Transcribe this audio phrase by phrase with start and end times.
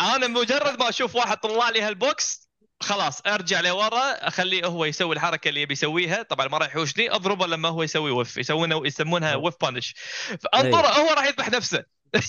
[0.00, 2.50] أنا مجرد ما أشوف واحد طلع لي هال box
[2.82, 6.22] خلاص أرجع لورا أخليه هو يسوي الحركة اللي يبي يسويها.
[6.22, 9.94] طبعا ما راح يحوشني أضربه لما هو يسوي whiff يسوونه يسمونها whiff punish.
[10.40, 11.84] فأنظر هو راح يذبح نفسه.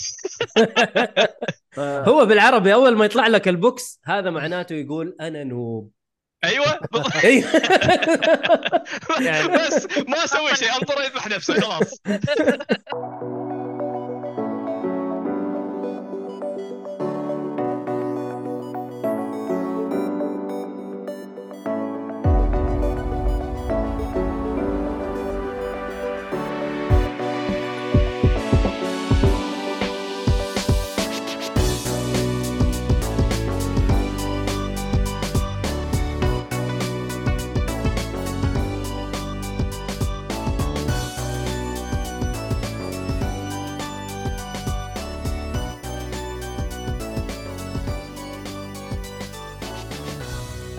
[2.09, 5.91] هو بالعربي أول ما يطلع لك ال box هذا معناته يقول أنا noob.
[6.43, 6.79] أيوه.
[6.91, 7.15] بالضبط.
[9.19, 12.01] يعني بس ما أسوي شيء انطر يذبح نفسه خلاص.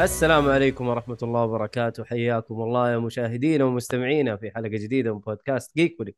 [0.03, 2.05] السلام عليكم ورحمة الله وبركاته.
[2.05, 6.15] حياكم الله يا مشاهدينا ومستمعينا في حلقة جديدة من بودكاست جيكولي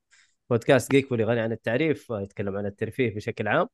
[0.51, 3.69] بودكاست جيكولي غني عن التعريف يتكلم عن الترفيه بشكل عام.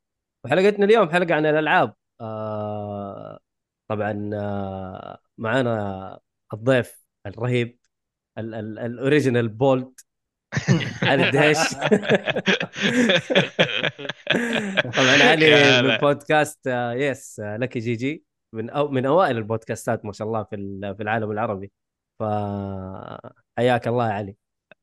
[0.44, 1.94] وحلقتنا اليوم حلقة عن الألعاب.
[2.20, 3.40] آه
[3.88, 6.20] طبعا آه معنا
[6.54, 7.78] الضيف الرهيب
[8.38, 10.00] ال original bald
[11.02, 11.74] علي الدهش.
[14.96, 18.29] طبعا علي من بودكاست آه yes آه لكي جي جي.
[18.52, 20.56] من أو من أوائل البودكاستات ما شاء الله في
[20.96, 21.70] في العالم العربي.
[22.18, 22.22] ف
[23.58, 24.36] حياك الله يا علي.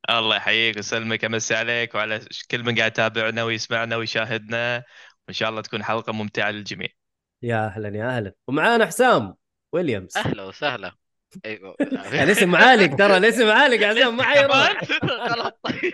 [0.09, 2.19] الله يحييك ويسلمك أمسي عليك وعلى
[2.51, 4.83] كل من قاعد يتابعنا ويسمعنا ويشاهدنا.
[5.27, 6.87] وإن شاء الله تكون حلقة ممتعة للجميع.
[7.43, 8.33] يا أهلا يا أهلا.
[8.47, 9.35] ومعانا حسام
[9.73, 10.17] ويليامز.
[10.17, 10.91] أهلا وسهلا.
[11.45, 11.75] أيوه.
[12.23, 14.81] الاسم عالق ترى الاسم عالق عزام ما حيروح
[15.63, 15.93] طيب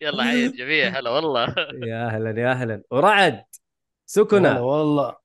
[0.00, 1.54] يلا حي الجميع هلا والله.
[1.84, 2.82] يا أهلا يا أهلا.
[2.90, 3.44] ورعد.
[4.14, 4.62] سكنة.
[4.62, 5.16] والله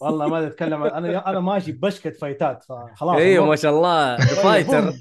[0.00, 0.28] والله.
[0.28, 3.16] ما أتكلم عن- أنا أنا ماشي بشكة فايتات فخلاص.
[3.16, 4.16] أيوه ما شاء الله.
[4.44, 4.92] fighter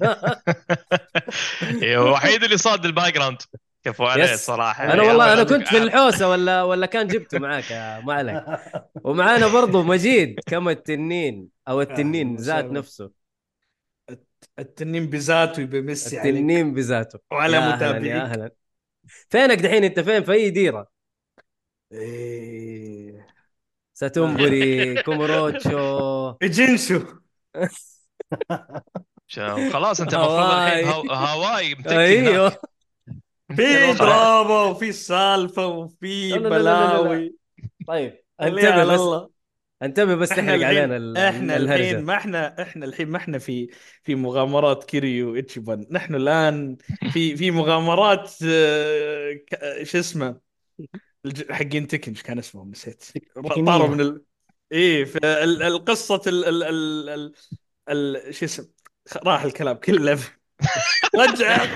[1.81, 3.37] إيه، هو الوحيد اللي صاد ال background
[3.83, 4.33] كفو عليه.
[4.33, 8.43] الصراحه أنا والله أنا كنت في الحوسه ولا ولا كان جبته معاك يا ما عليك
[9.03, 12.65] ومعانا برضو مجيد كما التنين أو التنين أهلاً ذات.
[12.65, 13.11] نفسه.
[14.59, 16.33] التنين بذاته بيمسي عليك.
[16.35, 17.19] التنين بذاته.
[17.31, 17.57] وعلى.
[18.07, 18.51] يا أهلا.
[19.29, 20.87] فينك دحين أنت؟ فين؟ في أي ديرة؟
[21.91, 23.16] إيه.
[23.97, 26.99] ساتومبوري كوموروتشو جنسو
[29.27, 30.79] شو- خلاص انت المفروض هواي.
[30.79, 31.99] الحين هاو- هواي متكي هناك.
[32.29, 32.49] أيوه
[33.55, 37.01] في دراما وفي سالفه وفي لا، لا، لا، لا، لا، لا.
[37.01, 37.35] بلاوي
[37.87, 39.29] طيب انتبه بس الله
[39.81, 41.57] انتبه بس إحنا تحرق الحين علينا ال- إحنا.
[41.57, 43.67] الحين ما إحنا إحنا الحين ما إحنا في
[44.03, 46.77] في مغامرات كيريو اتشيبان نحن الان
[47.13, 48.29] في في مغامرات
[49.83, 50.37] شو اسمه
[51.51, 53.05] حقين تكن إيش كان اسمهم؟ نسيت.
[53.65, 54.21] طاروا من ال...
[54.71, 56.45] إيه فالقصة ال...
[56.45, 56.63] ال...
[56.63, 57.09] ال...
[57.09, 57.33] ال...
[57.89, 58.35] ال...
[58.35, 58.67] شو اسمه
[59.07, 60.19] خ- راح الكلام كله
[61.15, 61.65] رجع.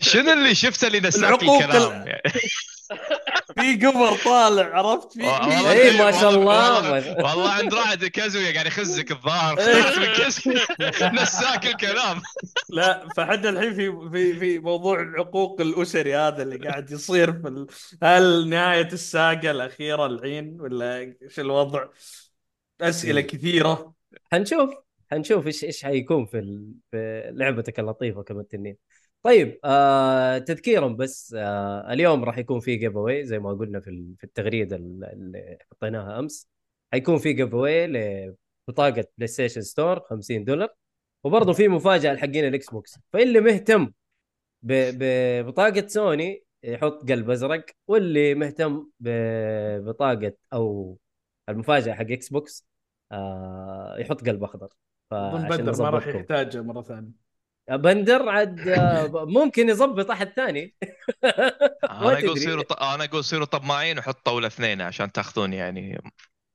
[0.00, 2.22] شنو اللي شفته اللي العقوق الكلام؟ ال- يعني
[3.58, 6.74] في قمر طالع عرفت؟ في والله اي ما شاء الله.
[6.92, 9.56] والله- والله عند رعد كازويا قاعد يخزك الظاهر.
[11.22, 12.22] نساك الكلام.
[12.70, 17.66] لا فحنا الحين في في في موضوع العقوق الأسري هذا اللي قاعد يصير في ال...
[18.02, 21.84] هل نهاية ال saga الأخيرة الحين ولا إيش الوضع؟
[22.80, 23.92] أسئلة كثيرة.
[24.32, 24.70] حنشوف.
[25.10, 26.72] حنشوف إيش إيش حيكون في ال...
[26.90, 28.76] في لعبتك اللطيفة كما التنين
[29.22, 34.24] طيب آه تذكيرا بس آه اليوم راح يكون في giveaway زي ما قلنا في في
[34.24, 36.48] التغريده ال- اللي حطيناها أمس.
[36.92, 40.68] حيكون في giveaway لبطاقه PlayStation Store 50 دولار.
[41.24, 43.92] وبرضه في مفاجأة لحقين الاكس بوكس فاللي مهتم
[44.62, 47.64] ببطاقة سوني يحط قلب أزرق.
[47.88, 50.98] واللي مهتم ببطاقه أو
[51.48, 52.66] المفاجأة حق إكس بوكس
[53.12, 54.68] آه يحط قلب أخضر.
[55.10, 56.06] فعشان بدر ما راح.
[56.06, 57.10] يحتاجها مرة ثانية.
[57.70, 60.74] بندر عاد آه، ممكن يظبط أحد ثاني.
[61.24, 62.38] أنا أقول.
[62.38, 66.02] صيروا ط- أنا أقول صيروا طماعين وحطوا له اثنين عشان تاخذون يعني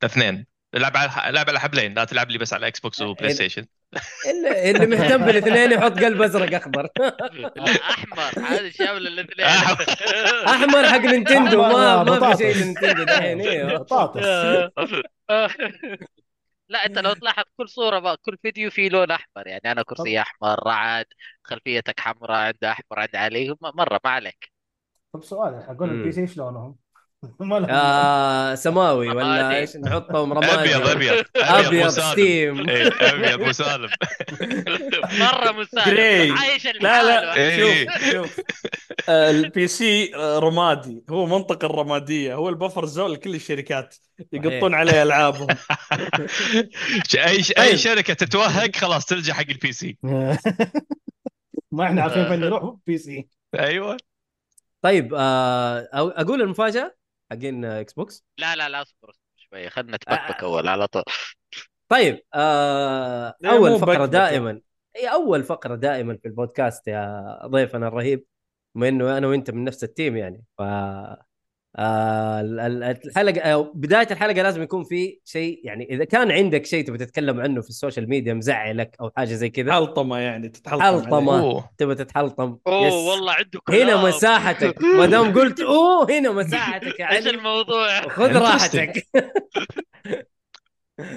[0.04, 0.46] اثنين.
[0.76, 3.66] العب على العب على حبلين لا تلعب لي بس على إكس بوكس وبلاي ستيشن
[4.30, 6.88] اللي, اللي مهتم بالاثنين يحط قلب أزرق أخضر.
[7.00, 8.46] لا أحمر.
[8.48, 9.48] هذا شامل الاثنين.
[10.48, 10.88] أحمر.
[10.92, 12.74] حق نينتندو ما أحمر ما في شيء
[13.06, 13.42] دحين.
[13.42, 14.26] أيوه بطاطس.
[16.70, 20.22] لا انت لو تلاحظ كل صورة بقى كل فيديو فيه لون أحمر يعني أنا كرسي
[20.22, 21.06] أحمر رعد
[21.44, 24.52] خلفيتك حمراء عند أحمر عند علي م- مرة ما عليك
[25.14, 25.92] طب سؤال حقون.
[25.92, 26.78] ال PC شلونهم؟
[27.70, 29.58] آه سماوي ولا.
[29.58, 30.76] إيش نحطهم؟ رمادي.
[30.76, 31.26] أبيض أبيض.
[31.36, 32.12] أبيض مو سالم.
[32.12, 32.70] ستيم.
[32.70, 33.90] إيه، أبيض مو سالم
[35.22, 36.38] مرة مسالم.
[36.38, 37.36] عايش لا لا.
[37.36, 37.86] إيه.
[37.90, 38.40] شوف شوف.
[39.10, 41.04] آه، ال PC آه، رمادي.
[41.10, 42.36] هو منطقة الرمادية.
[42.36, 43.96] هو ال buffer zone لكل الشركات.
[44.34, 45.48] يقطون عليه ألعابهم.
[47.16, 47.58] أي طيب.
[47.60, 49.98] أي شركة تتوهق خلاص تلجأ حق ال PC
[51.72, 53.28] ما إحنا عارفين فين نروح بي سي
[53.60, 53.98] أيوه.
[54.82, 56.97] طيب آه أقول المفاجأة؟
[57.32, 59.96] حقين إكس بوكس لا لا لا أصبر شوي خلنا آه.
[59.96, 61.04] نتبكبك اول على طول
[61.90, 64.06] طيب آه أول فقرة.
[64.06, 64.62] دائما
[64.96, 68.26] إي أول فقرة دائما في البودكاست يا ضيفنا الرهيب
[68.76, 70.62] بما إنه أنا وأنت من نفس ال team يعني ف
[71.80, 76.66] آه ال- ال- الحلقة أو بداية الحلقة لازم يكون في شيء يعني إذا كان عندك
[76.66, 80.50] شيء تبي تتكلم عنه في ال social media مزعلك أو حاجة زي كذا حلطمة يعني
[80.50, 81.30] تتحلطم.
[81.30, 82.94] أوه تبي تتحلطم أوه yes.
[82.94, 84.08] والله عنده هنا.
[84.08, 88.38] مساحتك ما دام قلت أوه هنا مساحتك يا إيش علي الموضوع؟ خذ.
[88.38, 88.94] راحتك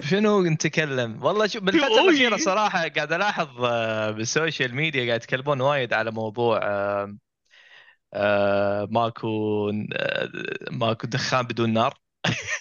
[0.00, 2.00] شنو نتكلم والله شوف بالفترة.
[2.00, 6.62] الأخيرة صراحة قاعد ألاحظ آه، بال social media قاعد يتكلمون وايد على موضوع آه،
[7.02, 7.16] آه،
[8.90, 9.28] ماكو
[9.94, 10.28] آه،
[10.70, 12.09] ماكو دخان بدون نار.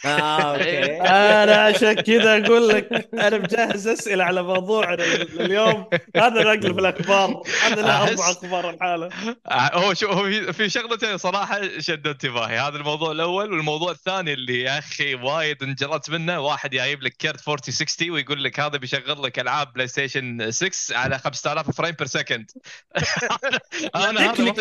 [0.05, 0.85] آه أوكي.
[1.43, 5.03] أنا عشان كذا أقول لك أنا مجهز أسئلة على موضوعنا
[5.39, 5.85] اليوم.
[6.15, 7.43] هذا نقل في الأخبار.
[7.63, 9.09] هذا له أربع أخبار الحالة.
[9.47, 12.59] آه، هو شو هو في- شغلتين صراحة شدوا انتباهي.
[12.59, 16.39] هذا الموضوع الأول والموضوع الثاني اللي يا أخي وايد انجلت منه.
[16.39, 21.19] واحد جايب لك كرت 4060 ويقول لك هذا بيشغل لك ألعاب بلاي ستيشن 6 على
[21.19, 22.51] 5000 frame per second
[23.95, 24.53] أنا هذا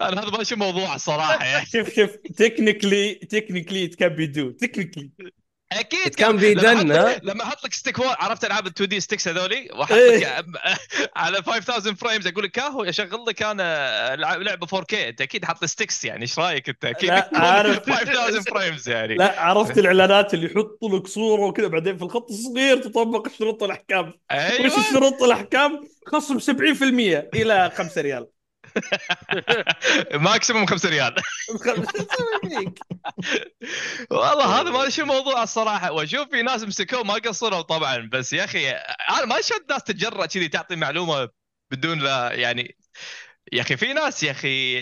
[0.00, 1.66] أنا هذا ما شو موضوع الصراحه يعني.
[1.72, 5.10] شوف شوف technically technically can be do technically
[5.72, 6.92] أكيد كان بيدن،
[7.22, 10.18] لما أحط لك ستيك وول عرفت ألعاب ال 2 دي ستيكس هذولي؟ واحط إيه.
[10.40, 10.44] لك
[11.16, 15.64] على 5000 فريمز أقول لك كاهو اشغل لك أنا لع- لعبة 4K أنت أكيد حاط
[15.64, 17.90] ستيكس يعني إيش رأيك أنت؟ أكيد لا، يكون عارف.
[17.90, 19.14] 5000 فريمز يعني.
[19.14, 24.06] لا عرفت الإعلانات اللي يحطوا لك صورة وكذا بعدين في الخط الصغير تطبق شروط الأحكام.
[24.08, 26.52] وش أيوه شروط الأحكام؟ خصم 70%
[27.34, 28.26] إلى 5 ريال.
[30.14, 31.14] ماكسيموم 5 ريال.
[34.10, 35.92] والله هذا ما شو الموضوع الصراحة.
[35.92, 40.26] وأشوف في ناس مسكوه ما قصروا طبعا بس يا أخي أنا ما شفت ناس تتجرأ
[40.26, 41.28] كذي تعطي معلومة
[41.70, 42.76] بدون لا يعني
[43.52, 44.78] يا أخي في ناس يا أخي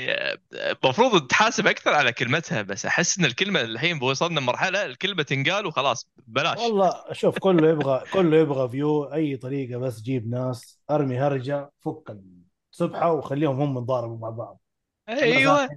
[0.52, 6.08] المفروض تحاسب أكثر على كلمتها بس أحس إن الكلمة الحين وصلنا مرحله الكلمة تنقال وخلاص
[6.26, 6.58] بلاش.
[6.58, 12.16] والله شوف كله يبغى كله يبغى فيو أي طريقة بس جيب ناس أرمي هرجة فك
[12.81, 14.61] السبحه وخليهم هم يتضاربوا مع بعض
[15.09, 15.69] أيوه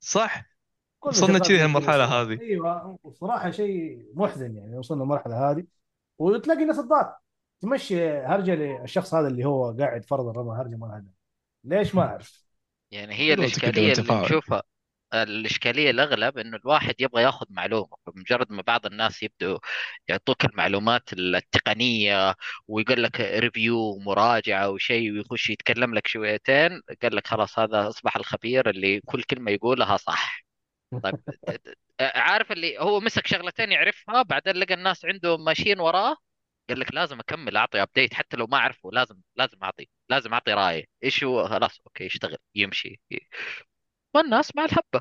[0.00, 0.44] صح
[1.02, 2.04] وصلنا كذي كذا.
[2.04, 2.40] هذه.
[2.40, 5.64] أيوه صراحة شيء محزن يعني وصلنا المرحله هذه
[6.18, 7.14] وتلاقي الناس تضارب
[7.60, 11.06] تمشي هرجة للشخص هذا اللي هو قاعد فرضا رمى هرجة ما هذا
[11.64, 12.44] ليش ما أعرف
[12.90, 14.22] يعني هي الأشكالية اللي.
[14.22, 14.62] نشوفها
[15.14, 19.58] الإشكالية الأغلب إنه الواحد يبغى ياخذ معلومة فمجرد ما بعض الناس يبدوا
[20.08, 22.34] يعطوك المعلومات التقنية
[22.68, 28.70] ويقول لك ريفيو ومراجعه وشيء ويخش يتكلم لك شويتين قال لك خلاص هذا أصبح الخبير
[28.70, 30.42] اللي كل كلمة يقولها صح.
[31.02, 31.14] طيب
[32.00, 36.16] عارف اللي هو مسك شغلتين يعرفها بعدين لقى الناس عندهم ماشيين وراه
[36.68, 40.52] قال لك لازم أكمل أعطي update حتى لو ما أعرفه لازم لازم أعطي لازم أعطي
[40.52, 43.00] راي إيش هو؟ خلاص أوكي يشتغل يمشي.
[44.14, 45.00] والناس مع الهبه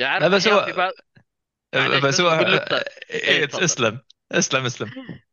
[0.00, 0.92] يعني لا، بس أحياناً هو- في بعض-
[1.74, 2.84] معليش بس بس هو بقول نقطة.
[3.10, 3.64] إيه، تفضل.
[3.64, 4.00] اسلم
[4.32, 4.90] اسلم اسلم.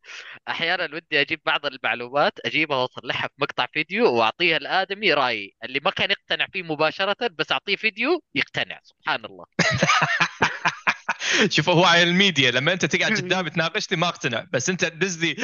[0.48, 5.56] أحيانا ودي أجيب بعض المعلومات أجيبها وأصلحها في مقطع فيديو وأعطيها للآدمي رأيي.
[5.64, 8.80] اللي ما كان يقتنع فيه مباشرة بس أعطيه فيديو يقتنع.
[8.84, 9.44] سبحان الله.
[11.50, 15.36] شوف هو على الميديا لما أنت تقعد قدامي تناقشني ما أقتنع بس أنت دز لي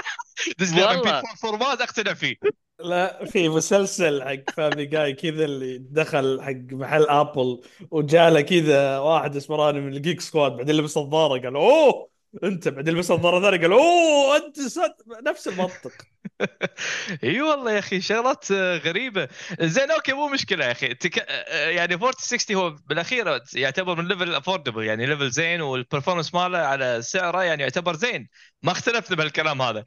[0.58, 1.22] دز لي والله.
[1.22, 2.36] MP4 فورمات أقتنع فيه
[2.82, 9.36] لا في مسلسل حق فامي جاي كذا اللي دخل حق محل ابل وجاله كذا واحد
[9.36, 12.11] اسمه راني من الجيك سكواد بعدين لبس نظاره قال أوه
[12.44, 14.94] انت بعدين لبس نظاره ثانية قال أوه أنت صد...
[15.26, 15.92] نفس المنطق.
[17.24, 19.28] إي والله يا أخي شغلات غريبة.
[19.60, 20.94] زين أوكي مو مشكلة يا أخي.
[20.94, 21.16] تك...
[21.50, 27.02] يعني 4060 هو بالأخير يعتبر من level affordable يعني level زين وال performance ماله على
[27.02, 28.28] سعره يعني يعتبر زين.
[28.62, 29.84] ما اختلفنا بالكلام هذا.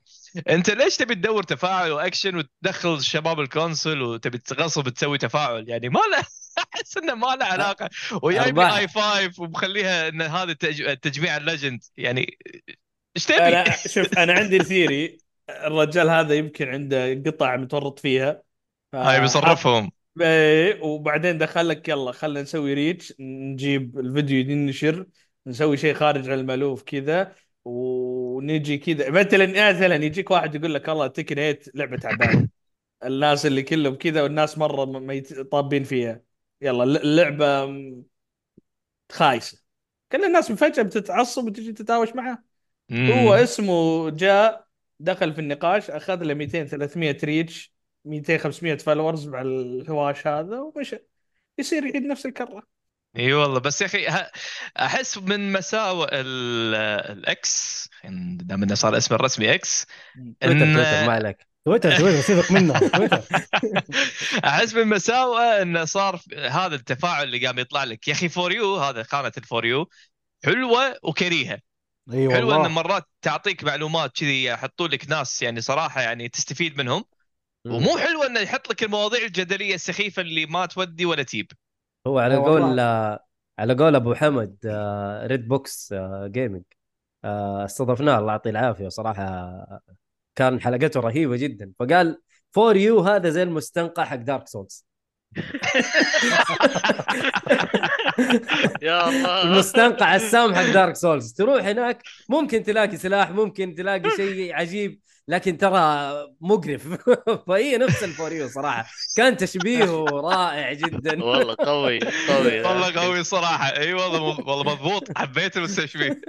[0.50, 5.90] أنت ليش تبي تدور تفاعل وأكشن وتدخل شباب ال console وتبي تغصب تسوي تفاعل؟ يعني
[5.90, 6.24] ما له
[6.57, 7.89] أحس إنه ما له علاقة.
[8.24, 8.77] وجايب أرباح.
[8.77, 10.97] i5 ومخليها إن هذا تج...
[10.97, 11.84] تجميع ال legend.
[11.97, 12.38] يعني
[13.17, 15.17] إيش تبي؟ أنا شوف أنا عندي theory
[15.50, 18.41] الرجال هذا يمكن عنده قطع متورط فيها.
[18.91, 19.91] ف- هاي بيصرفهم.
[20.21, 25.05] إيه وبعدين دخل لك يلا خلينا نسوي ريتش نجيب الفيديو ينشر
[25.47, 27.35] نسوي شيء خارج عن المألوف كذا
[27.65, 29.09] ونجي كذا.
[29.09, 32.47] مثلا مثلا يجيك واحد يقول لك والله تكن هيت لعبة تعبانه
[33.05, 34.85] الناس اللي كلهم كذا والناس مرة
[35.51, 36.21] طابين فيها.
[36.65, 37.65] يلا الل- اللعبه
[39.12, 39.62] خايسة.
[40.12, 42.43] كل الناس فجاه بتتعصب وتجي تتهاوش معه
[42.89, 43.12] مم.
[43.12, 44.65] هو اسمه جاء
[45.00, 47.74] دخل في النقاش أخذ له 200 300 reach
[48.05, 50.98] 200 500 followers مع الهواش هذا ومشى.
[51.57, 52.63] يصير يعيد نفس الكرة.
[53.17, 53.60] إي والله.
[53.60, 54.31] بس يا أخي ه-
[54.79, 56.75] أحس من مساوئ ال-
[57.17, 57.89] ال X
[58.41, 61.54] دام إنه صار اسمه الرسمي إكس تويتر تويتر ما عليك.
[61.65, 63.22] تويتر تويتر سيبك منه تويتر
[64.45, 68.07] أحس من مساوئة إنه صار هذا التفاعل اللي قام يطلع لك.
[68.07, 69.89] يا أخي for you هذا خانه ال for you
[70.45, 71.60] حلوة وكريهة.
[72.13, 77.05] إي حلوة إن مرات تعطيك معلومات كذي يحطوا لك ناس يعني صراحة يعني تستفيد منهم.
[77.65, 81.51] ومو حلوة إنه يحط لك المواضيع الجدلية السخيفة اللي ما تودي ولا تجيب
[82.07, 82.65] هو على والله.
[82.65, 83.19] قول آه،
[83.60, 84.57] على قول أبو حمد
[85.24, 85.94] Red Box
[86.25, 86.63] Gaming
[87.65, 88.89] استضفناه الله يعطيه العافية.
[88.89, 89.65] صراحة
[90.36, 91.72] كان حلقته رهيبة جدا.
[91.80, 94.86] فقال for you هذا زي المستنقع حق Dark Souls
[98.82, 99.44] يا الله.
[99.44, 105.58] المستنقع السام حق دارك سولز تروح هناك ممكن تلاقي سلاح ممكن تلاقي شيء عجيب لكن
[105.58, 106.12] ترى
[106.42, 106.88] مقرف.
[107.48, 108.86] فهي نفس الفوريو صراحة.
[109.18, 111.24] كان تشبيهه رائع جدا.
[111.24, 112.62] والله قوي قوي.
[112.62, 113.77] والله قوي صراحة.
[113.77, 115.18] إي والله والله مضبوط.
[115.18, 116.15] حبيت المستشفى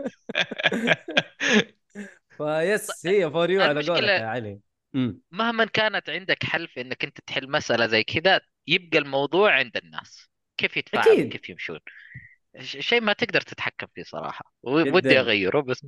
[2.39, 4.61] فيس هي فوريو على المشكلة- قولك يا علي.
[5.31, 10.31] مهما كانت عندك حل في إنك أنت تحل مسألة زي كذا يبقى الموضوع عند الناس.
[10.57, 11.29] كيف يتفاعلوا.
[11.29, 11.79] كيف يمشون؟
[12.61, 14.93] ش- شيء ما تقدر تتحكم فيه جداً.
[14.95, 15.87] ودي أغيره بس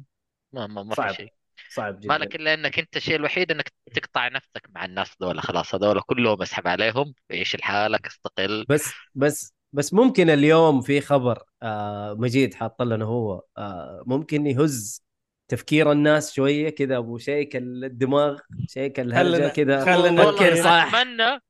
[0.52, 1.08] ما ما, ما صعب.
[1.10, 1.32] في شيء.
[1.70, 2.08] صعب جدا.
[2.08, 6.00] ما لك إلا إنك أنت الشيء الوحيد إنك تقطع نفسك مع الناس ذولا خلاص هذول
[6.00, 8.64] كلهم اسحب عليهم عيش لحالك استقل.
[8.68, 15.04] بس بس بس ممكن اليوم في خبر آه مجيد حاط لنا هو آه ممكن يهز
[15.48, 18.38] تفكير الناس شوية كذا أبو شيك الدماغ
[18.68, 19.84] شيك الهرجه خلنا- كذا.
[19.84, 20.54] خلنا فكر.
[20.62, 20.94] صح.
[20.94, 21.40] اتمنى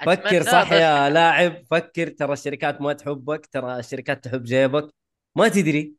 [0.00, 1.64] فكر أتمنى صح يا لاعب.
[1.70, 4.88] فكر ترى الشركات ما تحبك ترى الشركات تحب جيبك.
[5.36, 5.94] ما تدري.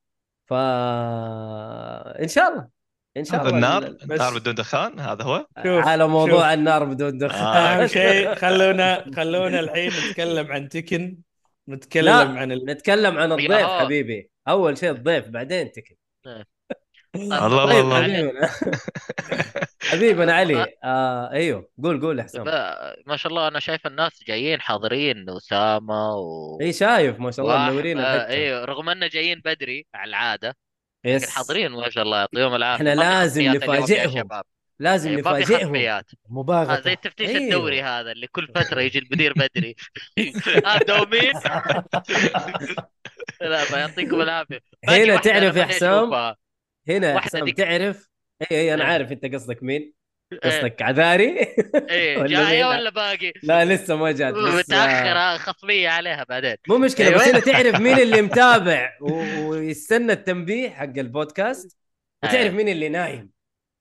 [0.45, 2.67] ف إن شاء الله.
[3.17, 3.55] إن شاء الله.
[3.55, 6.53] النار ال- النار بدون دخان هذا هو؟ شوف على موضوع شوف.
[6.59, 7.41] النار بدون دخان.
[7.41, 7.81] آه.
[7.81, 11.17] أهم شيء خلونا خلونا الحين نتكلم عن تكن.
[11.69, 12.65] نتكلم لا عن ال...
[12.65, 13.51] نتكلم عن الضيف.
[13.67, 14.29] حبيبي.
[14.47, 15.95] أول شيء الضيف بعدين تكن.
[17.15, 18.49] الله الله طيب الله.
[19.81, 20.65] حبيبنا علي.
[20.83, 22.45] آه أيوه قول قول يا حسام
[23.07, 27.69] ما شاء الله أنا شايف الناس جايين حاضرين أسامة و أي شايف ما شاء الله
[27.69, 30.57] منورين آه، أيوه رغم أنه جايين بدري على العادة
[31.05, 31.29] يس.
[31.29, 32.17] حاضرين ما شاء الله.
[32.19, 32.83] يعطيهم العافية.
[32.83, 34.29] في لازم نفاجئهم.
[34.79, 35.59] لازم أيوة، في نفاجئهم.
[35.59, 36.05] خصميات
[36.49, 37.43] آه، زي التفتيش أيوه.
[37.43, 39.75] الدوري هذا اللي كل فترة يجي المدير بدري.
[40.65, 41.33] هذا مين؟
[43.41, 44.59] لا فيعطيكم العافية.
[44.89, 46.35] هنا تعرف يا حسام.
[46.89, 48.08] هنا واحدة ديك- تعرف
[48.51, 48.89] اي اي أنا إيه.
[48.91, 49.93] عارف أنت قصدك مين
[50.34, 51.39] إيه، قصدك عذاري
[51.89, 57.10] إيه ولا جاية؟ ولا باقي؟ لا لسه ما جات متأخرة خصمية عليها بعدين مو مشكلة
[57.15, 57.31] بس أيوة.
[57.36, 61.77] هنا تعرف مين اللي متابع ويستنى التنبيه حق البودكاست
[62.24, 62.53] وتعرف أيوة.
[62.55, 63.29] مين اللي نايم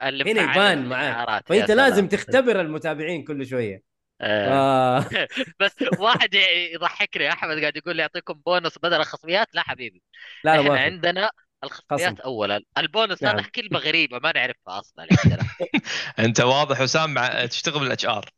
[0.02, 0.90] اللي هنا يبان.
[0.92, 1.70] يا فأنت.
[1.70, 3.82] لازم تختبر المتابعين كل شوية
[4.20, 4.98] آه.
[4.98, 5.04] آه.
[5.60, 6.34] بس واحد
[6.74, 10.02] يضحكني أحمد قاعد يقول لي يعطيكم بونص بدل الخصميات لا حبيبي
[10.44, 10.80] لا إحنا ما.
[10.80, 11.30] عندنا
[11.64, 12.22] الخصميات خصم.
[12.24, 12.60] اولا.
[12.78, 13.38] البونص نعم.
[13.38, 15.48] هذا كلمه غريبه ما نعرفها أصلا عندنا
[16.18, 18.30] أنت واضح حسام مع تشتغل بالاتش ار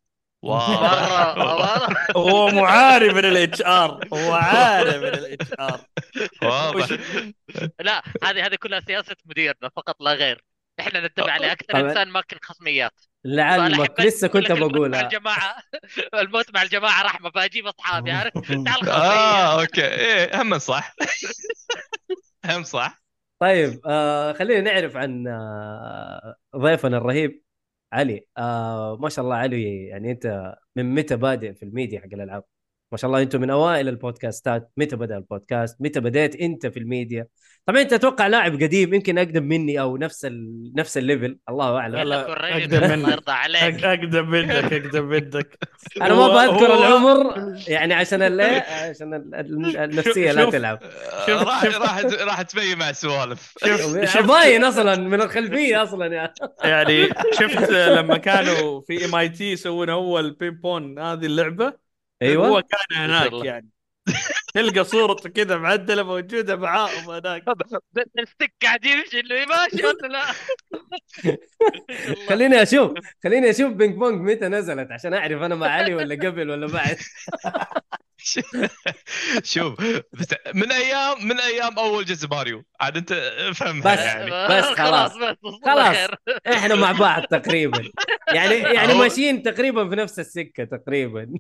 [0.44, 5.80] مرة هو معاري من الاتش ار هو عاري من الاتش ار
[6.42, 6.88] واضح
[7.80, 10.44] لا هذه هذه كلها سياسة مديرنا فقط لا غير.
[10.80, 11.82] إحنا نتبع لأكثر طبعاً.
[11.82, 12.92] إنسان ماكل خصميات.
[13.24, 15.56] لعلمك لسه كنت الموت مع بقولها الجماعة
[16.14, 18.32] الموت مع الجماعة رحمة فأجيب أصحابي عارف
[18.64, 19.84] تعال آه أوكي.
[19.88, 20.94] إيه هم صح.
[22.46, 23.00] هم صح.
[23.40, 27.42] طيب آه خلينا نعرف عن آه ضيفنا الرهيب
[27.92, 28.26] علي.
[28.38, 32.44] آه ما شاء الله علي يعني انت من متى بادئ في الميديا حق الألعاب؟
[32.92, 36.78] ما شاء الله أنتم من أوائل ال podcastات متى بدأ البودكاست؟ متى بديت أنت في
[36.78, 37.26] الميديا؟
[37.66, 40.72] طبعا أنت أتوقع لاعب قديم يمكن أقدم مني أو نفس ال...
[40.76, 41.96] نفس ال level الله أعلم.
[41.96, 43.08] الله منك.
[43.08, 43.84] يرضى عليك.
[43.84, 45.58] أقدم منك أقدم منك.
[46.02, 47.34] أنا ما بذكر العمر
[47.68, 48.40] يعني عشان ال...
[48.90, 50.50] عشان ال- ال- النفسية لا.
[50.50, 50.78] تلعب.
[51.26, 51.76] شوف- راح شوف.
[51.76, 53.54] راح راح تبين مع السوالف
[54.28, 56.32] باين أصلا من الخلفية أصلا يا.
[56.64, 61.89] يعني شفت لما كانوا في MIT يسوون أول بين بون هذه اللعبة؟
[62.22, 63.44] هو أيوه كان هناك.
[63.44, 63.68] يعني
[64.54, 67.44] تلقى صورته كذا معدلة موجودة معاهم هناك
[68.18, 70.22] الستيك قاعد يمشي اللي ماشي ولا لا
[72.28, 72.92] خليني أشوف
[73.24, 76.96] خليني أشوف بينج بونج متى نزلت عشان أعرف أنا مع علي ولا قبل ولا بعد
[79.42, 79.74] شوف
[80.12, 83.98] بس من أيام من أيام أول جزء ماريو عاد أنت افهم بس.
[83.98, 85.16] يعني بس خلاص.
[85.16, 86.08] بس خلاص.
[86.46, 87.90] إحنا مع بعض تقريبا
[88.34, 91.32] يعني يعني هو- ماشيين تقريبا في نفس السكة تقريبا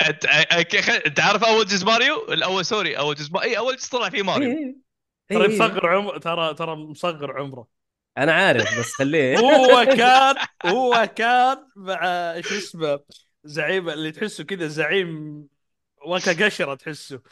[0.00, 3.38] انت أ- أ- أنت عارف أول جزء ماريو الأول sorry أول جزء.
[3.42, 4.76] اي أول جزء طلع فيه ماريو إيه.
[5.28, 5.54] ترى إيه.
[5.56, 7.66] مصغر عمر ترى ترى مصغر عمره
[8.18, 12.00] أنا عارف بس خليه هو كان هو كان مع
[12.40, 13.00] شو اسمه
[13.44, 15.46] زعيم اللي تحسه كذا زعيم
[16.06, 17.22] وكا قشرة تحسه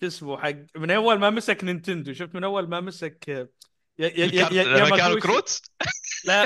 [0.00, 3.48] شو اسمه حق من أول ما مسك نينتندو شفت من أول ما مسك يا
[3.98, 5.62] يا يا يا كروت
[6.24, 6.44] لا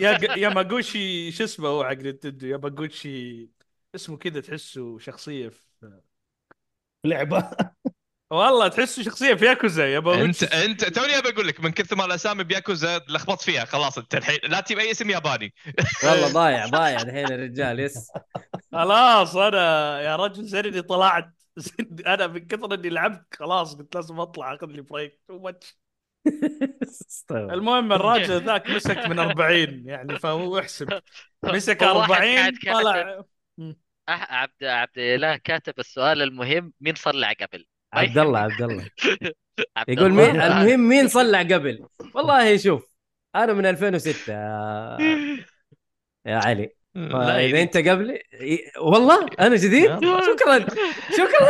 [0.00, 3.48] يا يا ماغوشي شو اسمه هو حق نينتندو يا ماغوشي
[3.94, 6.00] اسمه كذا تحسه شخصية في
[7.04, 7.50] لعبة.
[8.30, 11.96] والله تحسه شخصية في ياكوزا يا انت ماغوشي انت توني ابى أقول لك من كثر
[11.96, 14.38] ما الأسامي بياكوزا لخبطت فيها خلاص أنت الحين.
[14.44, 15.54] لا تجيب أي اسم ياباني.
[16.04, 18.10] والله ضايع ضايع الحين الرجال yes.
[18.72, 21.30] خلاص أنا يا رجل زين إني طلعت.
[22.06, 25.78] أنا من كثر إني لعبت خلاص قلت لازم أطلع اخذ لي break too much.
[27.32, 31.00] المهم الراجل ذاك مسك من 40 يعني فهو احسب.
[31.44, 32.80] مسك هو واحد 40 قاعد كاتب.
[32.80, 33.24] طلع
[34.16, 38.90] أح- عبد عبد الاله كاتب السؤال المهم مين صلع قبل؟ عبد الله عبد الله.
[39.76, 40.32] عبد يقول الله.
[40.32, 42.86] مين المهم مين صلع قبل؟ والله شوف
[43.36, 44.98] أنا من 2006 يا,
[46.26, 46.70] يا علي.
[46.96, 48.22] اذا أنت قبلي
[48.80, 49.90] والله أنا جديد.
[50.00, 50.66] شكرا
[51.16, 51.48] شكرا.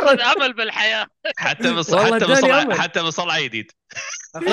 [0.06, 1.06] خذ امل بالحياة.
[1.36, 1.94] حتى بص...
[1.94, 2.74] حتى بصلع.
[2.74, 3.70] حتى بصلع جديد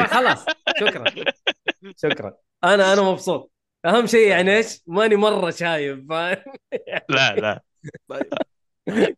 [0.07, 0.45] خلاص
[0.79, 1.03] شكرا
[2.03, 2.33] شكرا.
[2.63, 3.51] أنا أنا مبسوط.
[3.85, 6.43] أهم شيء يعني إيش؟ ماني مرة شايب فاهم؟
[7.09, 7.63] لا لا.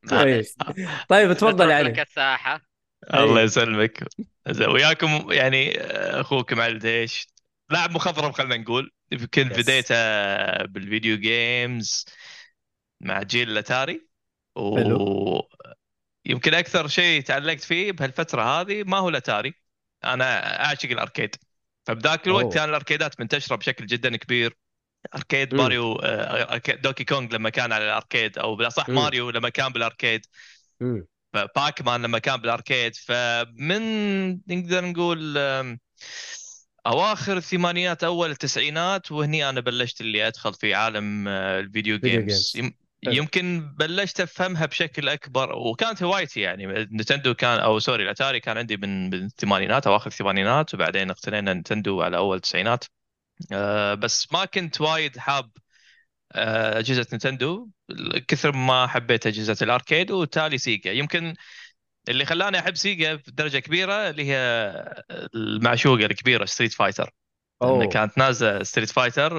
[0.10, 0.56] كويس.
[1.10, 2.62] طيب تفضل يا نترك لك علي الساحة.
[3.14, 4.04] الله يسلمك.
[4.50, 7.28] زين، وياكم يعني آه، اخوكم علي الديش
[7.70, 8.92] لاعب مخضرم خلينا نقول.
[9.12, 9.54] يمكن Yes.
[9.58, 9.96] بديته
[10.66, 12.06] بالفيديو جيمز
[13.02, 14.08] مع جيل الأتاري.
[14.56, 15.50] و حلو.
[16.26, 19.54] يمكن أكثر شيء تعلقت فيه بهالفترة هذه ما هو الأتاري.
[20.04, 21.36] أنا أعشق ال arcade.
[21.86, 22.54] فبذاك الوقت.
[22.54, 24.58] كان ال arcadeات منتشرة بشكل جدا كبير
[25.16, 25.56] arcade.
[25.56, 28.90] ماريو آه، arcade دونكي كونغ لما كان على ال arcade أو بالأصح.
[28.90, 30.26] ماريو لما كان بال arcade.
[31.56, 35.38] باك مان لما كان بال arcade فمن نقدر نقول
[36.88, 42.58] أواخر الثمانينات أول التسعينات وهني أنا بلشت اللي أدخل في عالم آه، الفيديو video games.
[43.04, 46.68] يمكن بلشت أفهمها بشكل أكبر وكانت هوايتي يعني.
[46.68, 52.02] نتندو كان أو sorry الأتاري كان عندي من من الثمانينات أواخر الثمانينات وبعدين اقتنينا نتندو
[52.02, 52.86] على أول التسعينات.
[53.52, 55.52] آه، بس ما كنت وايد حاب
[56.32, 57.70] آه، أجهزة نتندو.
[58.28, 60.92] كثر ما حبيت أجهزة ال arcade وتالي سيجا.
[60.92, 61.36] يمكن
[62.10, 64.38] اللي خلاني أحب سيجا بدرجة كبيرة اللي هي
[65.36, 67.10] المعشوقة الكبيرة ستريت فايتر
[67.62, 67.86] أوه.
[67.86, 69.34] كانت نازلة ستريت فايتر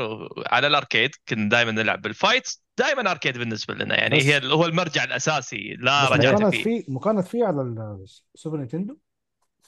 [0.47, 1.11] على ال arcade.
[1.29, 6.09] كنا دائما نلعب بال fight دائما arcade بالنسبة لنا يعني هي هو المرجع الأساسي لا
[6.09, 6.63] رجعت فيه.
[6.63, 7.63] في ما كانت في على
[8.35, 8.97] السوبر نينتندو؟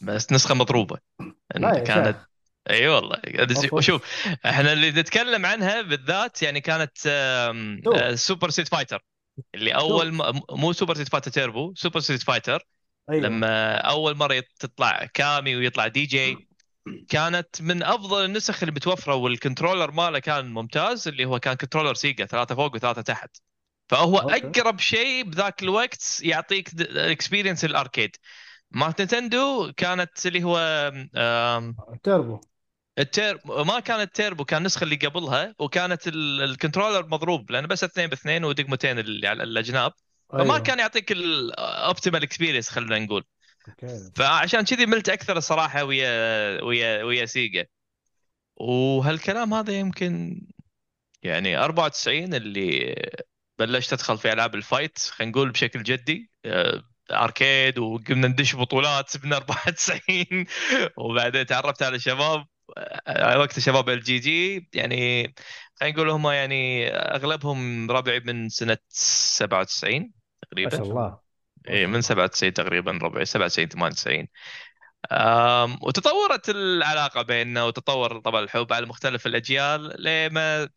[0.03, 0.99] بس نسخة مضروبه
[1.55, 2.27] كانت شيخ.
[2.71, 3.21] إي والله.
[3.81, 6.99] شوف إحنا اللي نتكلم عنها بالذات يعني كانت
[8.15, 9.05] سوبر ستريت فايتر
[9.55, 12.67] اللي أول م- مو سوبر ستريت فايتر تيربو سوبر ستريت فايتر
[13.11, 13.23] أيوه.
[13.23, 16.49] لما أول مرة تطلع كامي ويطلع دي جي
[17.09, 21.95] كانت من أفضل النسخ اللي متوفره وال controller ماله كان ممتاز اللي هو كان controller
[21.95, 23.37] سيجا ثلاثة فوق وثلاثة تحت
[23.89, 24.37] فهو okay.
[24.37, 28.17] أقرب شيء بذاك الوقت يعطيك ال experience ال arcade
[28.71, 30.59] مالت نتندو كانت اللي هو
[32.03, 32.41] تيربو
[32.99, 37.85] التير ما كانت تيربو كان النسخة اللي قبلها وكانت ال- ال controller مضروب لأنه بس
[37.85, 39.93] اثنين باثنين ودقمتين اللي على الأجناب
[40.33, 40.59] فما أيوة.
[40.59, 43.25] كان يعطيك ال optimal experience خلينا نقول.
[44.17, 47.67] فعشان كذي ملت أكثر الصراحه ويا ويا ويا سيجا.
[48.57, 50.41] وهالكلام هذا يمكن
[51.23, 52.95] يعني 94 اللي
[53.59, 56.31] بلشت أدخل في ألعاب ال fight خلينا نقول بشكل جدي.
[56.45, 60.47] آه، arcade وقمنا ندش بطولات من 94
[60.99, 62.47] وبعدين تعرفت على شباب.
[63.07, 64.69] آه، وقت شباب ال GG.
[64.75, 65.35] يعني
[65.75, 70.11] خلينا نقول هم يعني أغلبهم ربعي من سنة 97 ما
[70.51, 70.77] تقريبا.
[70.77, 71.24] شاء الله.
[71.69, 74.29] اي من 97 تقريبا ربعي 97 98
[75.13, 80.69] أم وتطورت العلاقة بيننا وتطور طبعا الحب على مختلف الأجيال لما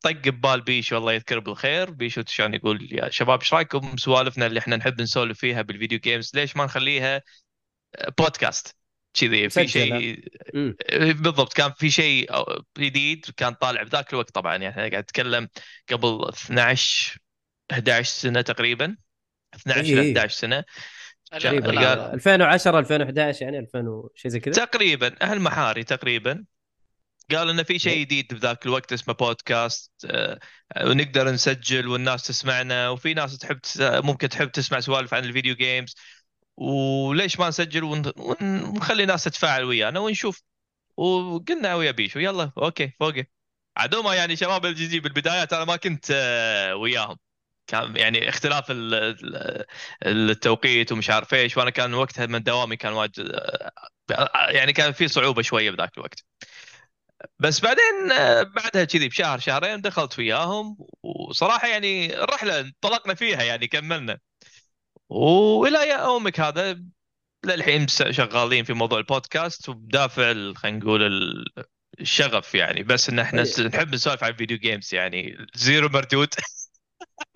[0.00, 1.90] طق ببال بيشو الله يذكره بالخير.
[1.90, 5.98] بيشو شلون يقول يا شباب إيش رأيكم سوالفنا اللي إحنا نحب نسولف فيها بال video
[5.98, 7.22] games؟ ليش ما نخليها
[8.18, 8.76] بودكاست؟
[9.14, 9.68] كذي في.
[9.68, 10.24] شيء.
[11.12, 12.30] بالضبط كان في شيء
[12.78, 14.52] جديد كان طالع بذاك الوقت طبعا.
[14.52, 15.48] يعني إحنا قاعد نتكلم
[15.92, 17.18] قبل 12
[17.72, 18.96] 11 سنة تقريبا.
[19.54, 19.92] 12 إيه.
[20.00, 20.64] إلى 11 سنة.
[21.30, 21.66] تقريبا.
[21.66, 26.44] قال- لا، 2010 2011 يعني 2000 و- شيء زي كذا؟ تقريبا أهل محاري تقريبا.
[27.30, 30.38] قال إنه في شيء جديد بذاك الوقت اسمه بودكاست آه،
[30.84, 35.94] ونقدر نسجل والناس تسمعنا وفي ناس تحب تس- ممكن تحب تسمع سوالف عن الفيديو جيمز
[36.56, 40.42] وليش ما نسجل ون- ون- ونخلي ناس تتفاعل ويانا ونشوف.
[40.96, 43.24] وقلنا ويا بيشو يلا okay فوقه
[43.76, 47.16] عدوما يعني شباب الجي جي بالبدايات أنا ما كنت آه، وياهم.
[47.66, 49.64] كان يعني اختلاف ال- ال-
[50.30, 51.56] التوقيت ومش عارف إيش.
[51.56, 53.40] وأنا كان وقتها من دوامي كان واجد
[54.48, 56.24] يعني كان في صعوبة شوية بذاك الوقت.
[57.38, 58.08] بس بعدين
[58.44, 60.76] بعدها كذي بشهر شهرين دخلت وياهم.
[61.02, 64.18] وصراحة يعني الرحلة انطلقنا فيها يعني كملنا.
[65.08, 66.80] وإلى يومك هذا
[67.44, 71.64] للحين شغالين في موضوع البودكاست وبدافع خلينا نقول ال-
[72.00, 72.82] الشغف يعني.
[72.82, 73.46] بس إن إحنا أي.
[73.46, 75.46] س- نحب نسولف عن ال video games يعني.
[75.54, 76.34] zero مردود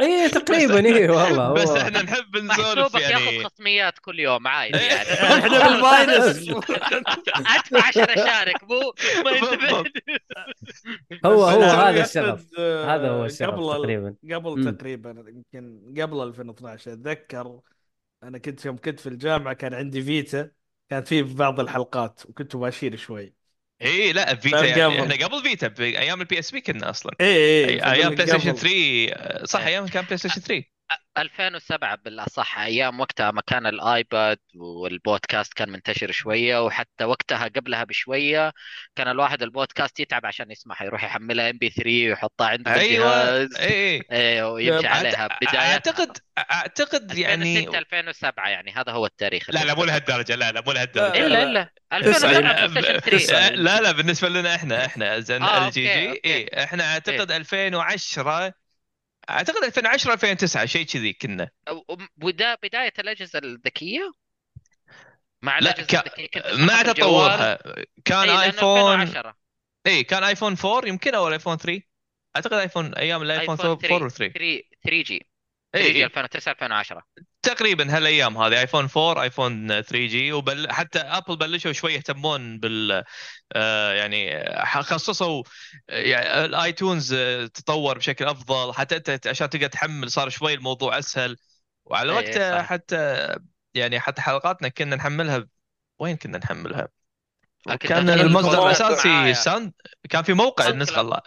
[0.01, 3.25] اي تقريبا اي والله بس إحنا نحب نسولف يعني.
[3.25, 4.87] ياخذ خصميات كل يوم عادي إيه.
[4.87, 5.09] يعني.
[5.45, 6.49] إحنا بال minus.
[7.57, 8.93] أدفع عشان أشارك مو.
[11.27, 14.17] هو هو هذا الشغف آه، هذا هو الشغف قبل تقريبا.
[14.35, 14.77] قبل.
[14.77, 17.61] تقريبا يمكن قبل 2012 أتذكر
[18.23, 20.51] أنا كنت يوم كنت في الجامعة كان عندي فيتا
[20.91, 23.38] كانت فيه بعض الحلقات وكنت ماشيل شوي.
[23.83, 25.03] اي لا فيتا يعني.
[25.03, 27.27] إحنا قبل فيتا بأيام ال PSP كنا أصلا اي
[27.85, 28.59] اي أيام بلاي ستيشن قبل.
[28.59, 30.78] 3 صح أيام كان بلاي ستيشن 3
[31.19, 38.53] 2007 بالأصح أيام وقتها ما كان الآيبود والبودكاست كان منتشر شوية وحتى وقتها قبلها بشوية
[38.97, 43.07] كان الواحد البودكاست يتعب عشان يسمعها يروح يحملها MP3 ويحطها عنده أيوه
[43.43, 43.57] الجهاز.
[43.61, 44.53] اي إيه.
[44.53, 45.59] ويمشي أعت- عليها بداية.
[45.59, 50.63] أعتقد أعتقد يعني 2006 2007 يعني هذا هو التاريخ لا لا مو لهالدرجة لا لا
[50.67, 51.27] مو لهالدرجة.
[51.27, 51.71] إلا إلا.
[51.93, 53.49] 2007 بلاي ستيشن 3 تسعة.
[53.49, 56.21] لا لا بالنسبة لنا إحنا إحنا زين آه، ال GG.
[56.25, 58.53] اي إحنا أعتقد 2010
[59.31, 61.51] أعتقد 2010 2009 شيء كذي كنا.
[61.89, 64.13] وبدا بداية الأجهزة الذكية؟
[65.43, 66.83] مع لا، ك- مع.
[66.83, 67.59] تطورها
[68.05, 69.37] كان لأنه ايفون 2010
[69.87, 71.83] اي كان آيفون 4 يمكن أو ايفون 3
[72.37, 75.19] أعتقد آيفون أيام الآيفون 4 4 و 3 3 3 جي.
[75.19, 75.28] 3
[75.75, 77.03] اي جي اي 2009 2010
[77.43, 83.05] تقريبا هالأيام هذه آيفون 4 آيفون 3G وبل حتى آبل بلشوا شوي يهتمون بال
[83.53, 85.43] آه يعني خصصوا
[85.91, 90.99] آه، يعني الآيتونز آه، تطور بشكل أفضل حتى أنت عشان تقدر تحمل صار شوي الموضوع
[90.99, 91.37] أسهل
[91.85, 92.63] وعلى إيه، وقتها.
[92.63, 93.37] حتى
[93.75, 95.49] يعني حتى حلقاتنا كنا نحملها ب-
[95.99, 96.89] وين كنا نحملها؟
[97.81, 99.35] كان المصدر الأساسي.
[99.35, 99.73] ساوند
[100.11, 101.23] كان في موقع النسخة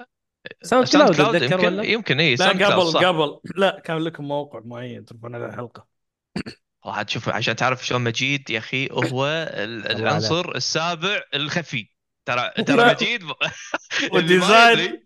[0.63, 2.99] ساوند كلاود اتذكر يمكن ولا؟ يمكن اي لا ساوند كلاود قبل صح.
[3.05, 3.39] قبل.
[3.55, 5.87] لا كان لكم موقع معين ترفعون على الحلقة.
[6.85, 9.25] عاد شوف عشان تعرف شلون مجيد يا أخي هو
[9.91, 11.89] العنصر السابع الخفي.
[12.25, 13.23] ترى ترى مجيد
[14.13, 15.05] وال design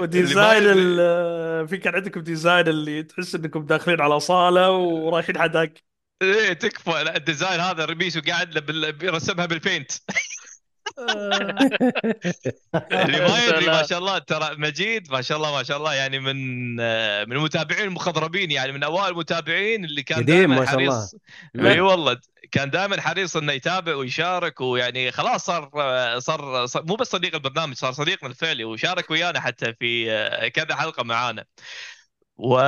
[0.00, 0.64] و design
[1.66, 5.82] في كان عندكم design اللي تحس إنكم داخلين على صالة ورايحين حداق.
[6.22, 6.90] إيه تكفى.
[6.90, 9.92] لا ال design هذا رميسو قاعد له بال- بيرسمها بال Paint
[12.92, 15.94] اللي ما يدري ما شاء الله ترى مجيد ما شاء الله ما شاء الله.
[15.94, 20.66] يعني من آه، من المتابعين المخضرمين يعني من أوائل المتابعين اللي كان قديم دائما ما
[20.66, 21.08] شاء الله.
[21.54, 21.66] حريص.
[21.66, 22.16] إي والله
[22.52, 25.70] كان دائما حريص إنه يتابع ويشارك ويعني خلاص صار
[26.18, 30.74] صار, صار مو بس صديق البرنامج صار صديقنا الفعلي وشارك ويانا حتى في آه، كذا
[30.74, 31.44] حلقة معانا.
[32.36, 32.58] و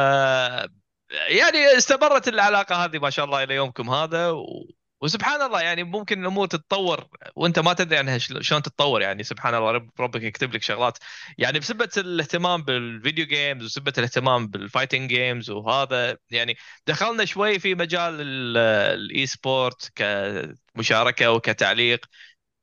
[1.29, 4.67] يعني استمرت العلاقة هذه ما شاء الله إلى يومكم هذا و...
[5.03, 9.55] وسبحان الله يعني ممكن الأمور تتطور وأنت ما تدري عنها شل- شلون تتطور يعني سبحان
[9.55, 10.99] الله رب ربك يكتب لك شغلات
[11.39, 17.59] يعني بسبة الاهتمام بال video games وسبة الاهتمام بال fighting games وهذا يعني دخلنا شوي
[17.59, 18.57] في مجال ال-
[19.01, 22.07] ال esport كمشاركة وكتعليق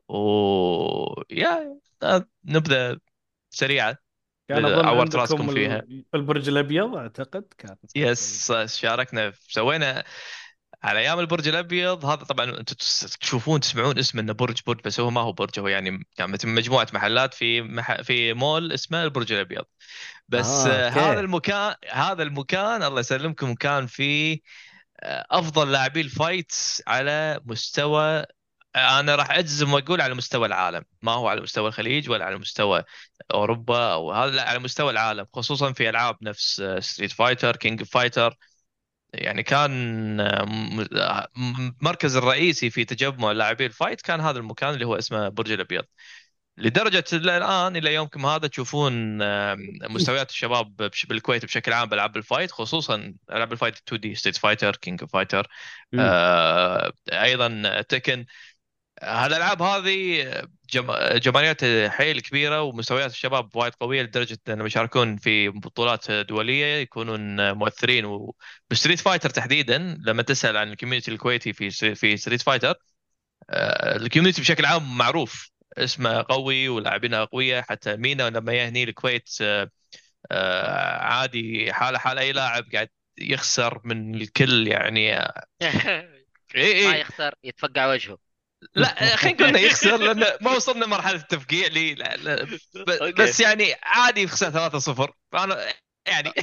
[0.10, 0.18] و
[1.30, 1.80] يا
[2.46, 3.00] نبذه
[3.50, 3.98] سريعه
[4.52, 5.84] عورت راسكم فيها.
[6.16, 10.04] البرج الأبيض أعتقد كان yes شاركنا سوينا
[10.84, 12.76] على أيام البرج الأبيض هذا طبعا أنتم
[13.22, 16.88] تشوفون تسمعون اسمه إنه برج برج بس هو ما هو برج هو يعني كانت مجموعة
[16.94, 18.02] محلات في مح...
[18.02, 19.66] في مول اسمه البرج الأبيض.
[20.30, 21.00] بس آه، آه أوكي.
[21.00, 24.40] هذا المكان هذا المكان الله يسلمكم كان فيه
[25.00, 26.54] آه، أفضل لاعبي ال fight
[26.88, 28.26] على مستوى
[28.76, 30.84] أنا راح أجزم وأقول على مستوى العالم.
[31.02, 32.84] ما هو على مستوى الخليج ولا على مستوى
[33.34, 38.36] أوروبا أو هذا على مستوى العالم خصوصا في ألعاب نفس Street Fighter King Fighter
[39.14, 41.28] يعني كان آه،
[41.82, 45.86] المركز الرئيسي في تجمع لاعبي ال fight كان هذا المكان اللي هو اسمه برج الأبيض
[46.58, 49.58] لدرجة الآن إلى يومكم هذا تشوفون آه،
[49.90, 50.76] مستويات الشباب
[51.10, 55.48] بالكويت بشكل عام بألعاب ال fight خصوصا ألعاب ال fight 2D Street Fighter King Fighter.
[56.00, 58.26] آه، أيضا Tekken
[59.04, 60.24] هذه الالعاب هذه
[60.70, 60.88] جم...
[61.18, 68.06] جماهيرها حيل كبيرة ومستويات الشباب وايد قوية لدرجة انهم يشاركون في بطولات دولية يكونون مؤثرين
[68.06, 72.76] وب Street Fighter تحديدا لما تسأل عن ال community الكويتي في في Street Fighter
[73.50, 75.52] آه، ال community بشكل عام معروف.
[75.78, 79.72] اسمه قوي ولاعبينه اقوياء حتى مينا لما جاء هني الكويت آه،
[80.32, 85.20] آه، عادي حاله حال أي لاعب قاعد يخسر من الكل يعني.
[86.56, 88.29] اي ما اي يخسر يتفقع وجهه.
[88.76, 92.48] لا خلينا نقول إنه يخسر لأنه ما وصلنا مرحله التفقيع لي لا لا.
[93.18, 95.74] بس يعني عادي يخسر 3-0 فانا
[96.08, 96.34] يعني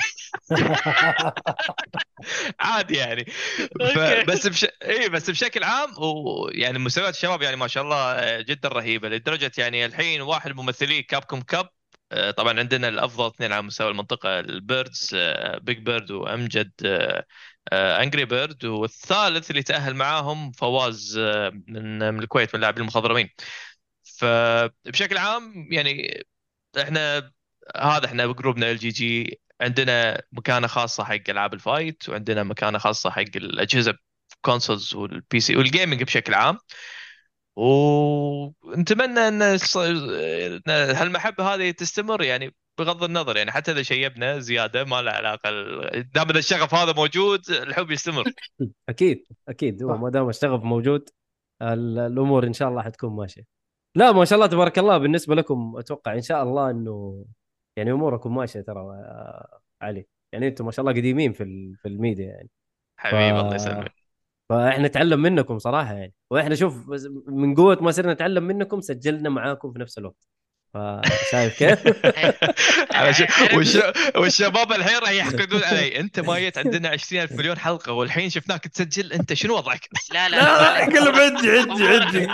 [2.61, 3.25] عادي يعني.
[4.29, 4.67] بس بش...
[4.83, 9.53] اي بس بشكل عام ويعني مستويات الشباب يعني ما شاء الله آه، جدا رهيبة لدرجة
[9.59, 11.69] يعني الحين واحد ممثلي Capcom Cup
[12.13, 15.17] آه، طبعا عندنا الأفضل اثنين على مستوى المنطقة ال Birds
[15.61, 16.71] Big Bird وامجد
[17.73, 23.31] Angry Bird والثالث اللي تأهل معاهم فواز آه، من من الكويت من اللاعبين المخضرمين.
[24.05, 26.25] فبشكل عام يعني
[26.81, 27.33] إحنا
[27.77, 32.43] هذا إحنا ب group نا ال GG عندنا مكانة خاصة حق ألعاب ال fight وعندنا
[32.45, 33.95] مكانة خاصة حق الأجهزة
[34.43, 36.59] consoles وال PC وال gaming بشكل عام.
[37.57, 39.43] ونتمنى إن
[40.69, 45.51] هالمحبة هذه تستمر يعني بغض النظر يعني حتى إذا شيبنا زيادة ما له علاقة
[46.15, 48.25] دام الشغف هذا موجود الحب يستمر.
[48.89, 49.83] أكيد أكيد.
[49.83, 49.97] هو.
[49.97, 51.09] ما دام الشغف موجود
[51.63, 53.43] ال- الأمور إن شاء الله حتكون ماشية.
[53.97, 54.99] لا ما شاء الله تبارك الله.
[54.99, 57.25] بالنسبة لكم أتوقع إن شاء الله إنه
[57.79, 60.07] يعني أموركم ماشية ترى آه، علي.
[60.33, 62.51] يعني أنتم ما شاء الله قديمين في ال- في الميديا يعني.
[62.99, 63.93] حبيبي ف- الله يسلمك.
[64.51, 66.15] فإحنا نتعلم منكم صراحة يعني.
[66.31, 66.89] وإحنا شوف
[67.29, 70.29] من قوة ما صرنا نتعلم منكم سجلنا معاكم في نفس الوقت.
[71.03, 71.79] فشايف كيف؟
[74.17, 79.13] والشباب الحين راح يحقدون علي انت ما جيت عندنا 20000 مليون حلقة والحين شفناك تسجل
[79.13, 82.29] انت شنو وضعك؟ لا لا لا كلهم عندي عندي عندي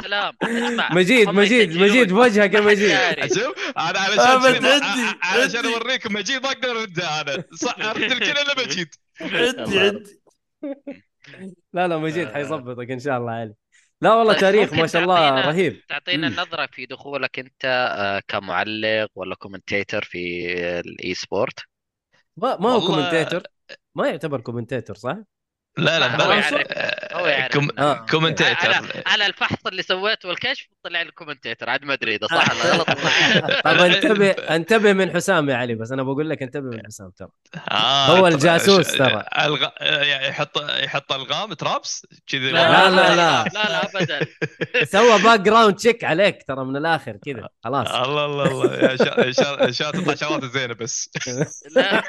[0.94, 1.76] مجيد مجيد.
[1.76, 3.28] مجيد في وجهك يا مجيد داري.
[3.28, 4.82] شوف أنا علشان
[5.22, 5.64] علشان.
[5.66, 10.22] أوريكم مجيد ما أقدر أرده أنا صح أرد الكل إلا مجيد عندي عندي
[11.72, 12.32] لا لا مجيد آه.
[12.34, 13.54] حيظبطك إن شاء الله علي
[14.02, 16.34] لا والله طيب، تاريخ ما شاء الله رهيب تعطينا مم.
[16.36, 17.64] نظرة في دخولك أنت
[17.98, 20.18] آه، كمعلق ولا commentator في
[20.80, 21.58] ال esport
[22.36, 23.42] ما, ما هو والله- commentator
[23.94, 25.16] ما يعتبر commentator صح؟
[25.76, 26.66] لا لا هو بلا يعرف.
[26.70, 27.52] آه، هو يعرف.
[27.52, 27.68] com...
[27.78, 27.94] آه.
[27.94, 28.74] على, commentator
[29.06, 32.90] على الفحص اللي سويته والكشف طلع لي commentator عاد ما أدري إذا صح ولا غلط.
[33.64, 37.28] طب انتبه انتبه من حسام يا علي بس أنا بقول لك انتبه من حسام ترى.
[37.70, 38.26] آه هو.
[38.26, 39.24] الجاسوس ترى.
[39.38, 39.68] الغ...
[39.80, 43.16] يعني يحط يحط ألغام traps؟ كذي لا، لا، لا.
[43.16, 43.44] لا.
[43.54, 44.26] لا ابدا.
[44.92, 47.88] سوى background check عليك ترى من الآخر كذا خلاص.
[48.06, 48.74] الله الله الله.
[48.74, 49.20] يا شا...
[49.26, 49.64] يا شا...
[49.66, 49.90] يا شا...
[49.90, 51.10] تطلع شغلات زينة بس.
[51.76, 52.02] لا.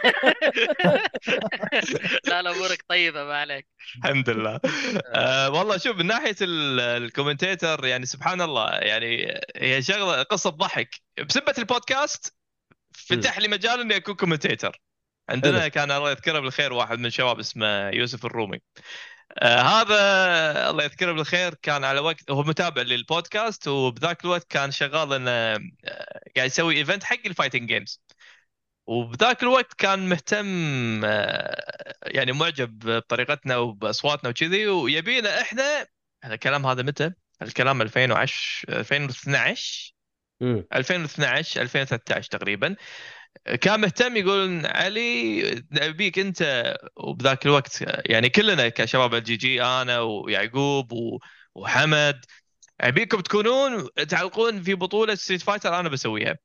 [2.27, 3.52] لا لا أمورك طيبة ما عليك.
[3.97, 4.59] الحمد لله.
[5.05, 5.49] آه.
[5.49, 10.89] والله شوف من ناحية ال- ال commentator يعني سبحان الله يعني هي شغلة قصة ضحك.
[11.29, 12.35] بسبة البودكاست
[12.91, 14.81] فتح لي مجال إني أكون commentator.
[15.29, 15.67] عندنا.
[15.67, 18.59] كان الله يذكره بالخير واحد من الشباب اسمه يوسف الرومي.
[19.39, 25.13] آه هذا الله يذكره بالخير كان على وقت هو متابع للبودكاست وبذاك الوقت كان شغال
[25.13, 28.01] إنه آه، قاعد يسوي event حق ال fighting games
[28.87, 30.45] وبذاك الوقت كان مهتم
[31.05, 35.87] آه، يعني معجب بطريقتنا وبأصواتنا وكذي ويبينا إحنا
[36.23, 39.93] هذا الكلام هذا متى؟ الكلام 2010 2012
[40.41, 40.65] مم.
[40.73, 42.75] 2012 2013 تقريبا
[43.61, 45.41] كان مهتم يقول علي
[45.71, 50.91] نبيك أنت وبذاك الوقت يعني كلنا كشباب ال GG أنا ويعقوب
[51.55, 52.25] وحمد
[52.81, 56.37] ابيكم تكونون تعلقون في بطولة Street Fighter أنا بسويها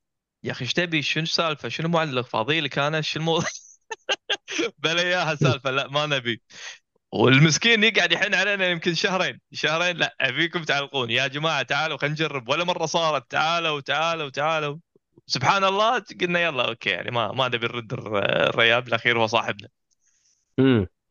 [0.44, 3.48] يا أخي إيش تبي؟ شنو السالفة؟ شنو معلق؟ فاضي لك أنا؟ شو الموضوع
[4.78, 6.42] بلا اياها سالفه لا ما نبي.
[7.12, 9.40] والمسكين يقعد يحن علينا يمكن شهرين.
[9.52, 11.10] شهرين؟ لا أبيكم تعلقون.
[11.10, 12.48] يا جماعة تعالوا خلينا نجرب.
[12.48, 13.30] ولا مرة صارت.
[13.30, 14.76] تعالوا تعالوا تعالوا.
[15.26, 19.68] سبحان الله قلنا يلا okay يعني ما ما نبي نرد الر- الريال بالاخير هو صاحبنا.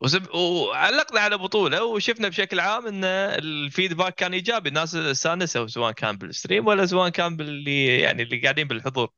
[0.00, 0.34] وسب...
[0.34, 4.68] وعلقنا على بطولة وشفنا بشكل عام إن ال feedback كان إيجابي.
[4.68, 9.17] الناس استانسوا سواء كان بال stream ولا سواء كان باللي يعني اللي قاعدين بالحضور.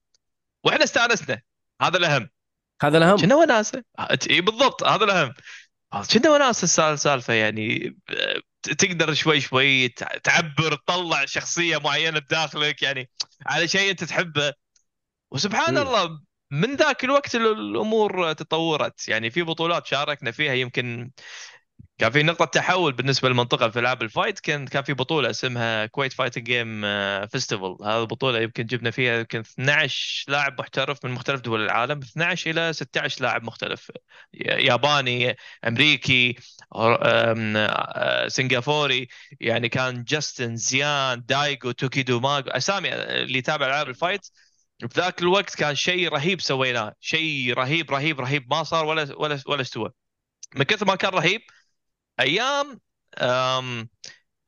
[0.65, 1.41] وإحنا استانسنا.
[1.83, 2.29] هذا الأهم.
[2.83, 3.17] هذا الأهم.
[3.17, 3.85] كنا وناسة.
[4.31, 4.83] إي بالضبط.
[4.85, 5.35] هذا الأهم.
[6.13, 7.97] كنا وناسة السال- السالفه يعني
[8.63, 13.11] ت- تقدر شوي شوي تع- تعبر تطلع شخصية معينة بداخلك يعني
[13.47, 14.53] على شيء أنت تحبه.
[15.31, 15.81] وسبحان مم.
[15.81, 16.21] الله
[16.51, 19.09] من ذاك الوقت ال- الأمور تطورت.
[19.09, 21.11] يعني في بطولات شاركنا فيها يمكن
[22.01, 25.87] كان في نقطة تحول بالنسبة للمنطقة في ألعاب ال fight كان كان في بطولة اسمها
[25.87, 26.83] Kuwait Fighting Game
[27.27, 32.51] Festival هذه البطولة يمكن جبنا فيها يمكن 12 لاعب محترف من مختلف دول العالم 12
[32.51, 33.91] إلى 16 لاعب مختلف.
[34.35, 35.37] ياباني
[35.67, 36.37] أمريكي
[36.75, 39.09] آه، سنغافوري
[39.41, 44.27] يعني كان جاستن زيان دايجو توكيدو ماغو أسامي اللي يتابع ألعاب ال fight.
[44.83, 49.61] بذاك الوقت كان شيء رهيب سويناه شيء رهيب رهيب رهيب ما صار ولا ولا ولا
[49.63, 49.91] استوى.
[50.55, 51.41] من كثر ما كان رهيب
[52.21, 52.81] أيام.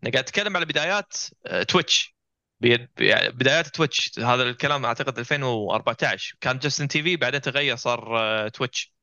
[0.03, 1.15] أنا قاعد أتكلم على بدايات
[1.47, 2.17] آه، Twitch
[2.61, 8.49] بي- بي- بدايات Twitch هذا الكلام أعتقد 2014 كان Justin TV بعدين تغير صار آه،
[8.49, 8.95] Twitch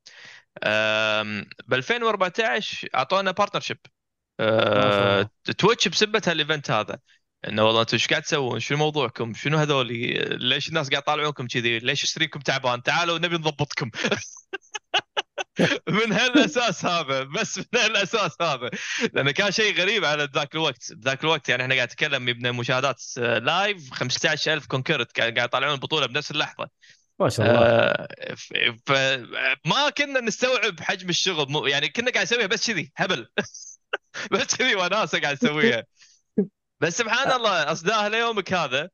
[1.68, 3.78] ب 2014 أعطونا partnership.
[5.58, 7.00] Twitch بسبة هال event هذا
[7.48, 11.80] إنه والله أنتم إيش قاعد تسوون؟ شنو موضوعكم؟ شنو هذولي؟ ليش الناس قاعد يطالعونكم كذي؟
[11.80, 13.92] ليش stream كم تعبان؟ تعالوا نبي نضبطكم.
[15.88, 18.70] من هالأساس هذا بس من هالأساس هذا.
[19.14, 20.94] لأنه كان شيء غريب على ذاك الوقت.
[20.94, 26.06] ذاك الوقت يعني إحنا قاعد نتكلم يبنا مشاهدات آه، live 15000 concurrent قاعد يطلعون البطولة
[26.06, 26.70] بنفس اللحظة.
[27.20, 27.66] ما شاء الله.
[27.66, 28.08] آه،
[28.86, 31.52] فما كنا نستوعب حجم الشغل.
[31.52, 33.28] مو يعني كنا قاعد نسويها بس كذي هبل.
[34.32, 35.84] بس كذي وناسة قاعد نسويها.
[36.82, 38.90] بس سبحان الله اصداها ليومك هذا.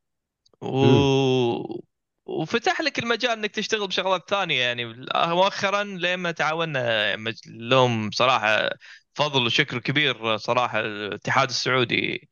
[0.62, 1.86] و...
[2.26, 4.86] وفتح لك المجال إنك تشتغل بشغلات ثانية يعني.
[5.16, 7.16] مؤخرا لما تعاوننا
[7.48, 8.70] لهم صراحة
[9.14, 12.30] فضل وشكر كبير صراحة الاتحاد السعودي.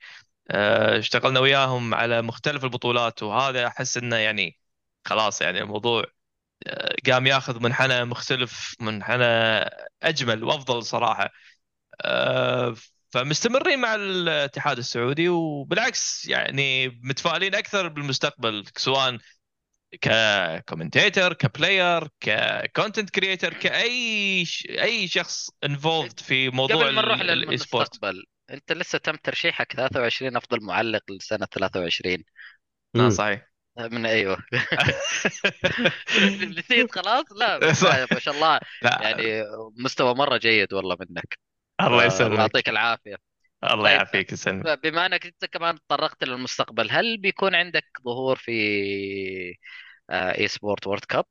[0.52, 4.60] آه، اشتغلنا وياهم على مختلف البطولات وهذا أحس إنه يعني
[5.06, 6.06] خلاص يعني الموضوع
[6.68, 9.26] آه، قام ياخذ منحنى مختلف منحنى
[10.04, 11.32] أجمل وأفضل صراحة.
[12.02, 12.76] آه،
[13.12, 19.18] فمستمرين مع الاتحاد السعودي وبالعكس يعني متفائلين أكثر بالمستقبل سواء
[20.02, 24.68] ك commentator ك player ك content creator كأي ش...
[24.70, 30.64] أي شخص involved في موضوع قبل ما نروح للمستقبل أنت لسه تم ترشيحك 23 أفضل
[30.64, 32.24] معلق لسنة 23
[32.94, 33.54] لا صحيح.
[33.78, 34.38] من أيوه.
[36.58, 37.60] نسيت خلاص؟ لا
[38.12, 38.60] ما شاء الله.
[38.82, 39.00] لا.
[39.02, 39.44] يعني
[39.78, 41.40] مستوى مرة جيد والله منك.
[41.82, 42.40] الله الله يسلمك.
[42.40, 43.33] يعطيك العافية.
[43.64, 43.96] الله طيب.
[43.96, 48.52] يعافيك يسلمك بما انك انت كمان تطرقت للمستقبل هل بيكون عندك ظهور في
[50.10, 51.26] آه، Esports World Cup؟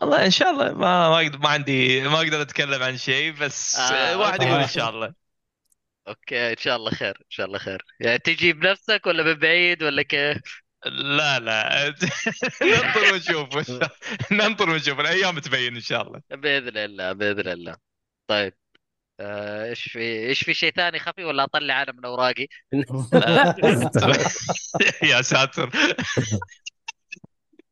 [0.00, 4.18] والله إن شاء الله ما ما ما عندي ما أقدر أتكلم عن شيء بس آه،
[4.18, 4.68] واحد يقول إن.
[4.68, 5.14] شاء الله
[6.08, 9.82] أوكي إن شاء الله خير إن شاء الله خير يعني تجي بنفسك ولا من بعيد
[9.82, 11.88] ولا كيف؟ لا لا
[12.62, 13.70] ننطر ونشوف
[14.32, 17.76] ننطر ونشوف الأيام تبين إن شاء الله بإذن الله بإذن الله
[18.26, 18.54] طيب
[19.20, 19.98] إيش في
[20.28, 22.46] إيش في شيء ثاني خفي ولا أطلع أنا من أوراقي؟
[25.10, 25.70] يا ساتر.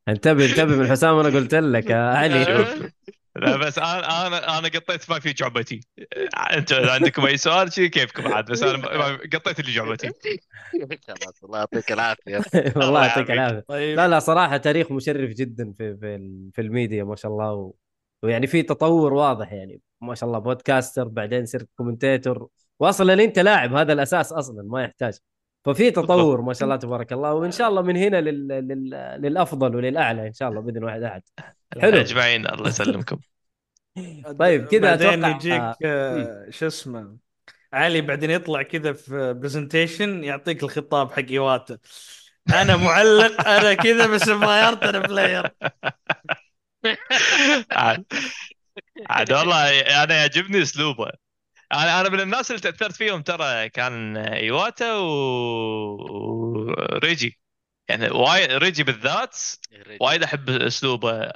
[0.09, 2.45] انتبه انتبه من حسام أنا قلت لك يا علي.
[2.45, 2.91] شوف
[3.37, 5.81] لا بس أنا أنا أنا قطيت ما في جعبتي.
[6.53, 8.89] أنت عندكم أي سؤال؟ شي كيفكم عاد؟ بس أنا
[9.35, 10.09] قطيت اللي جعبتي.
[11.09, 12.43] خلاص الله يعطيك العافية.
[12.77, 13.65] والله يعطيك العافية.
[13.69, 13.97] طيب.
[13.97, 17.73] لا لا صراحة تاريخ مشرف جدا في في ال- في الميديا ما شاء الله و...
[18.23, 19.81] ويعني في تطور واضح يعني.
[20.01, 22.49] ما شاء الله podcaster بعدين صرت commentator.
[22.81, 25.19] واصلا أنت لاعب هذا الأساس أصلا ما يحتاج.
[25.65, 27.35] ففي تطور ما شاء الله تبارك الله.
[27.35, 28.49] وإن شاء الله من هنا لل...
[28.49, 28.91] لل...
[29.23, 31.23] للأفضل وللأعلى إن شاء الله بإذن واحد أحد.
[31.79, 32.01] حلو.
[32.01, 33.19] أجمعين الله يسلمكم.
[34.41, 35.77] طيب، كذا بعدين أتوقع- يجيك آه.
[35.85, 37.17] آه، شو اسمه
[37.73, 41.79] علي بعدين يطلع كذا في presentation يعطيك الخطاب حق ايواتا
[42.55, 45.51] أنا معلق أنا كذا بس ما أنا player
[47.73, 48.05] عاد
[49.11, 51.11] عاد والله أنا يعجبني أسلوبه
[51.73, 55.07] أنا أنا من الناس اللي تأثرت فيهم ترى كان إيواتا و...
[56.67, 57.39] وريجي
[57.89, 59.37] يعني وايد ريجي بالذات
[60.01, 61.31] وايد أحب أسلوبه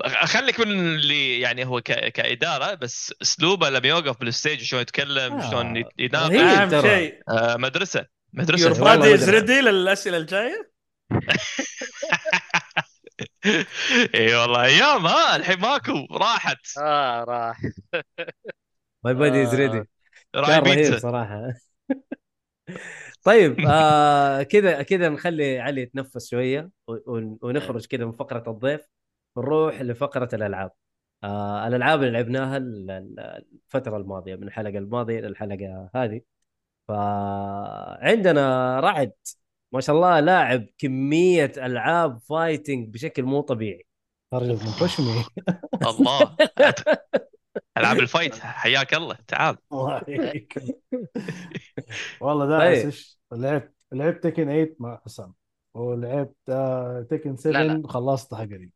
[0.00, 1.92] أخليك من اللي يعني هو ك...
[1.92, 5.50] كإدارة بس أسلوبه لما يوقف بال stage شلون يتكلم آه.
[5.50, 5.84] شلون.
[5.98, 6.82] يناقش أهم.
[6.82, 9.38] شيء آه، مدرسة يور مدرسة مدري.
[9.38, 10.72] ready للأسئلة الجاية
[14.14, 16.78] اي والله أيام ها الحين ماكو راحت.
[16.78, 17.60] آه راح.
[19.04, 19.88] my body is ready
[20.34, 21.52] كان رهيب صراحة.
[23.24, 26.70] طيب آه كذا كذا نخلي علي يتنفس شوية
[27.42, 28.80] ونخرج كذا من فقرة الضيف
[29.36, 30.70] ونروح لفقرة الألعاب.
[31.24, 36.20] آه الألعاب اللي لعبناها ال- ال- الفترة الماضية من الحلقة الماضية للحلقه هذه.
[36.88, 39.12] فعندنا رعد.
[39.72, 43.86] ما شاء الله لاعب كمية ألعاب فايتنج بشكل مو طبيعي
[44.34, 45.24] رجل منفشمي
[45.86, 46.36] الله
[47.78, 50.58] ألعاب الفايت حياك الله تعال الله يحييك
[52.20, 52.86] والله طيب.
[52.86, 55.34] إيش لعبت لعبت تكن 8 مع حسام
[55.74, 57.82] ولعبت آه، تكن لا، 7 لا.
[57.88, 58.70] خلصتها قريب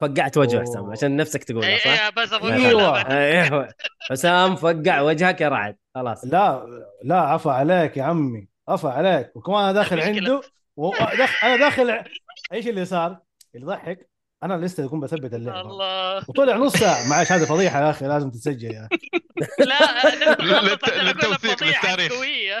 [0.00, 0.62] فقعت وجهه أوه.
[0.62, 2.32] حسام عشان نفسك تقولها اي صح؟ اي بس.
[2.32, 3.18] أقولها.
[3.18, 3.68] أيوه
[4.10, 6.66] حسام فقع وجهك يا رعد خلاص لا
[7.04, 10.40] لا عفا عليك يا عمي عفا عليك وكمان أنا داخل عنده
[10.76, 11.44] ودخ...
[11.44, 12.04] أنا داخل
[12.52, 13.18] إيش اللي صار؟
[13.54, 14.10] اللي ضحك
[14.42, 18.30] أنا لسه أكون بثبت اللعبة الله وطلع نص ساعة معلش هذه فضيحة يا أخي لازم
[18.30, 18.88] تتسجل يا.
[19.68, 19.74] لا
[20.06, 22.12] عشان أقول لك للتوثيق، للتاريخ.
[22.12, 22.60] قوية.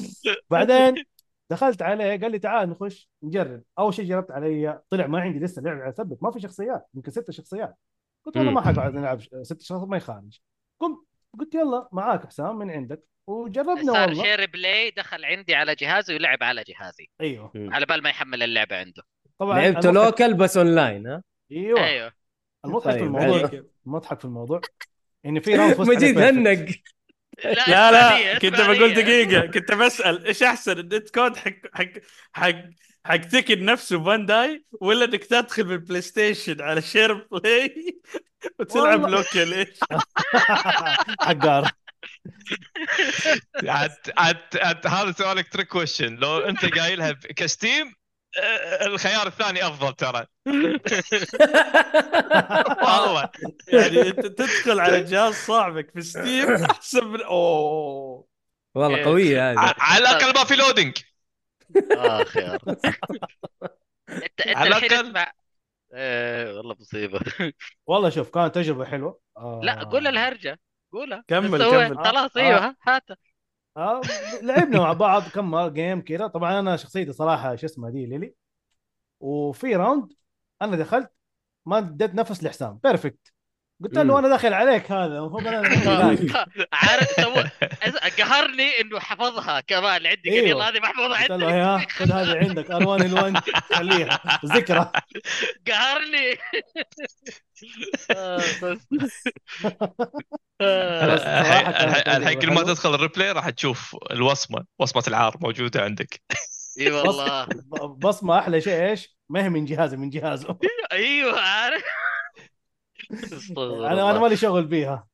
[0.50, 1.04] بعدين
[1.50, 5.62] دخلت عليه قال لي تعال نخش نجرب أول شيء جربت علي طلع ما عندي لسه
[5.62, 7.76] لعبة اثبت ما في شخصيات يمكن ست شخصيات
[8.26, 8.54] قلت مم.
[8.54, 10.36] ما حقعد نلعب ش- ست شخصيات ما يخالف
[10.80, 10.98] قمت
[11.40, 16.14] قلت يلا معاك حسام من عندك وجربنا صار والله share play دخل عندي على جهازي
[16.14, 17.52] ولعب على جهازي أيوه.
[17.56, 19.02] على بال ما يحمل اللعبة عنده
[19.38, 22.12] طبعا لعبته المضحك- local بس أونلاين ها أيوه أيوه
[22.64, 23.50] المضحك في طيب، الموضوع.
[23.86, 24.60] المضحك في الموضوع
[25.26, 26.18] ان في round فزت عليه مجيد.
[26.18, 26.68] hang
[27.68, 28.60] لا لا كنت.
[28.60, 31.88] بقول دقيقة كنت بسأل إيش أحسن ال net code حق حق
[32.32, 32.54] حق
[33.04, 38.00] حق Tekken نفسه Bandai ولا إنك تدخل بال PlayStation على share play
[38.60, 39.06] وتلعب.
[39.06, 39.80] local ليش؟
[41.20, 41.70] حقار
[43.68, 47.94] عاد عاد عاد هذا سؤالك trick question لو أنت قايلها ك Steam
[48.38, 50.26] آه، الخيار الثاني أفضل ترى.
[52.86, 53.30] والله.
[53.68, 58.26] يعني أنت تدخل على جهاز صاحبك في Steam أحسن من أوه.
[58.74, 59.74] والله قوية هذه.
[59.78, 60.96] على الأقل ما في loading
[61.92, 62.68] اخ يا رب.
[62.68, 65.32] انت أنت على اسمع.
[65.92, 67.20] آه والله مصيبة.
[67.86, 69.20] والله شوف كانت تجربة حلوة.
[69.36, 70.60] آه لا قول الهرجة.
[70.92, 71.24] قولها.
[71.28, 72.04] كمل، كمل.
[72.04, 72.40] خلاص آه.
[72.40, 73.16] أيوه ها، هاتها
[73.76, 74.00] آه
[74.42, 78.34] لعبنا مع بعض كم game كذا طبعا أنا شخصيتي صراحة شو اسمها دي Lili.
[79.20, 80.12] وفي round
[80.62, 81.10] أنا دخلت
[81.66, 83.32] ما اديت نفس لحسام perfect
[83.84, 84.18] قلت له.
[84.18, 85.18] أنا داخل عليك هذا.
[85.18, 85.62] المفروض أنا.
[86.72, 87.20] عارف
[88.20, 90.06] قهرني إنه حفظها كمان.
[90.06, 90.46] عندي قال.
[90.48, 92.66] يلا هذه محفوظه قلت له يا خذ هذه عندك.
[92.66, 94.20] R1 L1 خليها.
[94.56, 94.92] ذكرى.
[95.68, 96.38] قهرني.
[98.10, 98.40] آه،.
[100.60, 102.62] آه، الحين كل ما.
[102.62, 106.22] تدخل ال replay راح تشوف الوصمة وصمة العار موجودة عندك
[106.78, 110.58] إي والله ب- بصمة أحلى شيء إيش؟ ما هي من جهازي من جهازه
[110.92, 111.84] أيوه عارف
[113.58, 114.18] أنا أنا.
[114.18, 115.08] مالي شغل بيها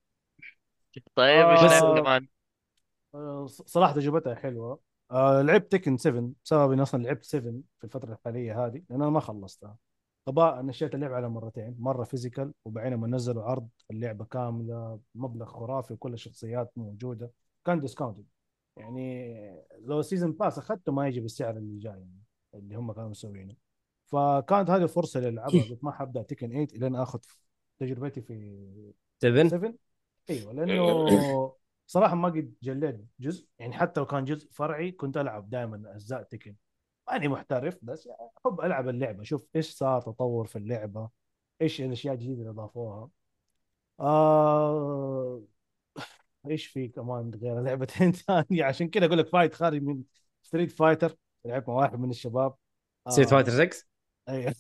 [1.15, 2.29] طيب إيش بس- لعبت كمان؟
[3.15, 4.81] آه، صراحة تجربتها حلوة
[5.11, 9.11] آه، لعبت Tekken 7 بسبب إني أصلا لعبت 7 في الفترة الحالية هذه لأن أنا
[9.11, 9.77] ما خلصتها
[10.29, 15.93] غباء شريت اللعبة على مرتين مرة physical وبعدين لما نزلوا عرض اللعبة كاملة مبلغ خرافي
[15.93, 17.33] وكل الشخصيات موجودة
[17.65, 18.25] كان discounted
[18.77, 19.37] يعني
[19.81, 22.23] لو season pass أخذته ما يجي بالسعر اللي جاي يعني
[22.55, 23.55] اللي هم كانوا مسوينه.
[24.07, 27.19] فكانت هذه فرصة للعبها قلت ما حبدا Tekken 8 لين آخذ
[27.79, 29.75] تجربتي في 7 7
[30.31, 31.53] أيوه لأنه
[31.87, 33.49] صراحة ما قد خليت جزء.
[33.59, 36.55] يعني حتى لو كان جزء فرعي كنت ألعب دائما أجزاء Tekken
[37.11, 38.09] ماني محترف بس
[38.47, 39.23] أحب ألعب اللعبة.
[39.23, 41.09] أشوف إيش صار تطور في اللعبة
[41.63, 43.09] إيش الأشياء الجديدة اللي أضافوها.
[44.01, 45.43] آه...
[46.51, 50.03] إيش في كمان غير لعبتين ثانية؟ عشان كذا أقول لك فايت خارج من
[50.43, 52.55] Street Fighter لعبت مع واحد من الشباب.
[53.07, 53.11] آه...
[53.11, 53.87] Street Fighter 6
[54.29, 54.55] أيوه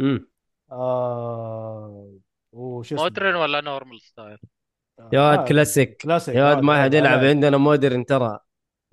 [0.00, 0.26] امم
[0.72, 2.12] آه...
[2.52, 4.38] وش اسمه؟ modern ولا normal style؟
[4.98, 8.38] آه، يا آه، classic classic يا آه، ما حد آه، يلعب آه، عندنا modern ترى.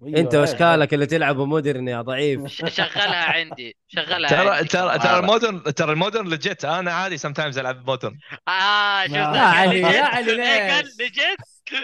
[0.02, 2.48] أنت آه، وأشكالك اللي تلعبه modern يا ضعيف.
[2.48, 5.20] شغلها عندي شغلها ترى ترى ترى.
[5.20, 9.54] ال modern ترى ال modern لجيت أنا عادي sometimes ألعب modern آه شفت؟ يا قال
[9.54, 10.04] علي، لي يا.
[10.04, 11.38] علي، إيه، قال ليش؟ لي جد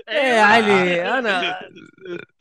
[0.09, 1.59] إيه يا علي أنا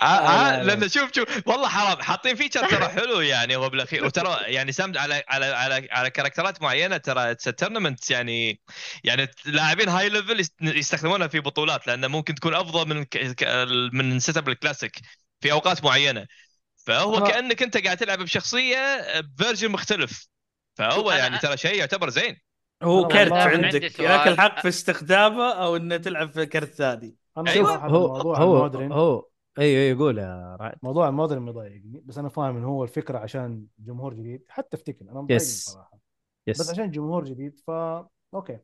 [0.02, 0.74] آه آه لا، لا.
[0.74, 2.02] لأن شوف شوف والله حرام.
[2.02, 4.04] حاطين feature ترى حلو يعني هو بالأخير.
[4.06, 8.60] وترى يعني سمد على على على على كاركترات معينة ترى tournament يعني
[9.04, 13.06] يعني لاعبين high level يستخدمونها في بطولات لأنه ممكن تكون أفضل من
[13.92, 15.00] من setup ال classic
[15.40, 16.26] في أوقات معينة.
[16.76, 18.76] فهو أنا- كأنك أنت قاعد تلعب بشخصية
[19.20, 20.28] ب version مختلف.
[20.78, 22.36] فهو أنا- يعني ترى شيء يعتبر زين.
[22.82, 24.00] هو كرت عندك.
[24.00, 27.14] لك الحق في استخدامه أو إنه تلعب في كرت ثاني.
[27.36, 27.66] أنا أيوة.
[27.66, 29.26] صراحة هو موضوع هو ال modern هو
[29.58, 30.74] أيوه أيوه قول يا رعد.
[30.82, 34.42] موضوع ال modern مضايقني بس أنا فاهم إنه هو الفكرة عشان جمهور جديد.
[34.48, 35.64] حتى في Tekken أنا مضايقني yes.
[35.64, 35.98] صراحة.
[36.48, 38.58] بس yes عشان جمهور جديد فا okay.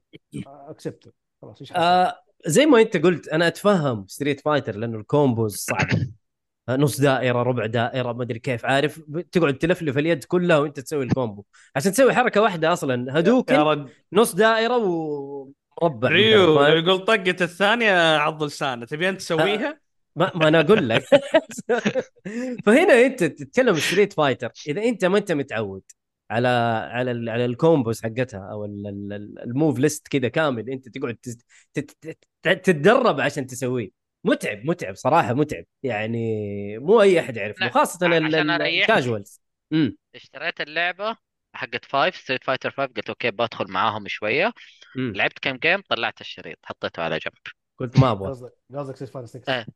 [0.47, 5.57] accept خلاص إيش؟ آه زي ما أنت قلت أنا أتفهم Street Fighter لأنه ال combos
[5.57, 6.07] صعبه آه،
[6.69, 8.65] نص دائرة ربع دائرة ما أدري كيف.
[8.67, 9.01] عارف؟
[9.33, 11.45] تقعد تلفلف اليد كلها وأنت تسوي ال combo.
[11.77, 13.13] عشان تسوي حركة واحدة أصلا.
[13.19, 18.87] رد نص دائرة ومربع Ryu؟ يقول طقة الثانية عض لسانه.
[18.87, 19.81] تبي انت تسويها؟
[20.17, 21.05] ما, ما أنا أقول لك.
[22.67, 25.83] فهنا أنت تتكلم Street Fighter إذا أنت ما أنت متعود
[26.31, 26.49] على
[26.93, 30.71] على ال- على ال combos حقتها أو ال- ال- ال- ال move ليست كذا كامل
[30.71, 31.45] أنت تقعد تت-
[31.75, 31.97] تت-
[32.43, 34.04] تت- تتدرب عشان تسويه.
[34.25, 35.65] متعب متعب صراحة متعب.
[35.83, 38.07] يعني مو أي أحد يعرفه خاصة.
[38.07, 39.41] ال casuals
[39.73, 41.17] امم اشتريت اللعبة
[41.55, 44.53] حقت five Street Fighter 5 قلت okay بدخل معاهم شوية.
[44.97, 45.13] أمم.
[45.17, 47.55] لعبت كم game طلعت الشريط حطيته على جنب.
[47.81, 48.31] قلت ما أبغى.
[48.31, 49.67] قصدك قصدك 656 إيه.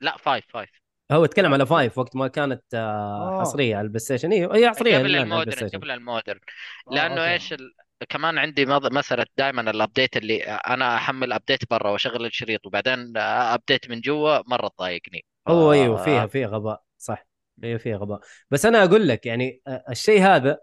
[0.00, 0.70] لا five five.
[1.12, 1.98] هو تكلم على five.
[1.98, 3.40] وقت ما كانت آه، آه.
[3.40, 4.32] حصريه على ال PlayStation.
[4.32, 6.40] أيوه هي حصريه قبل ال modern قبل ال modern.
[6.88, 7.32] آه، لأنه okay.
[7.32, 7.74] إيش ال...
[8.08, 13.90] كمان عندي مسألة دائما ال update اللي أنا أحمل update برا وأشغل الشريط وبعدين update
[13.90, 15.24] من جوا مرة تضايقني.
[15.48, 17.26] هو أيوه فيها فيها غباء صح.
[17.64, 18.20] أيوه فيها غباء.
[18.50, 20.58] بس أنا أقول لك يعني الشيء هذا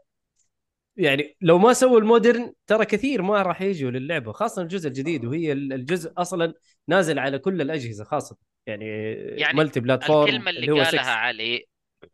[0.97, 5.51] يعني لو ما سووا المودرن ترى كثير ما راح يجوا للعبة خاصة الجزء الجديد وهي
[5.51, 6.53] ال- الجزء أصلا
[6.87, 8.37] نازل على كل الأجهزة خاصة.
[8.65, 11.65] يعني, يعني ملتي بلاتفورم الكلمة اللي, اللي هو قالها 6 علي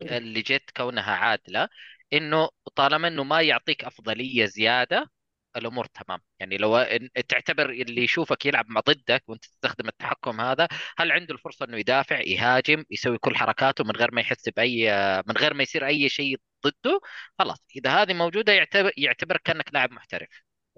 [0.01, 1.69] اللي جت كونها عادلة
[2.13, 5.11] إنه طالما إنه ما يعطيك أفضلية زيادة
[5.57, 6.19] الأمور تمام.
[6.39, 6.85] يعني لو
[7.29, 12.19] تعتبر اللي يشوفك يلعب مع ضدك وأنت تستخدم التحكم هذا هل عنده الفرصة إنه يدافع
[12.21, 14.87] يهاجم يسوي كل حركاته من غير ما يحس بأي
[15.27, 17.01] من غير ما يصير أي شيء ضده؟
[17.39, 17.65] خلاص.
[17.75, 20.29] إذا هذه موجودة يعتبر يعتبرك كأنك لاعب محترف.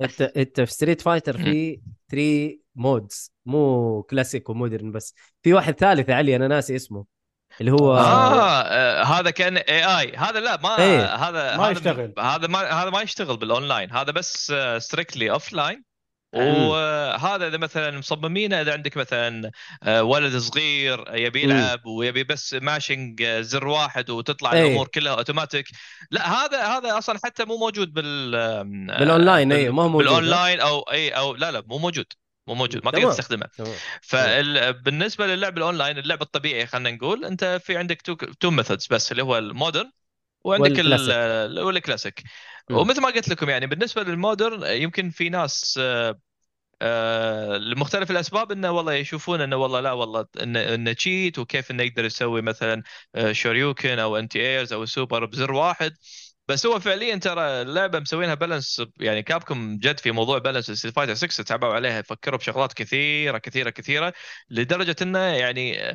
[0.01, 5.15] أنت أنت في Street Fighter في 3 modes مو classic و modern بس.
[5.43, 7.16] في واحد ثالث يا علي أنا ناسي اسمه.
[7.61, 11.15] اللي هو آه, آه هذا كأن AI هذا لا ما إيه.
[11.15, 12.13] هذا ما هذا يشتغل.
[12.19, 15.87] هذا ما هذا ما يشتغل بالأونلاين هذا بس strictly offline.
[16.33, 19.51] وهذا إذا مثلا مصممينه إذا عندك مثلا
[19.83, 24.61] آه، ولد صغير يبي يلعب ويبي بس mashing آه، زر واحد وتطلع إيه.
[24.61, 25.65] الأمور كلها اوتوماتيك
[26.11, 30.59] لا هذا هذا أصلا حتى مو موجود بال آم، آه، إيه، ما هو موجود، بالأونلاين
[30.59, 32.05] أو اي أو لا لا مو موجود
[32.47, 33.11] مو موجود ما تقدر تمام.
[33.13, 33.73] تستخدمه تمام.
[34.01, 39.23] فبالنسبه للعب الأونلاين اللعب الطبيعي خلينا نقول أنت في عندك two two methods بس اللي
[39.23, 39.91] هو ال modern
[40.43, 41.09] وعندك ال- والكلاسيك.
[41.15, 42.23] ال- والكلاسيك
[42.69, 42.77] مم.
[42.77, 46.19] ومثل ما قلت لكم يعني بالنسبة لل modern يمكن في ناس آه،
[46.81, 51.83] آه، لمختلف الأسباب إنه والله يشوفون إنه والله لا والله انه إنه cheat وكيف إنه
[51.83, 52.83] يقدر يسوي مثلا
[53.15, 55.97] آه، shoryuken أو anti-airs أو سوبر بزر واحد
[56.47, 61.13] بس هو فعليا ترى اللعبة مسوينها balance يعني Capcom جد في موضوع balance Street Fighter
[61.13, 64.13] 6 تعبوا عليها فكروا بشغلات كثيرة كثيرة كثيرة
[64.49, 65.89] لدرجة إنه يعني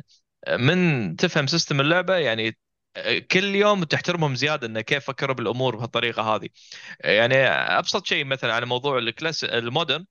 [0.47, 2.57] آه، من تفهم system اللعبة يعني
[2.95, 6.49] آه، كل يوم تحترمهم زيادة إنه كيف فكروا بالأمور بهالطريقة هذه.
[6.99, 10.05] يعني أبسط شيء مثلا على موضوع ال class ال modern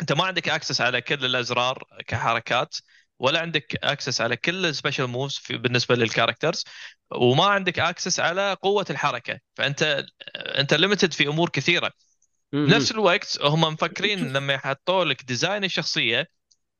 [0.00, 2.76] أنت ما عندك access على كل الأزرار كحركات.
[3.20, 6.64] ولا عندك access على كل ال special moves بالنسبة لل characters
[7.10, 9.40] وما عندك access على قوة الحركة.
[9.54, 10.04] فأنت
[10.36, 11.92] أنت limited في أمور كثيرة.
[12.52, 12.66] مم.
[12.66, 16.28] بنفس الوقت هم مفكرين لما يحطوا لك design الشخصية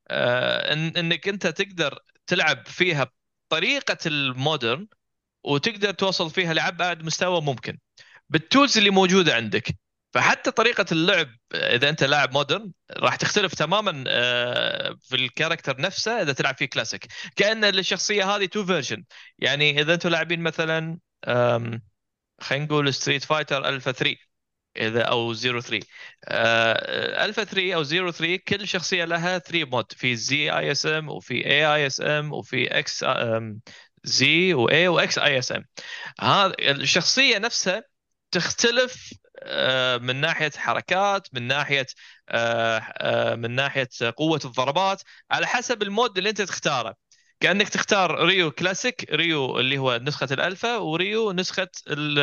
[0.08, 3.10] آه، إن إنك أنت تقدر تلعب فيها
[3.48, 4.86] بطريقة ال modern
[5.44, 7.78] وتقدر توصل فيها لابعد مستوى ممكن.
[8.28, 9.76] بال tools اللي موجودة عندك
[10.12, 16.22] فحتى طريقة اللعب إذا أنت لاعب modern راح تختلف تماما آه، في ال character نفسه
[16.22, 17.06] إذا تلعب فيه كلاسيك
[17.36, 19.04] كأن الشخصية هذه two version
[19.38, 20.98] يعني إذا أنتم لاعبين مثلا
[22.40, 24.16] خلينا نقول Street Fighter Alpha 3
[24.76, 25.80] إذا أو 03
[26.28, 32.78] آه، الفا 3 أو 03 كل شخصية لها 3 mode في Z-ism وفي A-ism وفي
[32.78, 33.04] X
[34.04, 35.64] زي واي واكس اي اس ام
[36.20, 37.82] هذا الشخصية نفسها
[38.30, 39.12] تختلف
[39.98, 41.86] من ناحية حركات من ناحية
[42.28, 46.94] آه، آه، من ناحية قوة الضربات على حسب المود اللي أنت تختاره
[47.40, 52.18] كأنك تختار ريو كلاسيك ريو اللي هو نسخة الألفا وريو نسخة ال-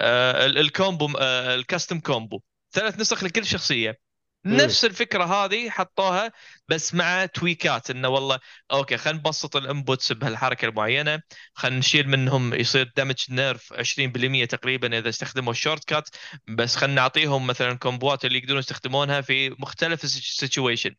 [0.00, 2.40] آه، ال- الكومبو آه، الكاستم كومبو
[2.72, 3.98] ثلاث نسخ لكل شخصية.
[4.44, 6.32] نفس الفكرة هذه حطوها
[6.68, 8.38] بس مع tweak ات إنه والله
[8.72, 11.20] okay خلينا نبسط ال inputs بهالحركة المعينة
[11.54, 16.08] خلينا نشيل منهم يصير damage nerf 20% تقريبا إذا استخدموا ال shortcut
[16.48, 20.94] بس خلينا نعطيهم مثلا combo ات اللي يقدرون يستخدمونها في مختلف ال situation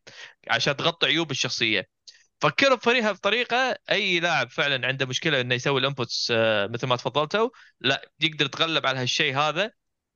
[0.48, 1.88] عشان تغطي عيوب الشخصية.
[2.40, 6.32] فكروا بفريقها بطريقة أي لاعب فعلا عنده مشكلة إنه يسوي ال inputs
[6.70, 9.72] مثل ما تفضلتوا لا يقدر يتغلب على هالشيء هذا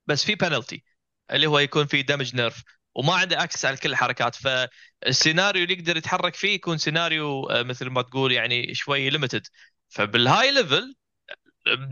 [0.07, 0.85] بس في بنالتي
[1.31, 2.63] اللي هو يكون في damage nerf
[2.95, 4.35] وما عنده access على كل الحركات.
[4.35, 9.47] فالسيناريو اللي يقدر يتحرك فيه يكون سيناريو آه، مثل ما تقول يعني شوي limited
[9.89, 10.95] فبال high level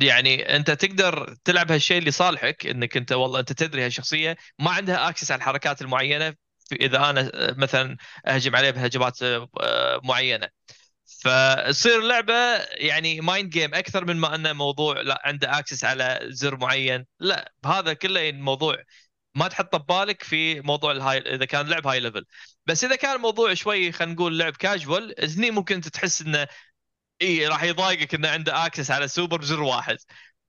[0.00, 5.08] يعني أنت تقدر تلعب هالشيء اللي صالحك إنك أنت والله أنت تدري هالشخصية ما عندها
[5.08, 6.34] access على الحركات المعينة
[6.72, 7.96] إذا أنا آه، مثلا
[8.26, 10.48] أهجم عليه بهجمات آه، معينة.
[11.22, 12.34] فتصير اللعبه
[12.74, 17.06] يعني mind game أكثر من ما أنه موضوع لا عنده access على زر معين.
[17.20, 18.76] لا هذا كله الموضوع
[19.34, 22.24] ما تحطه ببالك في موضوع ال high إذا كان لعب high level
[22.66, 26.46] بس إذا كان الموضوع شوي خلينا نقول لعب كاجوال هني ممكن أنت تحس إنه
[27.22, 29.96] إي راح يضايقك إنه عنده access على سوبر بزر واحد.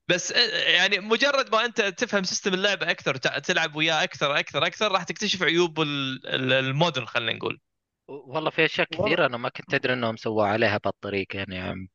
[0.07, 5.03] بس يعني مجرد ما أنت تفهم system اللعبه أكثر تلعب وياه أكثر أكثر أكثر راح
[5.03, 7.59] تكتشف عيوب ال- ال- ال modern خلينا نقول.
[8.07, 11.89] والله في أشياء كثيرة أنا ما كنت أدري إنهم سووا عليها بهالطريقه يعني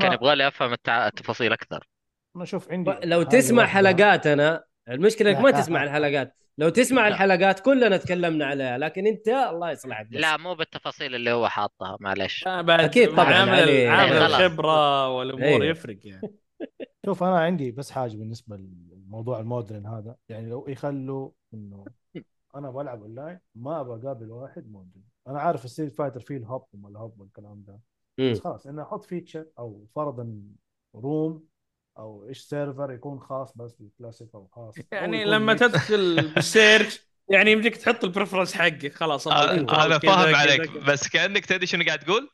[0.00, 1.88] كان يبغى لي أفهم التفاصيل أكثر.
[2.36, 3.66] أنا شوف عندي لو تسمع.
[3.66, 7.08] حلقات أنا المشكلة إنك ما تسمع الحلقات لو تسمع لا.
[7.08, 10.06] الحلقات كلنا تكلمنا عليها لكن أنت الله يصلحك.
[10.10, 14.40] لا مو بالتفاصيل اللي هو حاطها معلش بعد أكيد طبعاً، عامل يعني- عامل خلاص.
[14.40, 15.64] الخبرة والأمور أيوه.
[15.64, 16.20] يفرق يعني
[17.06, 21.84] شوف أنا عندي بس حاجة بالنسبة للموضوع ال modern هذا يعني لو يخلوا إنه
[22.54, 26.42] أنا بلعب أونلاين ما أبغى أقابل واحد modern أنا عارف ال Street Fighter فيه ال
[26.42, 27.80] hub وما ال hub والكلام ده.
[28.30, 30.42] بس خلاص إنه أحط feature أو فرضا
[30.94, 31.44] room
[31.98, 34.74] أو إيش server يكون خاص بس بالكلاسيك أو خاص.
[34.78, 35.54] أو يعني يكون لما.
[35.54, 40.70] تدخل بال search يعني يمديك تحط ال preference حقك خلاص آه، أنا فاهم عليك.
[40.70, 42.30] بس كأنك تدري شنو قاعد تقول؟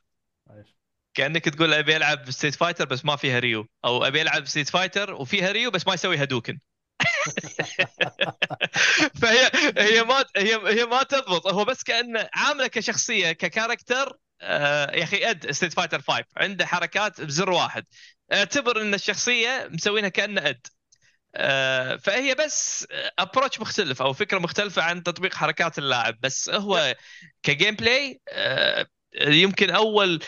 [1.15, 5.15] كأنك تقول أبي ألعب Street Fighter بس ما فيها Ryu أو أبي ألعب Street Fighter
[5.15, 6.59] وفيها Ryu بس ما يسوي hadouken
[9.23, 11.47] فهي هي ما هي هي ما تضبط.
[11.47, 16.67] هو بس كأنه عامله كشخصية ك character آه يا أخي Ed Street Fighter 5 عنده
[16.67, 17.85] حركات بزر واحد.
[18.33, 20.67] اعتبر إن الشخصية مسوينها كأنه Ed.
[21.35, 22.87] آه، فهي بس
[23.19, 26.21] approach مختلف أو فكرة مختلفة عن تطبيق حركات اللاعب.
[26.21, 26.97] بس هو
[27.43, 30.23] ك gameplay آه، يمكن أول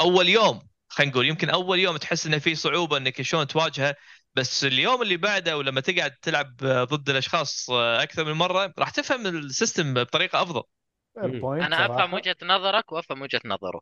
[0.00, 3.96] أول يوم خلينا نقول يمكن أول يوم تحس إنه في صعوبة إنك شلون تواجهه.
[4.34, 9.36] بس اليوم اللي بعده ولما تقعد تلعب ضد الأشخاص أكثر من مرة راح تفهم ال
[9.36, 10.62] system بطريقة أفضل.
[11.16, 11.86] أنا.
[11.86, 13.80] أفهم وجهة نظرك وأفهم وجهة نظره.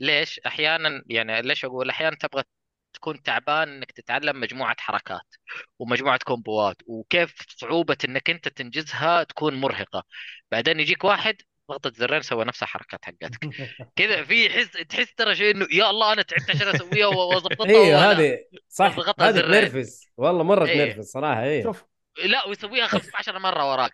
[0.00, 2.44] ليش أحيانا يعني ليش أقول أحيانا تبغى
[2.92, 5.34] تكون تعبان إنك تتعلم مجموعة حركات
[5.78, 10.04] ومجموعة كومبوات وكيف صعوبة إنك أنت تنجزها تكون مرهقة.
[10.50, 11.36] بعدين يجيك واحد
[11.70, 13.48] ضغطة زرين سوى نفس الحركات حقتك.
[13.96, 18.10] كذا في حس تحس ترى شيء إنه يا الله أنا تعبت عشان أسويها وأظبطها أيوه
[18.12, 18.38] هذه
[18.68, 19.40] صح هذه.
[19.40, 20.06] تنرفز.
[20.16, 20.84] والله مرة إيه.
[20.92, 21.62] تنرفز صراحة إيه.
[21.62, 21.84] شوف.
[22.24, 23.92] لا ويسويها 15 مرة وراك.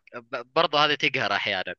[0.55, 1.74] برضه هذه تقهر أحيانا.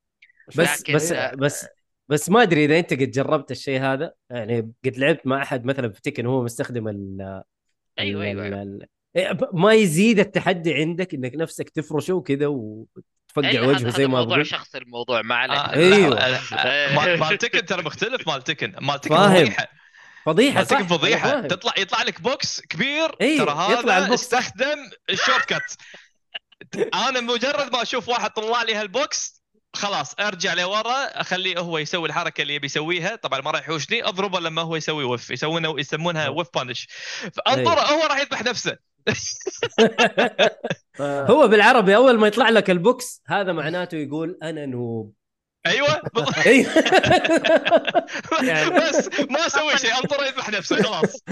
[0.55, 1.67] بس لكن- بس بس
[2.09, 5.89] بس ما أدري إذا أنت قد جربت الشيء هذا يعني قد لعبت مع أحد مثلا
[5.89, 7.43] في Tekken هو مستخدم ال
[7.99, 8.79] أيوه أيوه, أيوة.
[9.15, 14.19] إيه، ما يزيد التحدي عندك إنك نفسك تفرشه وكذا وتفقع أيوة، وجهه زي هذا ما
[14.19, 16.09] موضوع شخصي الموضوع ما عليك آه،.
[16.09, 19.45] لا، لا، مال Tekken ترى مختلف مال Tekken مال Tekken فاهم.
[19.45, 19.67] فضيحة
[20.25, 21.47] فضيحة مال صح Tekken فضيحه فاهم.
[21.47, 24.21] تطلع يطلع لك box كبير أيوه، ترى يطلع هذا ال box.
[24.21, 24.77] استخدم
[25.09, 25.73] ال shortcut
[26.93, 29.36] أنا مجرد ما أشوف واحد طلع لي هال box
[29.73, 33.15] خلاص أرجع لورا أخليه هو يسوي الحركة اللي يبي يسويها.
[33.15, 36.87] طبعا ما راح يحوشني اضربه لما هو يسوي whiff يسوونه يسمونها whiff punish
[37.33, 38.77] فانظر هو راح يذبح نفسه.
[41.01, 45.13] هو بالعربي أول ما يطلع لك ال box هذا معناته يقول أنا noob.
[45.65, 45.87] أيوه.
[46.45, 46.69] أيوه.
[48.79, 51.23] بس ما أسوي شيء انظر يذبح نفسه خلاص.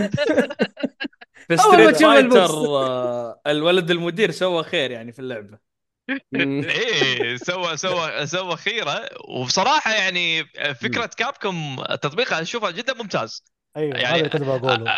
[1.48, 2.52] في Street تشوف ال box.
[2.52, 5.75] Fighter الولد المدير سوى خير يعني في اللعبة.
[6.36, 9.10] إيه سوى سوى سوى خيرة.
[9.28, 10.45] وبصراحة يعني
[10.76, 13.43] فكرة Capcom تطبيقها أشوفها جدا ممتاز.
[13.78, 14.91] أيوه يعني- هذا كنت بقوله.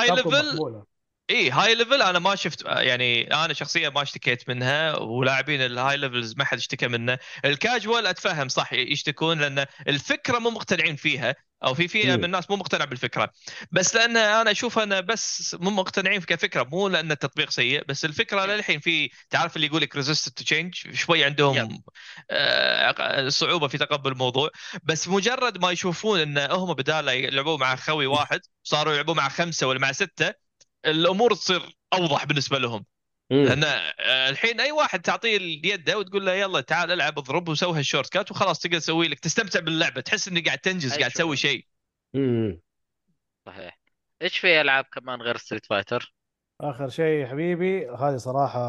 [0.00, 0.82] high level.
[1.30, 6.11] إي high level أنا ما شفت يعني أنا شخصيا ما اشتكيت منها ولاعبين ال high
[6.11, 7.18] levels ما حد اشتكى منه.
[7.44, 12.16] الكاجوال أتفهم صح يشتكون لأن الفكرة مو مقتنعين فيها أو في فئة.
[12.16, 13.32] من الناس مو مقتنع بالفكرة.
[13.72, 18.46] بس لأن أنا أشوف أنا بس مو مقتنعين كفكرة مو لأن التطبيق سيء بس الفكرة
[18.46, 21.82] للحين في تعرف اللي يقول لك resist to change شوي عندهم
[22.30, 24.50] آه، صعوبة في تقبل الموضوع.
[24.82, 29.66] بس مجرد ما يشوفون أن هم بدال يلعبون مع خوي واحد صاروا يلعبون مع خمسة
[29.66, 30.49] ولا مع ستة
[30.86, 32.84] الأمور تصير أوضح بالنسبة لهم
[33.30, 33.44] مم.
[33.44, 38.12] لأن آه، الحين أي واحد تعطيه اليد وتقول له يلا تعال العب اضرب وسوي هال
[38.12, 41.10] shortcut وخلاص تقدر تسوي لك تستمتع باللعبة تحس إنك قاعد تنجز قاعد.
[41.10, 41.66] تسوي شيء.
[43.46, 43.78] صحيح
[44.22, 46.14] إيش في ألعاب كمان غير Street Fighter؟
[46.60, 48.60] آخر شيء يا حبيبي هذه صراحة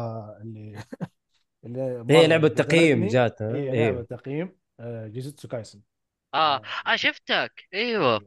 [0.42, 0.82] اللي
[1.64, 3.06] اللي هي مرة لعبة تقييم.
[3.08, 5.82] جات هي لعبة تقييم Jujutsu Kaisen
[6.34, 8.20] آه آه شفتك إيوه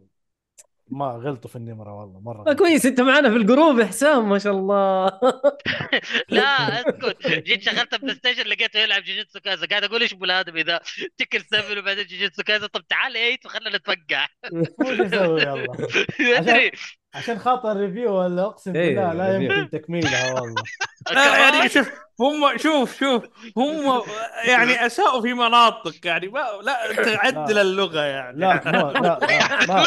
[0.88, 2.54] ما غلطوا في النمرة والله مرة.
[2.54, 5.06] كويس انت معنا في ال group يا حسام ما شاء الله.
[6.30, 7.28] لا اسكت.
[7.28, 9.68] جيت شغلت PlayStation لقيته يلعب Jujutsu Kaisen.
[9.68, 10.80] قاعد أقول إيش أبو الآدمي ذا؟
[11.18, 12.68] Tekken 7 وبعدين Jujutsu Kaisen.
[12.68, 14.28] طب تعال 8 وخلنا نتوقع.
[15.06, 16.72] أسوي يلا؟
[17.16, 19.38] عشان خاطر ال review ولا أقسم إيه، بالله لا.
[19.38, 20.64] يمكن تكميلها والله.
[21.12, 23.24] يعني؟ شوف هم شوف شوف
[23.58, 24.02] هم
[24.52, 28.40] يعني أساءوا في مناطق يعني ما لا تعدل اللغة يعني.
[28.40, 29.84] لا ما لا لا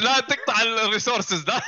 [0.00, 1.60] لا تقطع ال resources ده.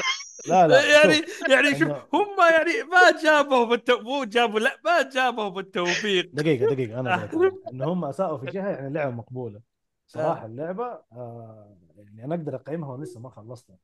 [0.46, 4.00] لا لا يعني شوف، يعني شوف هم يعني ما جابوا بالتو...
[4.00, 7.34] مو جابوا لا ما جابوا بالتوفيق دقيقة دقيقة لك
[7.72, 9.60] إن هم أساءوا في جهة يعني اللعبة مقبولة.
[10.06, 13.76] صراحة اللعبة آه يعني أنا أقدر أقيمها ولسه ما خلصتها.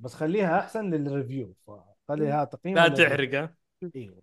[0.00, 1.54] بس خليها أحسن لل review
[2.08, 2.88] فخليها تقييم لا.
[2.88, 3.54] تحرق ها؟
[3.96, 4.22] إيوه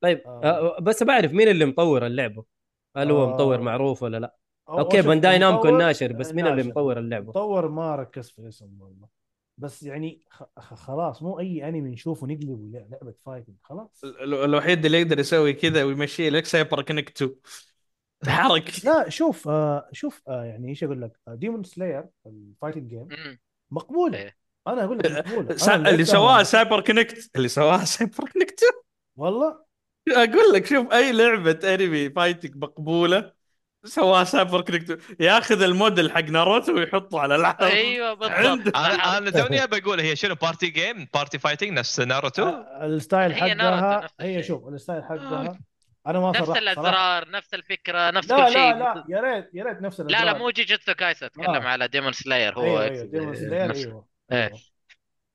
[0.00, 0.40] طيب آه.
[0.44, 2.44] آه، بس بعرف مين اللي مطور اللعبة.
[2.96, 3.34] هل هو آه.
[3.34, 4.36] مطور معروف ولا لا؟
[4.70, 6.62] أو- أوكي بانداي نامكو الناشر بس مين اللي.
[6.62, 9.08] مطور اللعبة؟ مطور ما ركز في الاسم والله.
[9.58, 14.04] بس يعني خ- خ- خلاص مو أي أنمي نشوفه نقلب لعبة fighting خلاص.
[14.04, 17.36] ال- الوحيد اللي يقدر يسوي كذا ويمشي لك CyberConnect2
[18.20, 23.08] تحرك لا شوف آه شوف آه يعني إيش أقول لك؟ Demon Slayer ال fighting game.
[23.70, 24.18] مقبولة.
[24.18, 24.36] إيه.
[24.68, 25.74] أنا أقول لك سا...
[25.74, 26.42] أنا اللي سواه.
[26.42, 27.30] CyberConnect.
[27.36, 28.60] اللي سواه CyberConnect.
[29.16, 29.64] والله.
[30.08, 33.32] أقول لك شوف أي لعبة أنمي fighting مقبولة
[33.84, 34.98] سواها CyberConnect.
[35.20, 38.36] ياخذ الموديل حق ناروتو ويحطه على العاب أيوه بالضبط.
[38.36, 38.72] عنده.
[39.18, 44.06] أنا توني بقول هي شنو party game party fighting نفس ناروتو؟ آه، ال style حقها.
[44.20, 44.42] هي.
[44.42, 45.58] شوف ال style حقها.
[46.06, 48.60] أنا ما نفس الازرار نفس الفكرة نفس لا كل شيء.
[48.62, 50.38] لا لا يا ريت يا ريت نفس لا لا الأزرار.
[50.38, 51.68] مو Jujutsu Kaisen اتكلم آه.
[51.68, 54.13] على Demon Slayer هو أيوه أيوه Demon Slayer أيوه.
[54.34, 54.46] إيه.
[54.46, 54.60] أيوه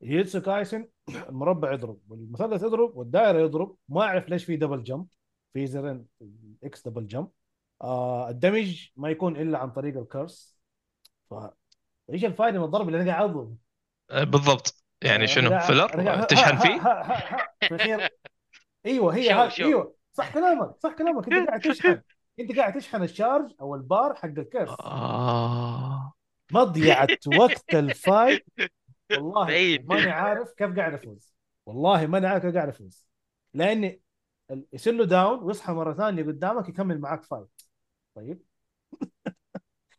[0.02, 0.88] Jujutsu Kaisen
[1.30, 3.76] المربع يضرب والمثلث يضرب والدائرة يضرب.
[3.89, 5.08] ما أعرف ليش في double jump
[5.54, 6.06] في زرين
[6.64, 7.30] X double jump
[7.82, 10.58] آه ال damage ما يكون إلا عن طريق الكرس.
[11.30, 11.34] ف
[12.14, 13.58] إيش الفائده من الضرب اللي أنا قاعد اضرب
[14.32, 14.84] بالضبط.
[15.02, 16.80] يعني أنا شنو؟ filler تشحن فيه؟
[17.60, 18.10] في الأخير.
[18.86, 19.64] أيوه هي شو- شو.
[19.68, 19.95] أيوه.
[20.14, 21.34] صح كلامك صح كلامك.
[21.34, 22.02] أنت قاعد تشحن.
[22.39, 26.14] أنت قاعد تشحن ال charge أو البار حق الكرت آه.
[26.52, 28.46] مضيعة وقت ال fight.
[29.12, 29.80] والله.
[29.84, 31.34] ماني عارف كيف قاعد أفوز.
[31.66, 33.07] والله ماني عارف كيف قاعد أفوز.
[33.53, 34.01] لاني
[34.74, 37.62] يصير له down ويصحى مرة ثانية قدامك يكمل معك fight
[38.16, 38.41] طيب؟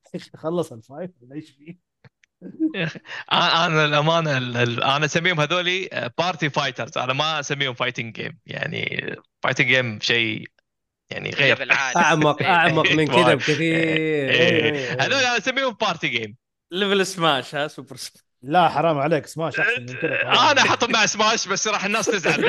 [0.36, 1.78] خلص ال fight نعيش فيه؟
[3.32, 5.88] أنا أنا الأمانة ال- ال- أنا أسميهم هذولي
[6.18, 9.06] party fighters أنا ما أسميهم fighting game يعني
[9.42, 10.46] fighting game شيء
[11.10, 11.56] يعني غير.
[11.56, 12.00] ال level عالي.
[12.00, 13.34] اعمق أعمق من كذا.
[13.34, 13.58] بكثير.
[13.60, 14.92] إيه.
[15.02, 16.36] هذول أنا أسميهم party game
[16.70, 21.06] level سماش ها Super Smash لا حرام عليك سماش أحسن من كذا أنا احطهم مع
[21.06, 22.44] سماش بس راح الناس تزعل.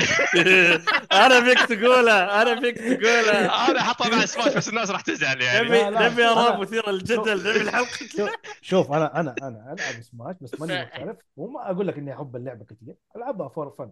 [1.11, 5.67] أنا فيك تقولها أنا فيك تقولها أنا احطهم مع سماش بس الناس راح تزعل يعني.
[5.67, 5.83] نبي.
[6.05, 7.87] نبي اراء مثيره للجدل نبي الحلقة
[8.17, 8.29] شوف
[8.61, 11.17] شوف أنا أنا أنا العب سماش بس ماني محترف.
[11.37, 13.91] وما أقول لك إني أحب اللعبة كثير ألعبها for fun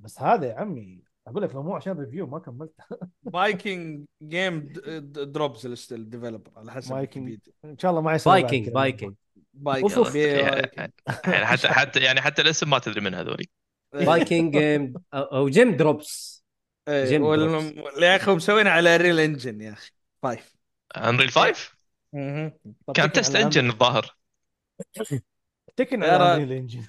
[0.00, 2.86] بس هذا يا عمي أقول لك لو مو عشان review ما كملتها
[3.32, 7.38] Byking Gemdrops الستيل developer على حسب Byking.
[7.64, 8.74] إن شاء الله ما يصير Byking.
[8.74, 9.14] Byking
[10.76, 10.92] يعني.
[11.26, 13.44] يعني حتى حتى يعني حتى الاسم ما تدري من هذولي.
[13.92, 16.44] فايكنج جيم أو أو جيم دروبس.
[16.88, 19.90] إيه، جيم والم- يا أخي مسوينها على ريل انجن يا أخي.
[20.22, 20.54] فايف
[20.96, 21.70] انريل 5
[22.86, 24.16] طب كان تست انجن الظاهر.
[25.76, 26.86] تكن على انريل انجن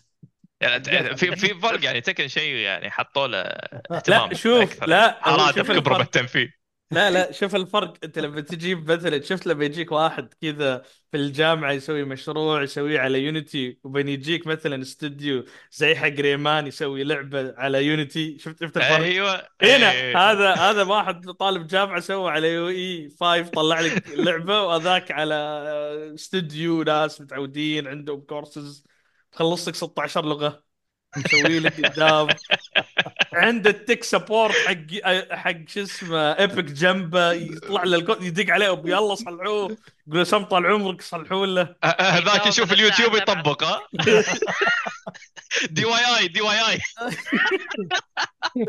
[0.62, 0.84] يعني
[1.18, 4.88] في في فرق يعني تكن شيء يعني حطوا له لا اهتمام شوف أكثر.
[4.88, 5.20] لا
[5.52, 6.48] شوف كبره الفرق بالتنفيذ
[6.92, 10.82] لا لا شوف الفرق انت لما تجيب مثلا شفت لما يجيك واحد كذا
[11.12, 17.04] في الجامعة يسوي مشروع يسويه على Unity وبين يجيك مثلا استوديو زي حق Rayman يسوي
[17.04, 20.18] لعبة على Unity شفت شفت الفرق؟ أيوه هنا إيه.
[20.18, 25.36] هذا هذا واحد طالب جامعة سوى على UE 5 طلع لك لعبة وهذاك على
[26.16, 28.84] استوديو ناس متعودين عندهم كورسز
[29.32, 30.67] خلص لك 16 لغة
[31.18, 32.28] مسوي لك قدام.
[33.34, 38.82] عنده ال tech support حق حق شو اسمه Epic جنبه يطلع له الكود يدق عليه
[38.86, 39.78] يلا صلحوه.
[40.08, 41.76] يقول له سم طال عمرك؟ صلحوا له.
[41.84, 43.16] هذاك يشوف اليوتيوب.
[43.16, 43.82] يطبق ها؟
[45.70, 46.80] دي واي اي دي واي اي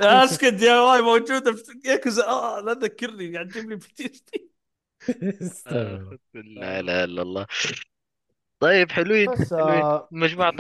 [0.01, 4.25] أسكت دي واي موجودة في ياكوزا آه لا تذكرني قاعد تجيب لي بي تي
[6.35, 7.47] لا لا إلا الله.
[8.61, 9.83] طيب حلوين بس حلوين.
[9.83, 10.51] آه مجموعة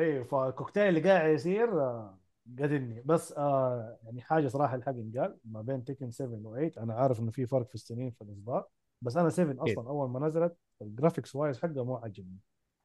[0.00, 2.18] إيه فالكوكتيل اللي قاعد يصير آه
[2.58, 7.20] قدرني بس آه يعني حاجة صراحة الحق ينقال ما بين تكن 7 و8 أنا عارف
[7.20, 8.68] إنه في فرق في السنين في الاصدار
[9.02, 9.78] بس أنا 7 أكيد.
[9.78, 12.38] أصلا أول ما نزلت ال graphics wise حقه مو عجبني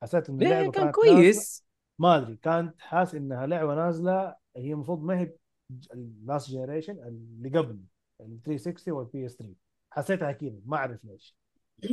[0.03, 1.65] حسيت إنه اللعبه كان كويس.
[1.99, 5.33] ما أدري كانت حاس إنها لعبة نازلة هي المفروض ما هي
[5.93, 7.79] ال last generation اللي قبل
[8.21, 9.53] ال 360 وال PS 3
[9.91, 11.37] حسيتها كذا ما أعرف ليش.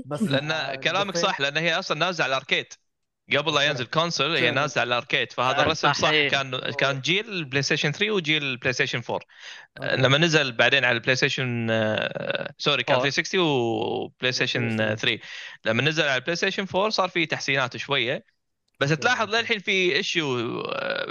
[0.07, 2.66] بس لأن آه، كلامك صح لأن هي أصلا نازلة على ال arcade
[3.37, 4.51] قبل لا ينزل console هي.
[4.51, 5.32] نازلة على ال arcade.
[5.33, 6.11] فهذا آه، الرسم صح.
[6.11, 9.20] كان كان جيل ال PlayStation 3 وجيل ال PlayStation 4
[9.83, 9.97] أوكي.
[10.03, 13.11] لما نزل بعدين على ال PlayStation آه، sorry كان for.
[13.11, 15.18] 360 و PlayStation آه، 3
[15.64, 18.25] لما نزل على ال PlayStation 4 صار في تحسينات شوية.
[18.81, 20.62] بس تلاحظ للحين في issue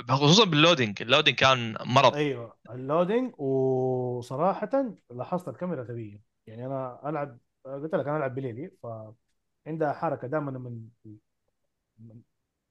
[0.10, 2.16] خصوصا بال loading ال loading كان مرض.
[2.16, 2.58] أيوه.
[2.70, 4.70] ال loading وصراحه
[5.12, 10.88] لاحظت الكاميرا غبيه يعني أنا ألعب قلت لك أنا ألعب بليلي فعندها حركة دائما من-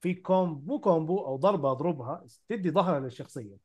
[0.00, 3.56] في com- mo combo أو ضربة أضربها تدي ظهرها للشخصية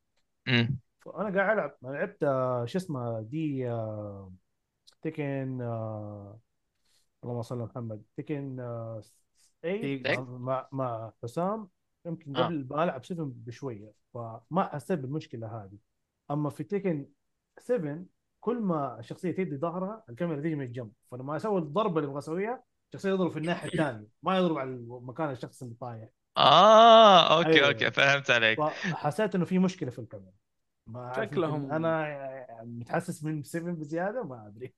[0.48, 0.80] مم.
[1.00, 4.34] فانا قاعد ألعب أنا لعبت آه، شو اسمه دي آه،
[5.02, 6.40] تكن آه،
[7.24, 9.02] اللهم صل على محمد تكن آه،
[9.66, 10.20] اي تيك.
[10.20, 11.68] مع مع حسام
[12.06, 12.46] يمكن آه.
[12.46, 15.78] قبل بلعب 7 بشوية فما حسيت بالمشكلة هذه
[16.32, 17.10] أما في تكن
[17.58, 18.06] 7
[18.40, 22.64] كل ما الشخصيه تدي ظهرها الكاميرا تيجي من الجنب فلما أسوي الضربة اللي أبغى أسويها
[22.94, 24.08] الشخصيه يضرب في الناحية الثانية.
[24.24, 26.10] ما يضرب على مكان الشخص اللي طايح.
[26.38, 27.68] آه أوكي أيوة.
[27.68, 28.60] أوكي فهمت عليك.
[28.62, 30.34] فحسيت إنه في مشكلة في الكاميرا.
[31.16, 32.08] شكلهم- أنا
[32.64, 34.74] متحسس من 7 بزيادة ما أدري.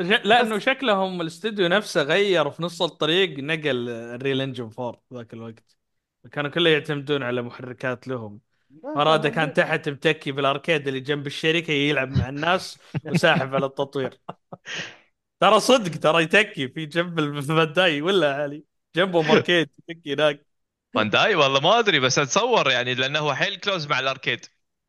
[0.00, 5.76] ج- لأنه شكلهم الاستوديو نفسه غير في نص الطريق نقل Unreal Engine 4 ذاك الوقت.
[6.32, 8.40] كانوا كله يعتمدون على محركات لهم.
[8.84, 14.20] هارادا كان تحت متكي بال arcade اللي جنب الشركة يلعب مع الناس وساحب على التطوير.
[15.40, 18.64] ترى صدق ترى يتكي في جنب البانداي ولا علي؟
[18.96, 20.46] جنبه arcade يتكي هناك.
[20.94, 24.46] بانداي والله ما أدري بس أتصور يعني لأنه هو حيل close مع ال arcade.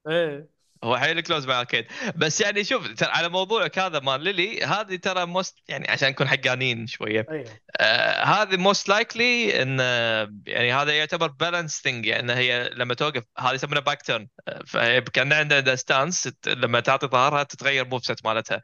[0.08, 0.50] إيه.
[0.84, 4.64] هو حيل close مع ال arcade بس يعني شوف ترى على موضوعك هذا مال ليلي
[4.64, 7.26] هذه ترى most يعني عشان نكون حقانيين شوية.
[7.32, 7.46] أيوه.
[7.80, 13.24] آه هذه most likely إن آه، يعني هذا يعتبر balance thing يعني هي لما توقف
[13.38, 14.28] هذه يسمونها back turn
[14.68, 18.62] فهي كأن عندها stance لما تعطي ظهرها تتغير move set مالتها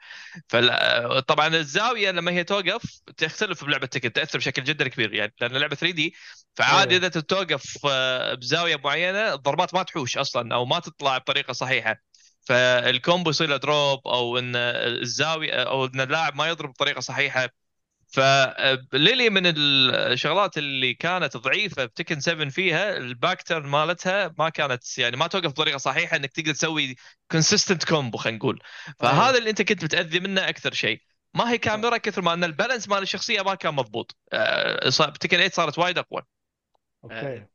[0.49, 5.13] فطبعا الزاوية لما هي توقف تختلف بلعبه Tekken تأثر بشكل جدا كبير.
[5.13, 6.15] يعني لأن اللعبه 3 D
[6.55, 7.07] فعادي أيوة.
[7.07, 12.10] إذا توقف آه، بزاوية معينة الضربات ما تحوش أصلا أو ما تطلع بطريقة صحيحة.
[12.41, 17.49] فال combo يصير له drop أو إن الزاوية أو إن اللاعب ما يضرب بطريقة صحيحة.
[18.07, 24.49] فليلي من الشغلات اللي كانت ضعيفة ب Tekken 7 فيها ال back turn مالتها ما
[24.49, 26.95] كانت يعني ما توقف بطريقة صحيحة إنك تقدر تسوي
[27.31, 28.61] consistent combo خلينا نقول.
[28.99, 31.01] فهذا اللي أنت كنت متاذي منه أكثر شيء.
[31.33, 34.17] ما هي كاميرا كثر ما إن ال balance مال الشخصية ما كان مضبوط.
[34.33, 36.21] آه، ب Tekken 8 صارت وايد أقوى.
[37.03, 37.45] أوكي.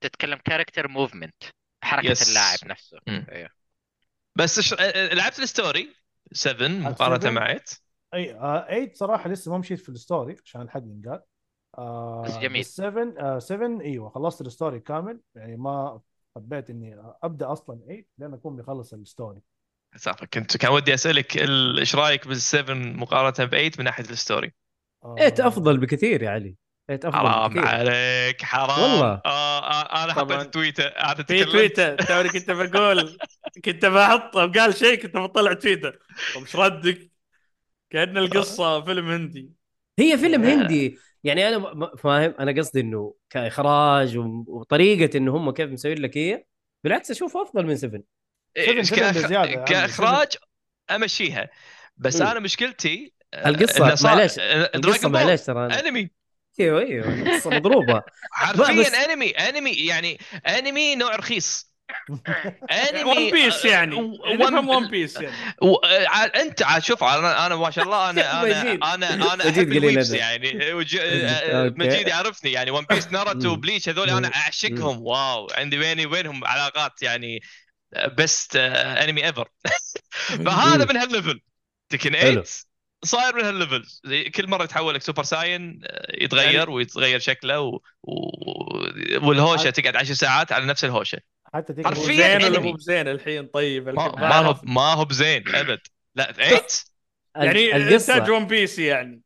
[0.00, 1.42] تتكلم character movement
[1.82, 2.28] حركة yes.
[2.28, 2.98] اللاعب نفسه.
[4.36, 4.72] بس ش...
[4.72, 5.88] آه، لعبت ال story؟
[6.32, 7.62] 7 مقارنة 7 مع 8
[8.14, 8.34] أي
[8.68, 11.20] 8 صراحة لسه ما مشيت في ال story عشان الحد ينقال.
[11.78, 12.64] آه بس جميل.
[12.64, 15.20] 7 آه 7 إيوه خلصت ال story كامل.
[15.34, 16.00] يعني ما
[16.36, 19.40] حبيت إني أبدأ أصلا 8 لين أكون بخلص ال story.
[19.96, 24.54] صح كنت كان ودي أسألك ال- إيش رأيك بال7 مقارنة ب 8 من ناحية الستوري؟
[25.04, 26.56] آه 8 أفضل بكثير يا علي.
[26.88, 28.82] 8 افضل حرام بكثير عليك حرام.
[28.92, 29.20] والله.
[29.26, 30.38] آه آه أنا طبعاً.
[30.38, 31.44] حطيت تويتر هذا في.
[31.44, 33.18] تويتر توني كنت بقول
[33.64, 35.98] كنت بحط قال شيء كنت بطلع تويتر.
[36.34, 37.10] طب إيش ردك؟
[37.90, 39.50] كأن القصة فيلم هندي.
[39.98, 40.54] هي فيلم آه.
[40.54, 40.98] هندي.
[41.24, 44.18] يعني أنا فاهم؟ أنا قصدي إنه كإخراج
[44.48, 46.44] وطريقة إنه هم كيف مسوين لك هي.
[46.84, 48.00] بالعكس اشوفه أفضل من 7
[48.56, 50.28] إيه، seven كأخ- عمي، كإخراج
[50.90, 51.48] أمشيها.
[51.96, 52.26] بس مم.
[52.26, 56.10] أنا مشكلتي آه، صار- معليش، آه، القصة معلش ترى انمي
[56.60, 58.02] أيوه أيوه القصة مضروبة.
[58.32, 61.76] حرفيا بس- أنمي أنمي يعني أنمي نوع رخيص.
[62.72, 63.94] أنمي One Piece يعني.
[63.94, 65.36] و- نفهم One- One Piece يعني.
[65.62, 65.76] و...
[65.86, 68.42] ع- أنت عاد شوف أنا أنا ما شاء الله أنا.
[68.42, 70.14] أنا أنا أنا مجيد أحب قليل.
[70.14, 70.72] يعني.
[70.72, 70.96] وج...
[71.78, 72.70] مجيد يعرفني يعني.
[72.70, 73.52] One Piece ناروتو مم.
[73.52, 75.02] و Bleach هذول أنا أعشقهم.
[75.02, 77.40] واو عندي بيني وبينهم علاقات يعني
[78.18, 79.48] best anime ever
[80.46, 80.84] فهذا.
[80.84, 81.40] من هال level
[81.88, 82.42] Tekken حلو.
[82.42, 82.44] 8
[83.06, 83.84] صاير من هال level.
[84.30, 85.80] كل مرة يتحول لك Super Saiyan
[86.14, 87.80] يتغير يعني- ويتغير شكله و...
[88.02, 88.12] و...
[89.22, 91.18] والهوشة تقعد 10 ساعات على نفس الهوشة.
[91.54, 92.70] حتى حرفياً زين ولا أنمي.
[92.70, 94.60] مو بزين الحين طيب ما, الحين ما هو بعرف.
[94.64, 95.78] ما هو بزين أبد.
[96.14, 96.60] لا 8
[97.36, 98.14] يعني القصة.
[98.16, 99.20] انتاج One Piece يعني.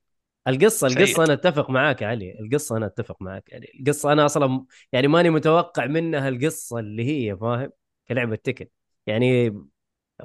[0.48, 0.86] القصة.
[0.86, 2.38] القصة أنا أتفق معاك يا علي.
[2.40, 3.44] القصة أنا أتفق معاك.
[3.48, 7.70] يعني القصة أنا أصلا يعني ماني متوقع منها القصة اللي هي فاهم؟
[8.08, 8.66] كلعبة Tekken
[9.06, 9.50] يعني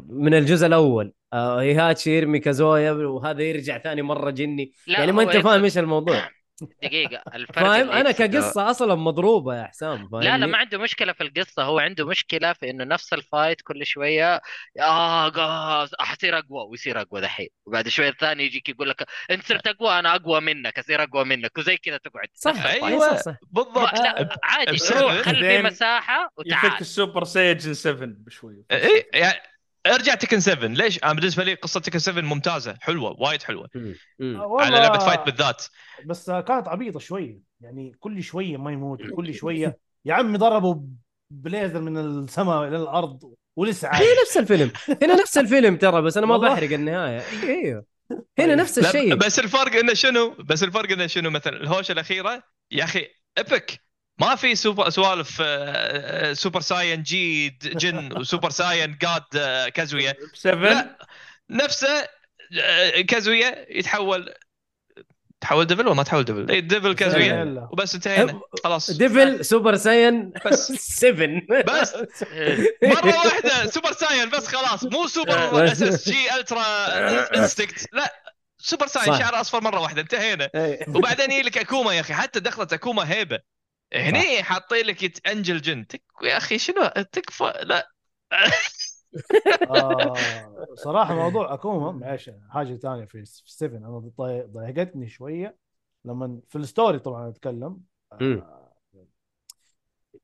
[0.04, 1.06] من الجزء الأول.
[1.06, 4.72] آه هيهاتشي يرمي كازويا وهذا يرجع ثاني مرة جني.
[4.88, 6.30] يعني ما أنت فاهم إيش الموضوع.
[6.84, 11.14] دقيقة الفرق فاهم؟ أنا كقصة أصلا مضروبة يا حسام فاهمني لا لا ما عنده مشكلة
[11.14, 11.64] في القصة.
[11.64, 14.42] هو عنده مشكلة في إنه نفس ال fight كل شوية
[14.80, 17.48] آه قاز حصير أقوى ويصير أقوى دحين.
[17.66, 21.58] وبعد شوية الثاني يجيك يقول لك أنت صرت أقوى أنا أقوى منك أصير أقوى منك
[21.58, 22.28] وزي كذا تقعد.
[22.34, 22.66] صح.
[22.66, 23.94] أيوه صح, بالضبط.
[23.94, 28.64] لا عادي روح خلي في بعدين مساحة يفك وتعال ال super Saiyan 7 بشوي.
[28.72, 29.55] اي يعني
[29.86, 33.96] ارجع Tekken 7 ليش؟ أنا بالنسبة لي قصة Tekken 7 ممتازة حلوة وايد حلوة مم.
[34.20, 34.36] مم.
[34.42, 35.64] آه، على لعبة fight بالذات
[36.06, 40.76] بس كانت عبيطة شوية يعني كل شوية ما يموت وكل شوية يا عمي ضربوا
[41.30, 44.72] بليزر من السماء إلى الأرض ولسه هي عايش نفس الفيلم
[45.02, 46.54] هنا نفس الفيلم ترى بس أنا ما والله.
[46.54, 48.50] بحرق النهاية أيوه هنا طيب.
[48.50, 53.08] نفس الشيء بس الفرق إنه شنو؟ بس الفرق إنه شنو مثلا الهوشة الأخيرة يا أخي
[53.38, 53.85] ابك
[54.20, 59.70] ما في سوبر سوالف آه، آه، super Saiyan جي جن و super Saiyan God آه،
[59.70, 60.14] كازويا.
[60.34, 60.98] 7 لا
[61.50, 62.08] نفسه
[63.08, 64.34] كازويا يتحول
[65.42, 67.68] تحول devil ولا ما تحول devil؟ اي devil كازويا.
[67.72, 68.42] وبس انتهينا.
[68.64, 68.92] خلاص.
[68.92, 70.72] devil super Saiyan بس.
[71.02, 71.96] 7 بس.
[72.84, 74.84] مرة واحدة super Saiyan بس خلاص.
[74.84, 75.66] مو super.
[75.66, 76.66] SSG ultra
[77.38, 78.14] instinct لا
[78.58, 79.20] super Saiyan.
[79.20, 80.02] شعر أصفر مرة واحدة.
[80.02, 80.50] انتهينا.
[80.56, 80.86] إيه.
[80.88, 82.14] وبعدين يجي لك أكوما يا أخي.
[82.14, 83.40] حتى دخلت أكوما هيبة.
[83.96, 85.88] هني حاطين لك angel جن.
[85.88, 87.90] تك يا أخي شنو؟ تكفى؟ لا.
[89.70, 95.58] آه صراحة موضوع اكوما معلش حاجة ثانية في 7 أنا ضاي- ضايقتني شوية
[96.06, 97.82] لما في ال story طبعا أتكلم.
[98.14, 98.62] آه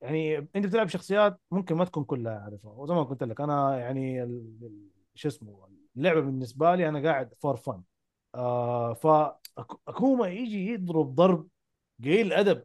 [0.02, 4.24] يعني أنت بتلعب شخصيات ممكن ما تكون كلها عارفها وزي ما قلت لك أنا يعني
[4.24, 5.68] ال- ال- شو اسمه
[5.98, 7.84] اللعبة بالنسبة لي أنا قاعد for fun
[8.36, 11.48] آه فاكوما يجي يضرب ضرب
[12.04, 12.64] قليل ادب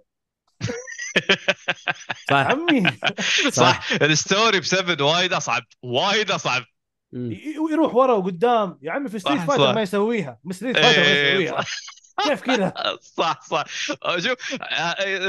[2.30, 2.36] صح.
[2.36, 2.82] عمي.
[3.60, 3.92] صح.
[4.02, 6.62] ال story ب7 وايد أصعب وايد أصعب.
[7.72, 8.78] يروح ورا وقدام.
[8.82, 9.74] يا عمي في Street صح، Fighter صح.
[9.74, 10.38] ما يسويها.
[10.50, 11.64] Street Fighter ما يسويها.
[12.24, 12.74] كيف كذا؟
[13.18, 13.64] صح صح.
[14.18, 14.54] شوف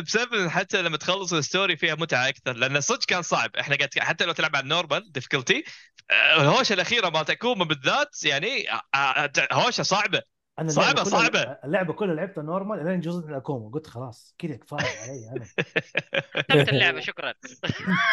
[0.03, 3.55] بسبب حتى لما تخلص ال story فيها متعة أكثر لأن صدق كان صعب.
[3.55, 5.63] إحنا قاعد حتى لو تلعب على ال normal difficulty
[6.11, 10.21] الهوشة الأخيرة مالت أكوما بالذات يعني آه، آه، هوشة صعبة.
[10.59, 11.39] أنا صعبة، اللعبة كلها- صعبة.
[11.63, 13.69] اللعبه كلها لعبتها normal لين جزء من الأكوما.
[13.69, 15.45] قلت خلاص كذا كفاية علي أنا.
[16.43, 17.33] ختمت اللعبة شكرا.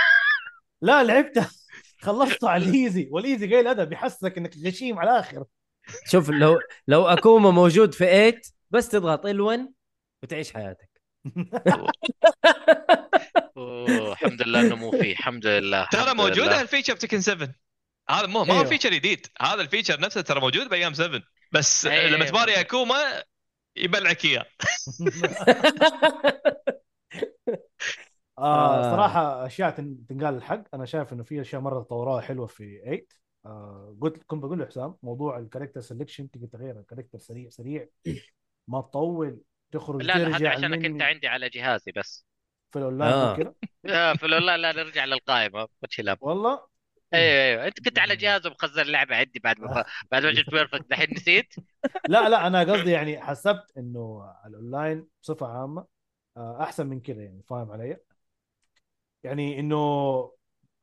[0.82, 1.50] لا لعبتها.
[2.00, 3.08] خلصته على ال easy.
[3.10, 5.44] وال easy قليل أدب يحسسك إنك غشيم على الآخر.
[6.06, 8.40] شوف لو لو أكوما موجود في 8
[8.70, 9.60] بس تضغط ال1
[10.22, 10.88] وتعيش حياتك.
[13.56, 16.60] أوه، الحمد لله إنه مو فيه الحمد لله ترى موجودة.
[16.60, 17.48] ال feature في Tekken 7
[18.10, 18.64] هذا مو ما هو.
[18.64, 19.26] feature جديد.
[19.40, 21.22] هذا ال feature نفسه ترى موجود بأيام 7
[21.54, 22.36] بس أي- لما بالضبط.
[22.58, 23.24] اكوما
[23.76, 24.46] يبلعك إياه.
[28.38, 28.90] آه آه.
[28.96, 30.62] صراحة أشياء تن- تنقال الحق.
[30.74, 33.06] أنا شايف إنه في أشياء مرة طوروها حلوة في 8
[33.46, 37.50] آه قلت كنت بقول له حسام موضوع ال character selection تقدر تغير ال character سريع
[37.50, 37.86] سريع.
[38.68, 39.40] ما تطول.
[39.72, 42.26] تخرج لا لا هذا عشانك من أنت عندي على جهازي بس.
[42.72, 43.36] في الأونلاين آه.
[43.36, 43.54] كذا
[43.94, 45.68] آه، في لا لا نرجع للقائمة.
[46.20, 46.73] والله؟
[47.14, 47.66] أيوه أيوه.
[47.66, 51.54] أنت كنت على جهاز ومخزن اللعبة عندي بعد ما بعد ما جبت perfect دحين نسيت؟
[52.08, 55.86] لا لا أنا قصدي يعني حسبت إنه الأونلاين بصفة عامة
[56.36, 57.96] آه، أحسن من كذا يعني فاهم علي؟
[59.22, 60.32] يعني إنه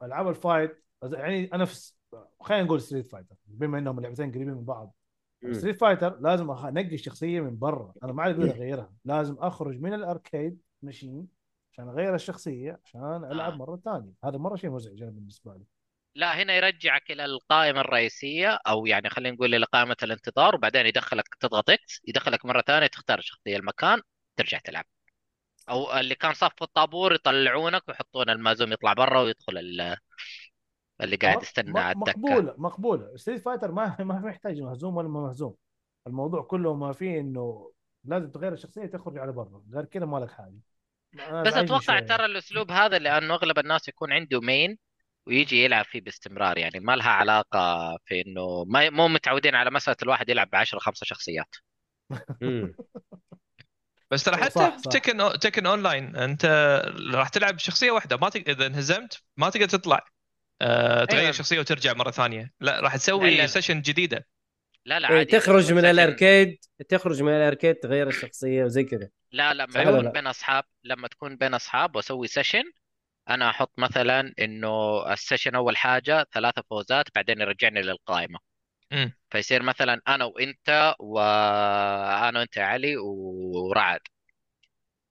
[0.04, 1.94] ألعاب ال fight يعني أنا في
[2.42, 4.96] خلينا نقول Street Fighter بما إنهم اللعبتين قريبين من بعض.
[5.52, 7.94] Street Fighter لازم أنقي الشخصية من برا.
[8.04, 11.28] أنا ما عاد أقدر اغيرها لازم أخرج من ال arcade machine
[11.72, 13.56] عشان أغير الشخصية عشان ألعب آه.
[13.56, 14.14] مرة ثانية.
[14.24, 15.66] هذا مرة شيء مزعج بالنسبة لي.
[16.16, 21.36] لا هنا يرجعك إلى القائمة الرئيسية أو يعني خلينا نقول إلى قائمة الانتظار وبعدين يدخلك
[21.40, 24.02] تضغط X يدخلك مرة ثانية تختار الشخصيه المكان
[24.38, 24.86] ترجع تلعب.
[25.70, 29.98] أو اللي كان صف الطابور يطلعونك ويحطون المهزوم يطلع برا ويدخل ال-
[31.02, 32.12] اللي قاعد يستنى على الدكة.
[32.12, 33.16] مقبولة مقبولة.
[33.18, 35.56] Street Fighter ما ما محتاج مهزوم ولا ما مهزوم.
[36.08, 37.72] الموضوع كله ما فيه إنه
[38.04, 39.64] لازم تغير الشخصية تخرج على برا.
[39.74, 40.60] غير كذا ما لك حاجة
[41.46, 42.00] بس أتوقع.
[42.00, 44.78] ترى الأسلوب هذا لأنه أغلب الناس يكون عنده main
[45.28, 49.98] ويجي يلعب فيه باستمرار يعني ما لها علاقة في إنه ما مو متعودين على مسألة
[50.04, 51.56] الواحد يلعب ب 10 5 شخصيات.
[54.12, 54.72] بس ترى حتى.
[54.84, 56.46] في Tekken Tekken online أنت
[57.14, 58.44] راح تلعب شخصية واحدة ما تق...
[58.50, 60.06] إذا انهزمت ما تقدر تطلع
[60.62, 61.32] أه تغير أيوة.
[61.32, 63.48] شخصية وترجع مرة ثانية لا راح تسوي لا.
[63.48, 64.28] session جديدة
[64.86, 66.58] لا لا إيه، عادي تخرج من session- ال arcade
[66.90, 71.36] تخرج من ال arcade تغير الشخصية وزي كذا لا لما لا؟ بين أصحاب لما تكون
[71.38, 72.64] بين أصحاب وأسوي session
[73.30, 78.40] أنا أحط مثلا إنه ال session أول حاجة ثلاثة فوزات بعدين يرجعني للقائمة.
[78.92, 79.14] مم.
[79.32, 84.00] فيصير مثلا أنا وإنت وأنا وإنت يا علي ورعد.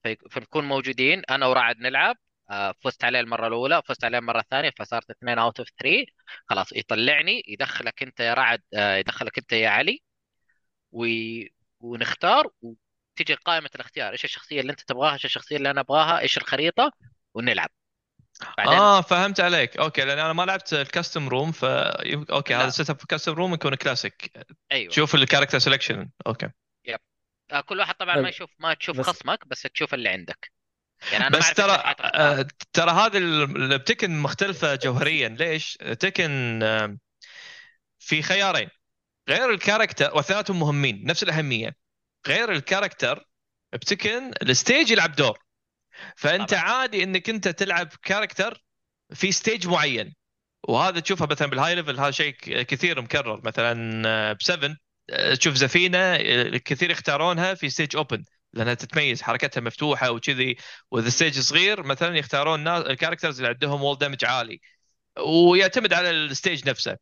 [0.02, 2.16] في- فنكون موجودين أنا ورعد نلعب.
[2.50, 6.06] آه، فزت عليه المرة الأولى فزت عليه المرة الثانية فصارت اثنين out of 3
[6.46, 10.02] خلاص يطلعني يدخلك أنت يا رعد آه، يدخلك أنت يا علي.
[10.92, 11.06] و...
[11.80, 14.12] ونختار وتجي قائمة الاختيار.
[14.12, 16.92] إيش الشخصية اللي أنت تبغاها؟ إيش الشخصية اللي أنا أبغاها؟ إيش الخريطة؟
[17.34, 17.70] ونلعب.
[18.58, 19.76] بعدين؟ آه فهمت عليك.
[19.76, 22.62] okay لأن أنا ما لعبت ال custom room ف okay لا.
[22.62, 24.32] هذا set up custom room يكون كلاسيك
[24.72, 24.92] أيوه.
[24.92, 26.48] شوف ال character selection okay.
[27.52, 28.16] آه، كل واحد طبعا.
[28.20, 30.52] ما يشوف ما تشوف بس- خصمك بس تشوف اللي عندك.
[31.12, 31.72] يعني أنا ما بس ترى.
[32.00, 35.28] آه، ترى هذه ال- ب Tekken مختلفة جوهريا.
[35.28, 36.96] ليش؟ Tekken آه،
[37.98, 38.68] في خيارين.
[39.28, 41.76] غير ال character واثنيناتهم مهمين نفس الأهمية.
[42.26, 43.24] غير ال character
[43.72, 45.38] ب Tekken ال stage يلعب دور.
[46.16, 46.62] فأنت طبعاً.
[46.62, 48.62] عادي إنك أنت تلعب character
[49.14, 50.14] في stage معين.
[50.68, 53.40] وهذا تشوفها مثلا بال high level هذا شيء كثير مكرر.
[53.44, 54.76] مثلا ب 7
[55.38, 60.56] تشوف زافينا آه، كثير يختارونها في stage open لأنها تتميز حركتها مفتوحة وكذي.
[60.90, 64.60] وإذا stage صغير مثلا يختارون الناس ال characters اللي عندهم wall damage عالي.
[65.18, 66.96] ويعتمد على ال stage نفسه.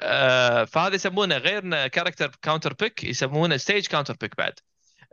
[0.00, 4.52] آه، فهذا يسمونه غير character counter pick يسمونه stage counter pick بعد.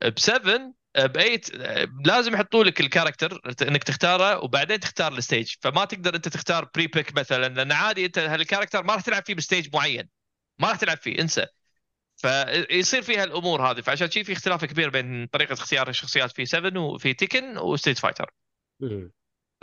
[0.03, 5.19] ب 7 ب 8 آه، لازم يحطوا لك ال character انك تختاره وبعدين تختار ال
[5.19, 5.55] stage.
[5.61, 9.25] فما تقدر انت تختار pre pick مثلا لأن عادي انت هال character ما راح تلعب
[9.25, 10.09] فيه ب stage معين.
[10.59, 11.45] ما راح تلعب فيه انسى.
[12.17, 13.81] فيصير فيها الأمور هذه.
[13.81, 17.97] فعشان شيء في اختلاف كبير بين طريقة اختيار الشخصيات في 7 وفي Tekken و Street
[17.97, 18.33] Fighter.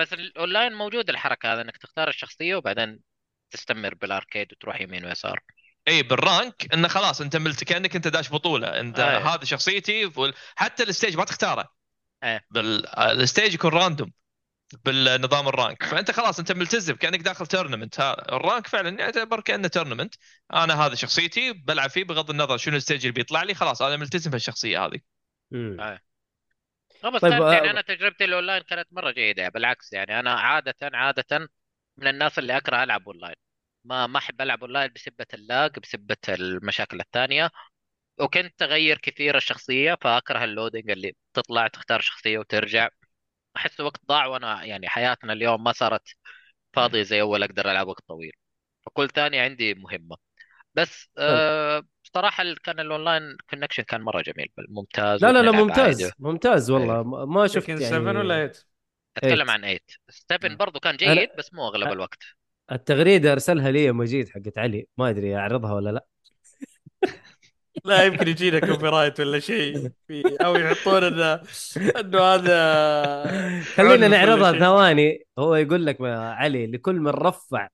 [0.01, 3.01] بس الاونلاين موجود الحركة هذا انك تختار الشخصية وبعدين
[3.51, 5.41] تستمر بال arcade وتروح يمين ويسار.
[5.89, 9.17] اي بال rank إنه خلاص أنت ملتزم كأنك أنت داش بطولة أنت أي.
[9.17, 10.13] هذه شخصيتي
[10.57, 11.69] حتى ال stage ما تختاره
[12.25, 12.41] أي.
[12.51, 12.87] بال...
[12.99, 14.13] ال stage يكون random
[14.85, 18.01] بالنظام ال rank فأنت خلاص أنت ملتزم كأنك داخل tournament
[18.33, 20.15] ال rank فعلا يعتبر كأنه tournament
[20.55, 23.97] أنا هذا شخصيتي بلعب فيه بغض النظر شنو ال stage اللي بيطلع لي خلاص أنا
[23.97, 25.01] ملتزم بالشخصيه هذه.
[25.53, 26.01] آه.
[27.15, 31.49] بس طيب، آه، يعني أنا تجربتي الأونلاين كانت مرة جيدة بالعكس يعني أنا عادة عادة
[31.97, 33.50] من الناس اللي أكره ألعب اونلاين
[33.85, 37.51] ما ما أحب ألعب أونلاين بسبة ال lag بسبة المشاكل الثانية.
[38.21, 42.89] وكنت أغير كثير الشخصية فأكره ال loading اللي تطلع تختار شخصية وترجع.
[43.57, 46.09] أحس وقت ضاع وأنا يعني حياتنا اليوم ما صارت
[46.75, 48.33] فاضية زي أول أقدر ألعب وقت طويل.
[48.87, 50.17] فكل ثانية عندي مهمة.
[50.75, 54.49] بس آه بصراحة ال- كان ال online connection كان مرة جميل.
[54.69, 56.15] ممتاز لا لا لا ممتاز عادي.
[56.19, 57.03] ممتاز والله.
[57.03, 58.53] ما- ما شفت يعني 7 ولا 8
[59.17, 59.51] أتكلم Eight.
[59.51, 59.79] عن 8
[60.11, 60.57] 7 مم.
[60.57, 62.23] برضو كان أنا- جيد بس مو أغلب الوقت.
[62.73, 64.87] التغريدة أرسلها لي مجيد حقت علي.
[64.99, 66.07] ما أدري أعرضها ولا لا.
[67.85, 69.91] لا يمكن يجينا كوبي رايت ولا شيء.
[70.41, 71.41] أو يحطون انه
[72.01, 74.59] إنه هذا خلينا نعرضها.
[74.59, 75.27] ثواني.
[75.39, 77.69] هو يقول لك علي لكل من رفع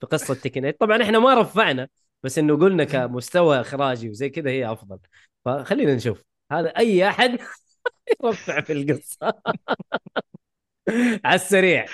[0.00, 1.88] في قصة تكنيت طبعا إحنا ما رفعنا
[2.22, 4.98] بس إنه قلنا كمستوى إخراجي وزي كذا هي أفضل.
[5.44, 6.24] فخلينا نشوف.
[6.52, 7.38] هذا أي أحد
[8.24, 9.32] يرفع في القصة.
[11.24, 11.86] على السريع.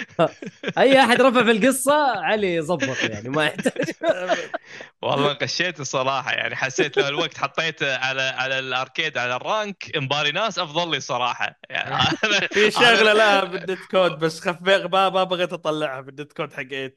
[0.79, 3.93] أي أحد رفع في القصة علي ظبط يعني ما يحتاج.
[5.03, 10.59] والله غشيت الصراحه يعني حسيت لو الوقت حطيته على على الأركيد على الرانك إمباري ناس
[10.59, 11.61] أفضل لي صراحة.
[11.71, 11.97] يعني
[12.53, 16.97] في شغلة لها بالنت كود بس خفيت ما ما بغيت أطلعها بالنت كود حق 8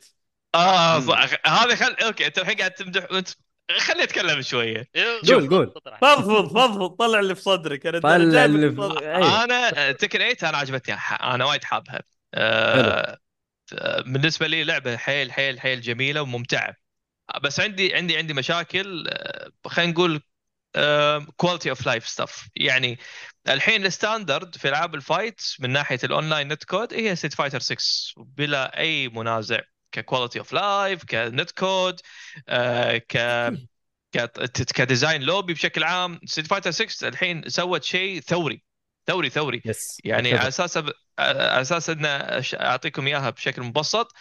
[0.56, 3.30] آه صح هذه خل أوكي أنت الحين قاعد تمدح وانت
[3.80, 4.90] خليني أتكلم شوية.
[5.28, 5.74] قول قول.
[6.02, 8.72] فضفض فضفض طلع اللي في صدرك أنا طلع اللي.
[8.72, 9.44] في أيوه.
[9.44, 12.02] أنا Tekken 8 أنا عجبتني أنا وايد حابها.
[12.34, 13.18] آه،
[14.06, 16.76] بالنسبة لي لعبة حيل حيل حيل جميلة وممتعة.
[17.44, 20.22] بس عندي عندي عندي مشاكل آه، خلينا نقول
[21.38, 23.00] quality of life stuff يعني
[23.50, 27.60] الحين ال standard في ألعاب ال fight من ناحية ال online netcode هي Street Fighter
[27.60, 27.78] 6
[28.18, 29.60] بلا أي منازع.
[29.92, 32.00] ك quality of life ك netcode
[32.50, 33.18] آه، ك
[34.76, 36.20] ك design lobby بشكل عام.
[36.26, 38.64] Street Fighter 6 الحين سوت شيء ثوري
[39.08, 39.62] ثوري ثوري.
[39.66, 40.34] yes يعني.
[40.34, 40.78] على أساس.
[41.20, 42.06] على أساس إن
[42.54, 44.14] أعطيكم إياها بشكل مبسط.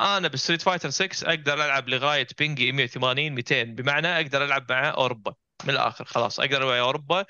[0.00, 4.72] أنا بال Street Fighter 6 أقدر ألعب لغاية ping ي 180 200 بمعنى أقدر ألعب
[4.72, 5.34] مع أوروبا.
[5.64, 7.24] من الآخر خلاص أقدر ألعب مع أوروبا.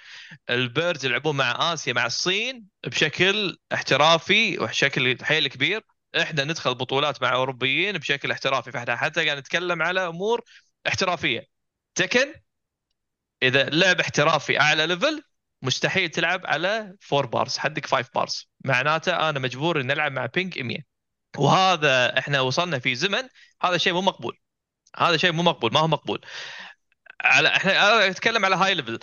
[0.50, 5.82] البيردز يلعبون مع آسيا مع الصين بشكل احترافي وبشكل حيل كبير.
[6.22, 8.72] إحنا ندخل بطولات مع أوروبيين بشكل احترافي.
[8.72, 10.42] فإحنا حتى قاعد نتكلم على أمور
[10.88, 11.46] احترافية.
[11.94, 12.34] Tekken
[13.42, 15.22] إذا لعب احترافي أعلى level
[15.62, 20.58] مستحيل تلعب على 4 bars حدك 5 bars معناته أنا مجبور إني ألعب مع ping
[20.58, 20.78] 100
[21.38, 23.22] وهذا إحنا وصلنا في زمن
[23.62, 24.38] هذا شيء مو مقبول.
[24.96, 26.20] هذا شيء مو مقبول ما هو مقبول.
[27.20, 28.98] على إحنا أتكلم على high level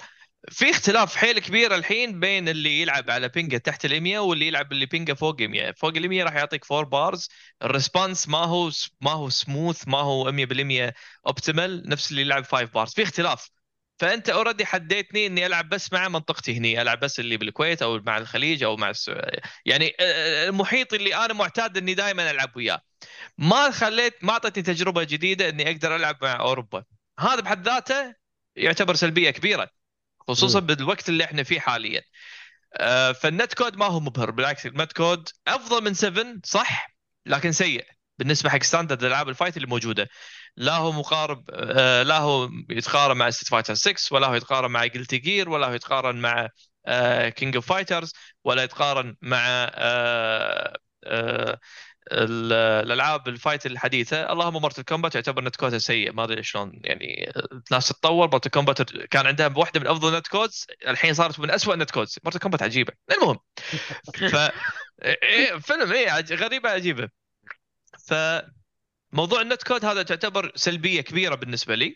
[0.52, 4.48] في اختلاف حيل كبير الحين بين اللي يلعب على ping ه تحت ال 100 واللي
[4.48, 7.30] يلعب اللي ping ه فوق 100 فوق ال 100 راح يعطيك 4 bars
[7.64, 8.72] ال response ما هو
[9.02, 10.94] ما هو سموث ما هو 100%
[11.28, 13.50] optimal نفس اللي يلعب 5 bars في اختلاف.
[14.00, 18.18] فأنت already حديتني إني ألعب بس مع منطقتي هني ألعب بس اللي بالكويت أو مع
[18.18, 19.12] الخليج أو مع الس...
[19.66, 22.82] يعني آه، المحيط اللي أنا معتاد إني دائما ألعب وياه.
[23.38, 26.84] ما خليت ما اعطتني تجربة جديدة إني أقدر ألعب مع أوروبا.
[27.20, 28.16] هذا بحد ذاته
[28.56, 29.83] يعتبر سلبية كبيرة.
[30.28, 30.66] خصوصا مم.
[30.66, 32.02] بالوقت اللي إحنا فيه حاليا
[32.78, 36.96] آه، فال netcode ما هو مبهر بالعكس ال netcode أفضل من 7 صح
[37.26, 37.86] لكن سيء
[38.20, 40.10] بالنسبة حق standard الالعاب ال fight اللي موجودة
[40.58, 44.86] لا هو مقارب آه، لا هو يتقارن مع Street Fighter 6 ولا هو يتقارن مع
[44.86, 46.50] Guilty Gear ولا هو يتقارن مع
[47.30, 49.72] King of Fighters ولا يتقارن مع
[51.06, 51.60] آه،
[52.12, 54.32] الألعاب ال fight الحديثة.
[54.32, 56.12] اللهم Mortal Kombat يعتبر netcode سيء.
[56.12, 58.30] ما أدري شلون يعني الناس تتطور.
[58.32, 60.68] Mortal Kombat كان عندها واحدة من أفضل netcodes.
[60.88, 62.20] الحين صارت من أسوأ netcodes.
[62.24, 62.94] Mortal Kombat عجيبة.
[63.12, 63.40] المهم.
[64.34, 64.36] ف
[65.04, 67.10] إيه، فيلم إيه عج- غريبة عجيبة.
[68.08, 71.96] فموضوع ال netcode هذا تعتبر سلبية كبيرة بالنسبة لي.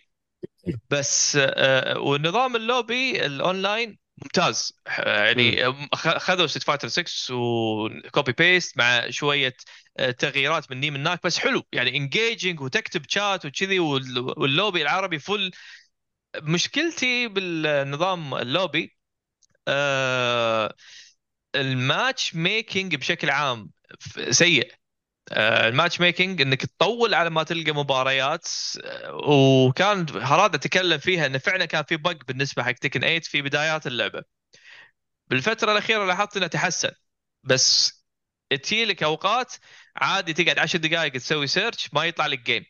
[0.89, 4.74] بس آه، ونظام ال lobby ال online ممتاز.
[4.88, 5.65] يعني
[5.95, 9.55] أخ- خذوا Street Fighter 6 و copy paste مع شوية
[9.99, 15.20] آه، تغييرات من من هناك بس حلو يعني engaging وتكتب شات وكذي وال- واللوبي العربي
[15.20, 15.51] full
[16.38, 18.97] مشكلتي بالنظام اللوبي
[19.68, 20.76] آه،
[21.55, 23.72] ال matchmaking بشكل عام
[24.32, 24.74] سيء.
[25.32, 28.47] ال matchmaking إنك تطول على ما تلقى مباريات
[28.86, 33.41] آه، وكان هارادا تكلم فيها انه فعلا كان في bug بالنسبة حق Tekken 8 في
[33.41, 34.38] بدايات اللعبة.
[35.28, 36.91] بالفترة الأخيرة لاحظت إنه تحسن
[37.43, 37.93] بس
[38.63, 39.53] تجي لك أوقات
[39.95, 42.65] عادي تقعد 10 دقائق تسوي search ما يطلع لك game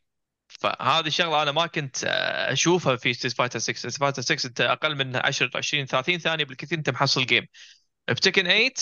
[0.48, 4.62] فهذه الشغلة أنا ما كنت آه، أشوفها في Street Fighter 6 Street Fighter 6 أنت
[4.62, 7.48] أقل من 10 20 30 ثانية بالكثير أنت محصل game
[8.10, 8.74] ب Tekken 8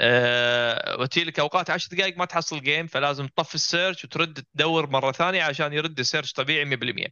[0.00, 4.90] أه وتجي لك أوقات 10 دقائق ما تحصل game فلازم تطفي ال search وترد تدور
[4.90, 7.06] مرة ثانية عشان يرد ال search طبيعي 100%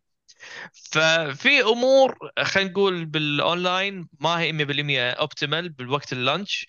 [0.93, 6.67] ففي أمور خلينا نقول بالأونلاين ما هي 100% optimal بالوقت ال launch.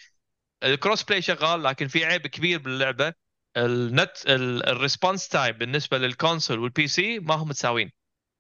[0.64, 3.13] ال cross-play شغال لكن في عيب كبير باللعبة.
[3.57, 7.91] النت ال response time بالنسبة لل console وال PC ما هم متساويين.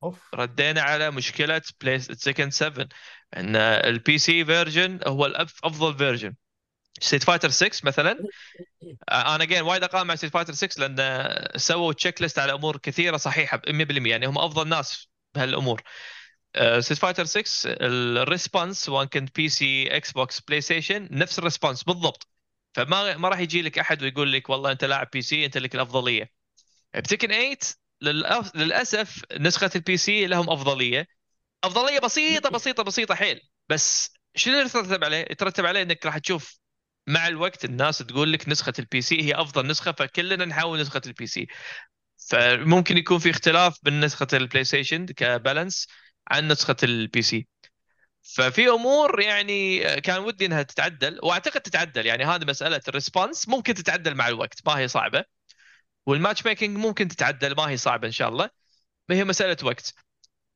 [0.03, 0.35] أوف.
[0.35, 2.87] ردينا على مشكلة بلاي سكند 7
[3.37, 6.35] إن ال PC version هو الأف- أفضل version
[6.99, 8.19] Street Fighter 6 مثلا.
[9.11, 13.57] أنا again وايد أقارن مع Street Fighter 6 لأن سووا checklist على أمور كثيرة صحيحة
[13.57, 15.83] ب 100% يعني هم أفضل ناس بهالأمور.
[16.79, 22.27] Street Fighter 6 ال response سواء كنت PC Xbox PlayStation نفس ال response بالضبط.
[22.73, 26.31] فما ما راح يجي لك أحد ويقول لك والله أنت لاعب PC أنت لك الأفضلية.
[26.95, 27.57] ب Tekken 8
[28.05, 31.07] للأف- للأسف نسخة ال PC لهم أفضلية.
[31.63, 33.41] أفضلية بسيطة بسيطة بسيطة حيل.
[33.69, 36.59] بس شنو اللي يترتب عليه؟ يترتب عليه إنك راح تشوف
[37.07, 41.27] مع الوقت الناس تقول لك نسخة ال PC هي أفضل نسخة فكلنا نحاول نسخة ال
[41.27, 41.47] PC
[42.29, 45.87] فممكن يكون في اختلاف بين نسخة ال PlayStation ك balance
[46.31, 47.47] عن نسخة ال PC
[48.25, 52.05] ففي أمور يعني كان ودي إنها تتعدل وأعتقد تتعدل.
[52.05, 55.25] يعني هذه مسألة ال response ممكن تتعدل مع الوقت ما هي صعبة.
[56.05, 58.49] وال matchmaking ممكن تتعدل ما هي صعبة إن شاء الله.
[59.11, 59.93] هي مسألة وقت.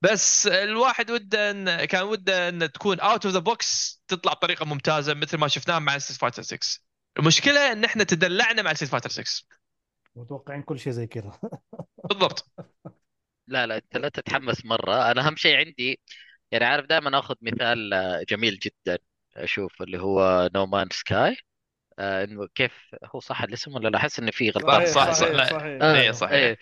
[0.01, 5.13] بس الواحد وده ان كان وده إن تكون out of the box تطلع بطريقة ممتازة
[5.13, 6.81] مثل ما شفناها مع Street Fighter 6
[7.19, 9.45] المشكلة إن إحنا تدلعنا مع Street Fighter 6
[10.15, 11.39] متوقعين كل شيء زي كذا.
[12.09, 12.51] بالضبط.
[13.47, 15.11] لا لا أنت لا تتحمس مرة.
[15.11, 15.99] أنا أهم شيء عندي
[16.51, 18.97] يعني عارف دائما آخذ مثال آه، جميل جدا
[19.35, 21.37] أشوف اللي هو No Man's Sky
[21.99, 22.73] إنه كيف
[23.15, 25.45] هو صح الاسم ولا لا؟ أحس انه في غلطان صح، صح، صحيح لا.
[25.45, 25.83] صحيح.
[25.83, 26.11] آه، إيه.
[26.11, 26.57] صحيح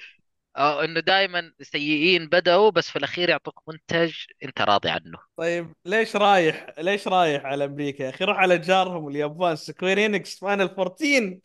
[0.58, 4.14] أو إنه دائما سيئين بدأوا بس في الأخير يعطوك منتج
[4.44, 5.18] أنت راضي عنه.
[5.38, 10.40] طيب ليش رايح ليش رايح على أمريكا يا أخي؟ روح على جارهم اليابان Square Enix
[10.40, 11.40] Final 14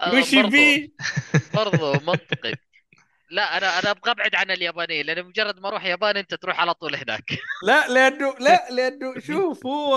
[0.00, 0.50] آه، يوشي برضو.
[0.50, 0.92] بي
[1.56, 2.54] برضو منطقي.
[3.30, 6.74] لا أنا أنا أبغى أبعد عن اليابانيين لأن مجرد ما أروح يابان أنت تروح على
[6.74, 7.24] طول هناك.
[7.66, 9.96] لا لأنه لا لأنه شوف هو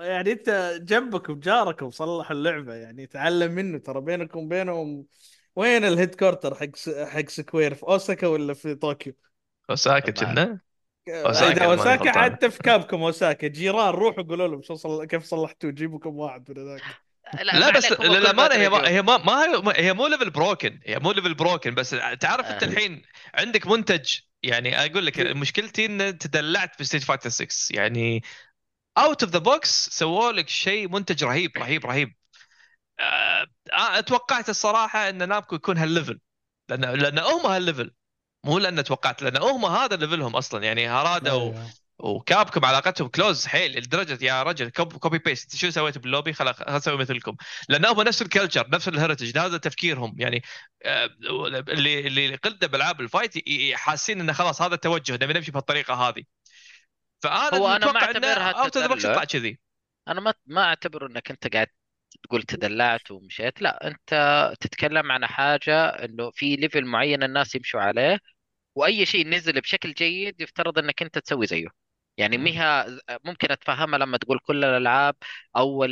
[0.00, 5.06] يعني أنت جنبك وجارك وصلح اللعبة يعني تعلم منه ترى بينكم وبينهم
[5.56, 9.14] وين ال headquarter حق س- حق Square في أوساكا ولا في طوكيو؟
[9.70, 10.12] أوساكا.
[10.12, 10.60] كنا
[11.08, 12.22] أوساكا غلطان.
[12.24, 15.04] حتى في Capcom أوساكا جيران روحوا قولوا لهم شو صل...
[15.04, 16.82] كيف صلحتوا جيبوا كم واحد من هذاك
[17.42, 18.88] لا ما بس للامانه هي ما.
[18.88, 22.46] هي ما, ما هي ما- هي مو level broken هي مو level broken بس تعرف
[22.46, 22.66] أنت آه.
[22.66, 23.02] الحين
[23.34, 28.22] عندك منتج يعني أقول لك مشكلتي إن تدلعت في Street Fighter 6 يعني
[28.98, 32.14] out of the box سووا لك شيء منتج رهيب رهيب رهيب
[33.00, 36.20] آه، آه، توقعت الصراحة إن Namco يكون هال level.
[36.68, 37.94] لأن لأن هم هال level.
[38.44, 40.64] مو لأن توقعت لأن هم هذا level هم أصلا.
[40.64, 41.40] يعني هارادا و...
[41.40, 41.70] أيوة.
[41.98, 43.46] و Capcom علاقتهم close.
[43.46, 45.56] حيل لدرجه يا رجل cop- copy paste.
[45.56, 47.36] شو سويت باللوبي؟ خلاص خل أسوي مثلكم.
[47.68, 50.16] لأن هم نفس ال culture نفس ال heritage هذا تفكيرهم.
[50.18, 50.42] يعني
[50.82, 51.10] آه،
[51.68, 55.94] اللي اللي قلده بالعاب ال fight ي- حاسين إنه خلاص هذا التوجه نبي نمشي بهالطريقة
[55.94, 56.24] هذه.
[57.22, 59.58] فأنا هو أنا ما أعتبرها out of كذي.
[60.08, 61.68] أنا ما ما أعتبر إنك أنت قاعد
[62.26, 63.62] تقول تدلعت ومشيت.
[63.62, 64.10] لا أنت
[64.60, 68.18] تتكلم عن حاجة إنه في level معين الناس يمشوا عليه
[68.74, 71.68] وأي شيء نزل بشكل جيد يفترض إنك أنت تسوي زيه.
[72.18, 72.44] يعني مم.
[72.44, 72.86] ميها
[73.24, 75.16] ممكن أتفهمها لما تقول كل الألعاب
[75.56, 75.90] أول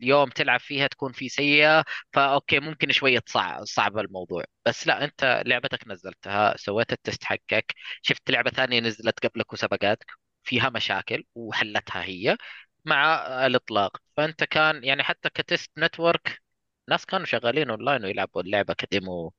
[0.00, 4.44] يوم تلعب فيها تكون في سيئة ف okay ممكن شوية صعب صعب الموضوع.
[4.66, 10.06] بس لا أنت لعبتك نزلتها سويت ال test حقك شفت لعبة ثانية نزلت قبلك وسبقتك
[10.44, 12.36] فيها مشاكل وحلتها هي.
[12.84, 13.16] مع
[13.46, 16.42] الإطلاق فأنت كان يعني حتى كتست نتورك
[16.88, 19.34] ناس كانوا شغالين أونلاين ويلعبوا اللعبة كديمو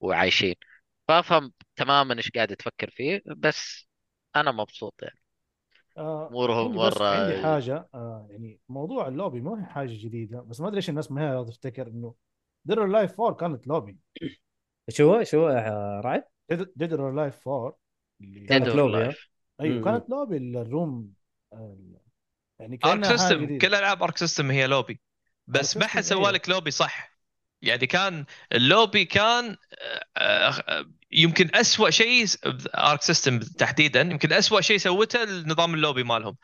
[0.00, 0.54] وعايشين
[1.08, 3.88] فأفهم تماما إيش قاعد تفكر فيه بس
[4.36, 5.20] أنا مبسوط يعني
[5.98, 10.40] آه، امورهم عندي بس مره عندي حاجة آه يعني موضوع اللوبي ما هي حاجة جديدة
[10.40, 12.14] بس ما أدري ليش الناس ما هي تفتكر إنه
[12.64, 13.98] ديد لايف 4 كانت لوبي
[14.88, 17.78] شو شو آه، رعد؟ Dead or Alive 4
[18.20, 19.16] اللي كانت لوبي، ها؟ Alive.
[19.60, 19.84] أيوه.
[19.84, 21.12] كانت lobby ال room
[21.52, 21.76] آه،
[22.60, 25.00] يعني Arc System كل ألعاب Arc System هي لوبي
[25.46, 26.30] بس ما حد سوى أيوة.
[26.30, 27.16] لك لوبي صح.
[27.62, 29.56] يعني كان اللوبي كان
[30.16, 32.26] آه، آه، يمكن أسوأ شيء
[32.74, 36.36] Arc System تحديدا يمكن أسوأ شيء سوته النظام اللوبي مالهم.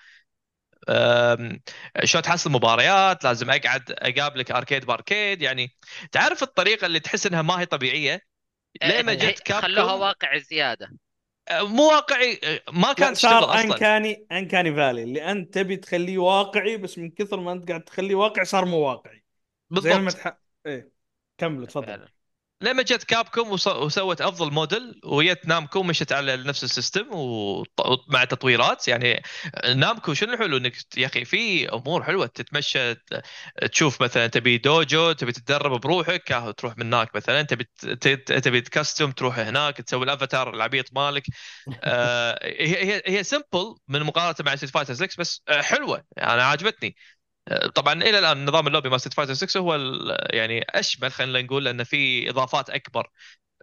[2.05, 5.77] شلون تحصل مباريات لازم أقعد أقابلك arcade ب arcade يعني
[6.13, 8.23] تعرف الطريقة اللي تحس إنها ما هي طبيعية؟
[8.83, 10.93] ليه ما هي- جت كاب خلوها واقع زيادة.
[11.61, 12.41] مو واقعي
[12.73, 13.61] ما كان صار أصلا.
[13.75, 15.03] أنكاني أنكاني فالي.
[15.03, 18.77] اللي أنت تبي تخليه واقعي بس من كثر ما أنت قاعد تخليه واقعي صار مو
[18.79, 19.25] واقعي.
[19.77, 20.39] زي لما بالضبط تح...
[20.67, 20.93] إيه
[21.39, 22.09] كمل تفضل.
[22.63, 28.25] لما جت Capcom وسوت أفضل موديل وجت Namco ومشت على نفس ال system وط- مع
[28.25, 29.23] تطويرات يعني
[29.77, 32.95] Namco شنو الحلو؟ إنك يا أخي في أمور حلوة تتمشى
[33.73, 37.65] تشوف مثلا تبي dojo تبي تتدرب بروحك تروح من هناك مثلا تبي
[38.27, 41.23] تبي تكستم تروح هناك تسوي الأفاتار العبيط مالك.
[41.85, 46.97] آه، هي هي simple من مقارنة مع Street Fighter 6 بس حلوة أنا عجبتني.
[46.97, 47.22] آه،
[47.75, 51.65] طبعا إلى الآن نظام اللوبي مال Street Fighter 6 هو ال- يعني أشمل خلينا نقول
[51.65, 53.11] لأن في إضافات أكبر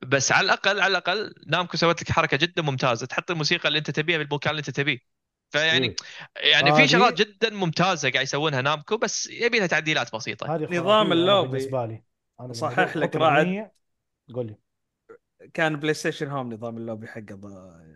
[0.04, 3.92] بس على الأقل على الأقل Namco سوت لك حركة جدا ممتازة تحط الموسيقى اللي أنت
[3.92, 5.00] تبيها بالمكان اللي أنت تبيه
[5.52, 5.96] فيعني.
[6.36, 10.64] يعني آه، في شغلات جدا ممتازة قاعد يسوونها Namco بس يبي لها تعديلات بسيطة هذه
[10.80, 11.48] نظام أنا اللوبي.
[11.50, 12.04] بالنسبة لي
[12.42, 13.72] لما صحح لك رعد.
[14.36, 14.56] قول لي
[15.54, 17.40] كان PlayStation Home نظام اللوبي حقه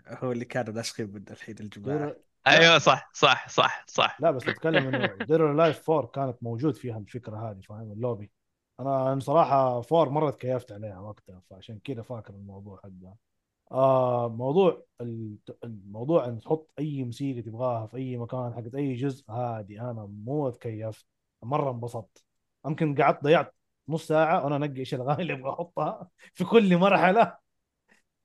[0.08, 2.16] هو اللي كان ناسخين منه الحين الجماعة.
[2.48, 4.18] أيوه صح صح صح صح.
[4.22, 8.32] لا بس بتكلم إنه Dead or Alive 4 كانت موجود فيها الفكرة هذه فاهم؟ اللوبي.
[8.80, 13.16] أنا بصراحه 4 مرة تكيفت عليها وقتها فعشان كذا فاكر الموضوع حقها
[13.72, 19.32] آه موضوع ال- الموضوع إن تحط أي موسيقى تبغاها في أي مكان حقت أي جزء
[19.32, 21.06] هذه أنا مو تكيفت.
[21.44, 22.24] مرة انبسطت.
[22.66, 23.56] يمكن قعدت ضيعت
[23.90, 27.38] نص ساعة وأنا أنقي إيش الأغاني اللي أبغى أحطها في كل مرحلة.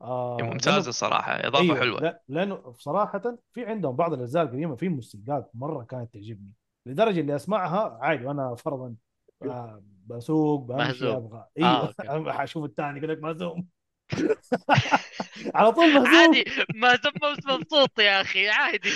[0.02, 2.00] آه ممتازة لأنه- الصراحه إضافة أيوة حلوة.
[2.00, 6.52] لا لأنه صراحة في عندهم بعض الأجزاء القديمة في موسيقات مرة كانت تعجبني
[6.86, 8.94] لدرجة اللي أسمعها عادي وأنا فرضا
[9.42, 11.16] آه، بسوق بمشي مهزوم.
[11.16, 11.44] أبغى.
[11.62, 13.66] آه، أيوه أشوف الثاني يقول لك مهزوم.
[15.54, 16.06] على طول مهزوم.
[16.16, 16.44] عادي
[16.74, 18.90] ما زبط مبسوط يا أخي عادي.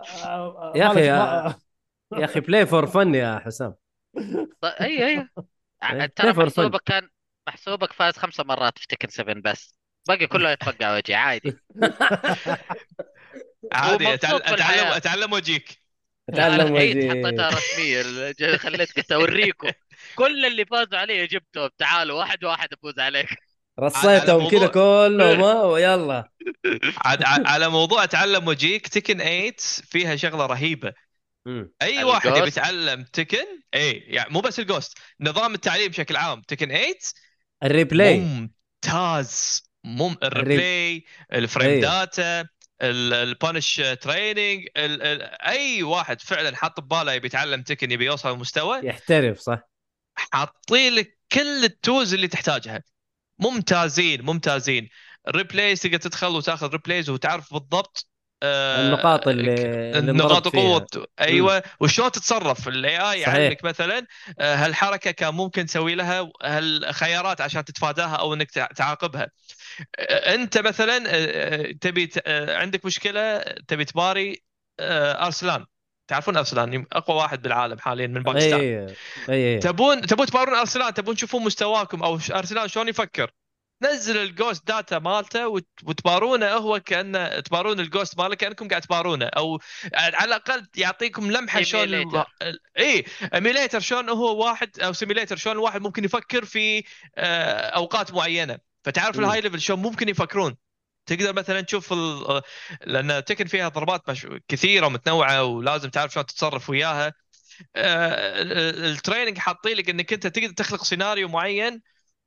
[0.00, 0.92] آه، آه، يا آه،
[2.12, 3.74] ما- يا أخي play for fun يا حسام.
[4.60, 5.28] طيب اي اي
[5.92, 7.08] إيه، ترى؟ محسوبك كان
[7.48, 9.77] محسوبك فاز خمسة مرات في Tekken 7 بس.
[10.08, 11.56] باقي كله يتفقع وجهي عادي.
[13.72, 14.96] عادي اتعلم اتعلم بالحياة.
[14.96, 15.82] أتعلم وجيك
[16.36, 17.10] تعلم الحين وجهي.
[17.22, 19.70] حطيتها رسمية الج- خليتك أوريكم.
[20.14, 23.28] كل اللي فازوا علي جبتهم تعالوا واحد واحد افوز عليك.
[23.80, 26.30] رصيتهم كذا كلهم ويلا.
[27.46, 29.52] على موضوع أتعلم وجيك Tekken 8
[29.82, 30.92] فيها شغلة رهيبة.
[31.46, 31.72] مم.
[31.82, 35.88] أي واحد ال ghost؟ يبي يتعلم Tekken اي يعني مو بس ال ghost نظام التعليم
[35.88, 36.94] بشكل عام تكن 8
[37.64, 38.20] الريبلاي.
[38.20, 39.67] ممتاز.
[39.88, 41.80] مم ال replay ال frame إيه.
[41.80, 42.48] data
[42.82, 44.68] ال punish training
[45.46, 48.80] أي واحد فعلا حاط بباله يبي يتعلم Tekken يبي يوصل لمستوى.
[48.86, 49.68] يحترف صح.
[50.14, 52.82] حاطين لك كل ال tools اللي تحتاجها.
[53.38, 54.88] ممتازين ممتازين.
[55.28, 58.10] ال replays تقدر تدخل وتاخذ replays وتعرف بالضبط
[58.42, 60.46] النقاط اللي نقاط.
[60.46, 60.86] القوه
[61.20, 61.62] أيوه.
[61.80, 63.20] وشلون تتصرف؟ ال AI.
[63.20, 64.06] يعلمك مثلا
[64.40, 69.28] آه، هالحركه كان ممكن تسوي لها؟ هالخيارات عشان تتفاداها أو إنك تع- تعاقبها؟
[69.98, 73.38] آه، أنت مثلا آه، تبي آه، عندك مشكلة
[73.68, 74.42] تبي تباري
[74.80, 75.64] آه، أرسلان.
[76.08, 78.60] تعرفون أرسلان؟ أقوى واحد بالعالم حاليا من باكستان.
[78.60, 78.94] أي.
[79.30, 83.30] اي تبون تبون تبارون أرسلان؟ تبون تشوفون مستواكم أو أرسلان شلون يفكر؟
[83.82, 88.82] نزل ال ghost data مالته وت- وتبارونه هو كانه تبارون ال ghost ماله كأنكم قاعد
[88.82, 89.60] تبارونه أو
[89.94, 92.24] على الأقل يعطيكم لمحة شلون.
[92.78, 93.04] AI
[93.34, 96.84] emulator شلون هو واحد أو simulator شلون الواحد ممكن يفكر في
[97.16, 99.18] آه، أوقات معينة فتعرف.
[99.18, 100.56] ال high level شلون ممكن يفكرون
[101.06, 102.42] تقدر مثلا تشوف ال...
[102.86, 104.26] لأن Tekken فيها ضربات مش...
[104.48, 107.12] كثيرة ومتنوعة ولازم تعرف شلون تتصرف وياها
[107.76, 111.82] آه، ال- ال training حاطين لك إنك أنت تقدر تخلق سيناريو معين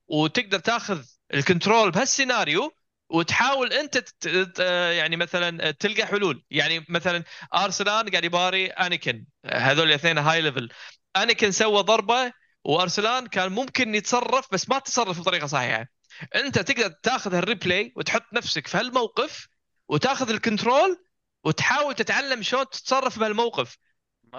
[0.06, 1.02] وتقدر تاخذ
[1.34, 2.72] ال control بهالسيناريو
[3.10, 4.28] وتحاول أنت تت...
[4.28, 4.58] ت-
[4.92, 6.44] يعني مثلا تلقى حلول.
[6.50, 9.24] يعني مثلا ارسلان قاعد يباري أنيكن.
[9.46, 10.68] هذول الاثنين high level
[11.16, 12.32] أنيكن سوى ضربة
[12.64, 15.86] وارسلان كان ممكن يتصرف بس ما تصرف بطريقة صحيحة.
[16.34, 19.48] أنت تقدر تاخذ ال replay وتحط نفسك في هالموقف
[19.88, 21.04] وتاخذ ال control
[21.44, 23.78] وتحاول تتعلم شلون تتصرف بهالموقف.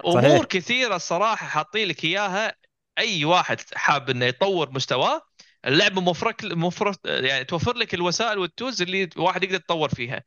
[0.05, 2.55] أمور كثيرة الصراحة حاطين لك إياها.
[2.97, 5.21] أي واحد حاب إنه يطور مستواه
[5.65, 10.23] اللعبة موفرك موفر يعني توفر لك الوسائل وال tools اللي الواحد يقدر يتطور فيها.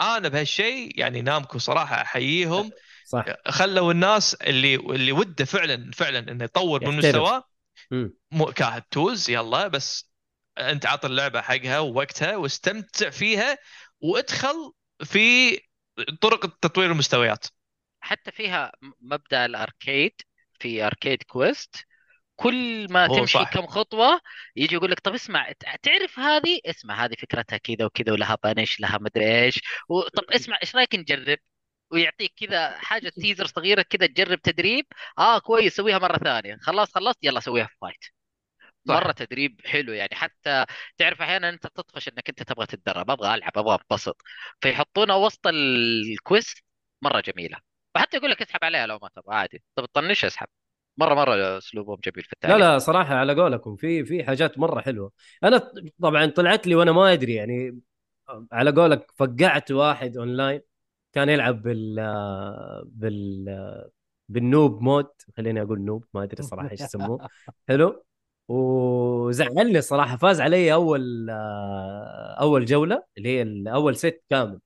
[0.00, 2.70] أنا بهالشيء يعني Namco صراحة أحييهم.
[3.06, 3.24] صح.
[3.48, 6.96] خلوا الناس اللي اللي وده فعلا فعلا إنه يطور من.
[6.98, 7.44] مستواه.
[7.90, 8.14] مم.
[8.30, 10.10] مو كاهد تولز يلا بس
[10.58, 13.58] أنت عط اللعبة حقها ووقتها واستمتع فيها
[14.00, 14.72] وادخل
[15.04, 15.56] في
[16.20, 17.46] طرق تطوير المستويات.
[18.00, 20.12] حتى فيها م- مبدأ الأركيد
[20.60, 21.76] في أركيد كويست.
[22.36, 23.52] كل ما هو تمشي صح.
[23.52, 24.20] كم خطوة
[24.56, 28.80] يجي يقول لك طب اسمع تع- تعرف هذه؟ اسمع هذه فكرتها كذا وكذا ولها بانش
[28.80, 29.60] لها مدري إيش.
[30.16, 31.38] طب اسمع إيش رأيك نجرب؟
[31.92, 34.86] ويعطيك كذا حاجة teaser صغيرة كذا تجرب تدريب.
[35.18, 36.58] آه كويس سويها مرة ثانية.
[36.62, 38.04] خلاص خلصت يلا سويها في fight
[38.88, 38.94] صح.
[38.94, 40.14] مرة تدريب حلو يعني.
[40.14, 40.64] حتى
[40.98, 44.22] تعرف أحيانا أنت تطفش إنك أنت تبغى تتدرب أبغى ألعب أبغى انبسط
[44.60, 46.58] فيحطونها وسط ال quest
[47.02, 47.58] مرة جميلة.
[47.96, 49.62] وحتى يقول لك اسحب عليها لو ما تبغى عادي.
[49.76, 50.48] طب تطنش اسحب.
[50.98, 52.58] مرة مرة أسلوبهم جميل في لا التعليم.
[52.58, 55.12] لا صراحة على قولكم في في حاجات مرة حلوة.
[55.44, 55.72] أنا
[56.02, 57.80] طبعا طلعت لي وأنا ما أدري يعني
[58.52, 60.60] على قولك فقعت واحد أونلاين
[61.12, 61.96] كان يلعب بال
[62.84, 63.90] بال
[64.28, 67.28] بال noob mode خليني أقول noob ما أدري صراحة إيش يسموه.
[67.68, 68.04] حلو؟
[68.48, 71.30] وزعلني صراحة فاز علي أول
[72.40, 74.60] أول جولة اللي هي أول set كامل.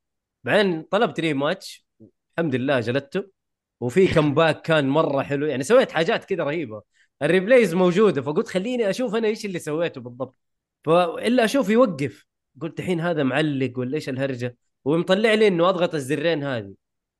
[0.44, 1.86] بعدين طلبت rematch
[2.32, 3.37] الحمد لله جلدته.
[3.80, 5.46] وفي comeback كان مرة حلو.
[5.46, 6.82] يعني سويت حاجات كذا رهيبة.
[7.22, 8.22] ال replays موجودة.
[8.22, 10.36] فقلت خليني أشوف أنا إيش اللي سويته بالضبط.
[10.84, 12.26] فإلا أشوف يوقف.
[12.60, 16.74] قلت الحين هذا معلق ولا إيش الهرجة؟ ومطلع لي إنه أضغط الزرين هذه.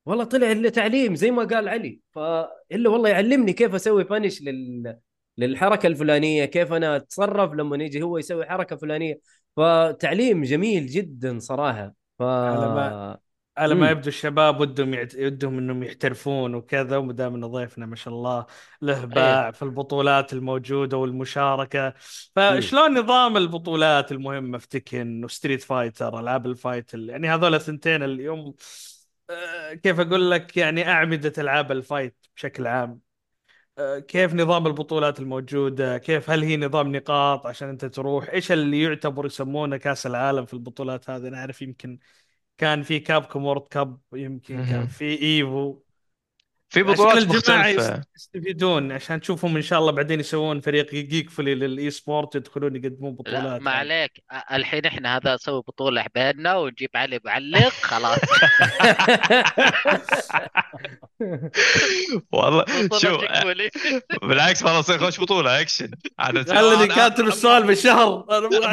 [0.07, 2.01] والله طلع تعليم زي ما قال علي.
[2.13, 4.97] فإلا والله يعلمني كيف أسوي punish لل
[5.39, 6.45] للحركة الفلانية.
[6.45, 9.21] كيف أنا أتصرف لما يجي هو يسوي حركة فلانية.
[9.57, 11.95] فتعليم جميل جدا صراحة.
[12.19, 13.19] ف على ما-
[13.63, 13.75] على.
[13.75, 15.15] ما يبدو الشباب ودهم يعت...
[15.15, 18.47] ودهم إنهم يحترفون وكذا وما دام انه ضيفنا ما شاء الله
[18.83, 21.95] له باع في البطولات الموجودة والمشاركة.
[22.37, 27.55] فشلون نظام البطولات المهمة في Tekken و Street Fighter ألعاب ال fight ال- يعني هذول
[27.55, 28.55] الثنتين اليوم
[29.31, 33.01] آه، كيف أقول لك؟ يعني أعمدة ألعاب ال fight بشكل عام.
[33.79, 38.83] آه، كيف نظام البطولات الموجودة؟ كيف هل هي نظام نقاط عشان أنت تروح؟ إيش اللي
[38.83, 41.99] يعتبر يسمونه كأس العالم في البطولات هذه؟ أنا أعرف يمكن
[42.59, 44.87] كان في Capcom World Cup يمكن كان.
[44.87, 45.83] في Evo
[46.71, 51.91] في بطولات يست- يستفيدون عشان تشوفهم إن شاء الله بعدين يسوون فريق جيك فولي للاي
[51.91, 53.61] سبورت يدخلون يقدمون لا بطولات.
[53.63, 53.71] ما.
[53.71, 58.19] عليك الحين إحنا هذا نسوي بطولة بيننا ونجيب علي معلق خلاص.
[62.33, 63.25] والله بطولة شوف
[64.29, 65.91] بالعكس والله صير خوش بطولة؟ اكشن
[66.21, 68.25] أنا خلني كاتب السؤال بالشهر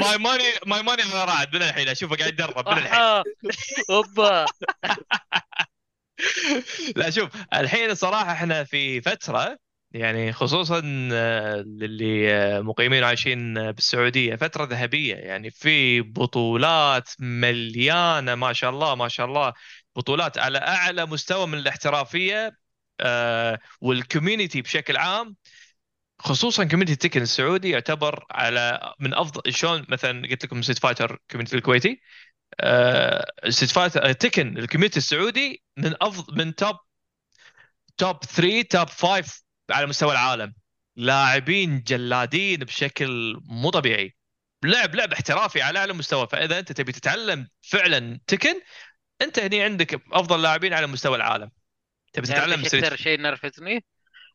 [0.01, 3.23] ماي ماني ماي ماني على رعد من الحين أشوفه قاعد يدرب من الحين.
[3.89, 4.45] أوبا.
[6.95, 9.57] لا شوف الحين الصراحه إحنا في فترة
[9.91, 18.35] يعني خصوصا آه، للي آه، مقيمين وعايشين آه، بالسعودية فترة ذهبية يعني في بطولات مليانة
[18.35, 19.53] ما شاء الله ما شاء الله
[19.95, 22.57] بطولات على أعلى مستوى من الاحترافية
[23.01, 25.35] آه، وال community بشكل عام.
[26.19, 31.55] خصوصا community Tekken السعودي يعتبر على من أفضل شلون مثلا قلت لكم Street Fighter community
[31.55, 32.01] الكويتي
[33.49, 36.75] Street Fighter Tekken ال community السعودي من افضل من top
[37.97, 40.53] top 3 top 5 على مستوى العالم.
[40.95, 44.15] لاعبين جلادين بشكل مو طبيعي.
[44.63, 46.27] لعب لعب احترافي على أعلى مستوى.
[46.27, 48.61] فإذا أنت تبي تتعلم فعلا Tekken
[49.21, 51.51] أنت هني عندك أفضل لاعبين على مستوى العالم.
[52.13, 53.85] تبي تعرف تتعلم Street أكثر شيء ينرفزني؟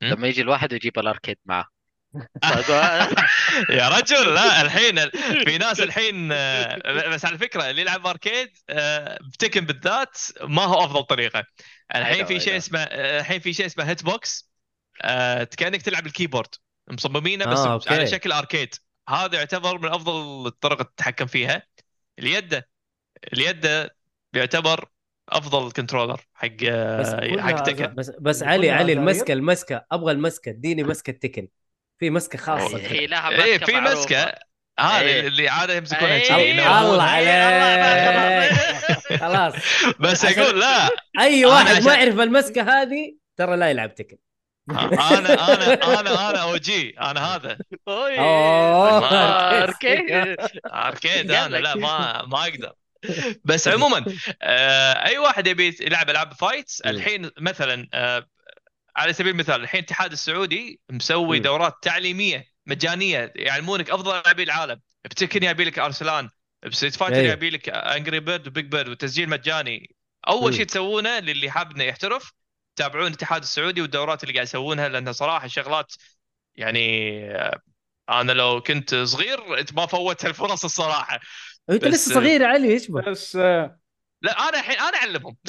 [0.02, 0.06] م?
[0.06, 1.79] لما يجي الواحد ويجيب ال arcade معه.
[3.70, 5.10] يا رجل لا الحين ال-
[5.44, 10.64] في ناس الحين آه، بس على فكرة اللي يلعب arcade آه، ب Tekken بالذات ما
[10.64, 11.44] هو أفضل طريقة
[11.94, 12.58] الحين أيوة، في شيء أيوة.
[12.58, 14.50] اسمه آه، الحين في شيء اسمه Hit Box
[15.56, 16.54] كأنك تلعب ال keyboard
[16.90, 17.80] مصممينه بس آه،.
[17.88, 18.74] على شكل arcade
[19.08, 21.62] هذا يعتبر من أفضل الطرق التحكم فيها
[22.18, 22.62] اليد
[23.32, 23.90] اليد
[24.34, 24.88] يعتبر
[25.28, 26.64] أفضل controller حق
[27.40, 31.48] حق Tekken بس بس علي علي؟ المسكة المسكة أبغى المسكة اديني مسكة Tekken
[32.00, 32.80] في مسكة خاصة أوه.
[32.86, 33.80] هي لها إيه مسكة في.
[33.80, 34.34] مسكة
[34.80, 35.20] هذا إيه.
[35.26, 36.28] اللي عاده يمسكونها إيه.
[36.28, 38.40] كذي الله ينومونها.
[38.40, 39.54] عليك خلاص
[40.00, 40.88] بس أقول لا
[41.20, 44.16] أي واحد ما يعرف المسكة هذه ترى لا يلعب تكن
[44.70, 44.94] أنا
[45.52, 47.58] أنا أنا أنا أو جي أنا هذا.
[47.88, 50.36] آه، أركيد
[50.66, 51.56] أركيد أنا.
[51.56, 52.72] لا ما ما أقدر
[53.44, 54.04] بس عموما
[54.42, 56.80] آه، أي واحد يبي يلعب ألعاب فايتس.
[56.80, 58.26] الحين مثلا آه،
[59.00, 61.42] على سبيل المثال الحين الاتحاد السعودي مسوي مم.
[61.42, 66.28] دورات تعليمية مجانية يعلمونك أفضل لاعبي العالم ب Tekken يبي لك أرسلان
[66.66, 67.32] ب Street Fighter أيوه.
[67.32, 69.96] يبي لك Angry Bird و Big Bird والتسجيل مجاني
[70.28, 70.54] أول.
[70.54, 72.32] شيء تسوونه للي حاب إنه يحترف
[72.76, 75.94] تابعون الاتحاد السعودي والدورات اللي قاعد يسوونها لانها صراحة شغلات
[76.54, 77.60] يعني آه،
[78.10, 81.20] أنا لو كنت صغير ما فوت الفرص الصراحة
[81.70, 83.78] أنت لسه صغير يا علي إيش؟ بس آه،
[84.22, 85.36] لا أنا الحين أنا أعلمهم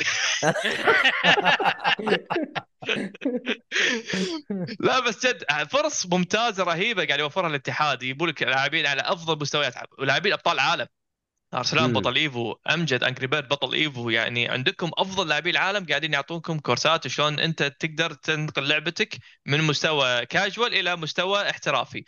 [4.80, 9.74] لا بس جد فرص ممتازة رهيبة قاعد يوفرها الاتحاد يجيبوا لك لاعبين على أفضل مستويات
[10.00, 10.88] ولاعبين أبطال عالم.
[11.54, 11.94] ارسلان.
[11.94, 17.08] بطل إيفو أمجد أنكري بيرد بطل إيفو يعني عندكم أفضل لاعبين العالم قاعدين يعطونكم كورسات
[17.08, 22.04] شلون أنت تقدر تنقل لعبتك من مستوى كاجوال إلى مستوى احترافي.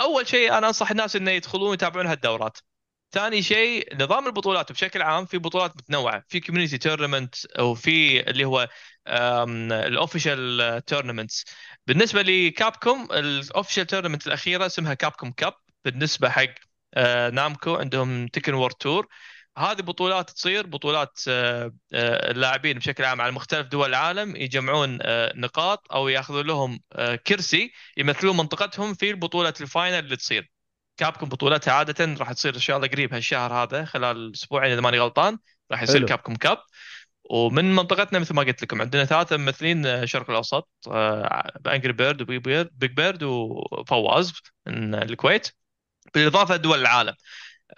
[0.00, 2.58] أول شيء أنا أنصح الناس إنه يدخلون يتابعون هالدورات.
[3.12, 8.68] ثاني شيء نظام البطولات بشكل عام في بطولات متنوعة في community tournament وفي اللي هو
[9.06, 11.44] ال official tournaments
[11.86, 15.54] بالنسبة ل Capcom ال official tournament الأخيرة اسمها Capcom Cup.
[15.84, 16.54] بالنسبة حق
[16.94, 19.08] آه، Namco عندهم Tekken World Tour
[19.58, 24.98] هذه بطولات تصير بطولات آه، آه، اللاعبين بشكل عام على مختلف دول العالم يجمعون
[25.34, 26.80] نقاط أو يأخذون لهم
[27.26, 30.50] كرسي يمثلون منطقتهم في البطولة ال final اللي تصير.
[30.96, 34.98] Capcom بطولتها عادة راح تصير إن شاء الله قريب هالشهر هذا خلال أسبوعين إذا ماني
[34.98, 35.38] غلطان
[35.70, 36.06] راح يصير.
[36.06, 36.58] Capcom Cup.
[37.30, 42.22] ومن منطقتنا مثل ما قلت لكم عندنا ثلاثة ممثلين آه، الشرق الأوسط آه، Angry Bird
[42.22, 44.32] و Big Bird Big Bird وفواز
[44.66, 45.48] من الكويت
[46.14, 47.14] بالإضافة لدول العالم.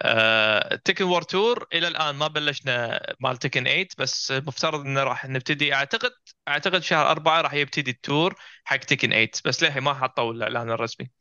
[0.01, 5.25] آه، Tekken World Tour إلى الآن ما بلشنا مال Tekken 8 بس مفترض إنه راح
[5.25, 5.73] نبتدي.
[5.73, 6.11] أعتقد
[6.47, 10.69] أعتقد شهر أربعة راح يبتدي ال Tour حق Tekken 8 بس للحين ما حطوا الإعلان
[10.71, 11.11] الرسمي؟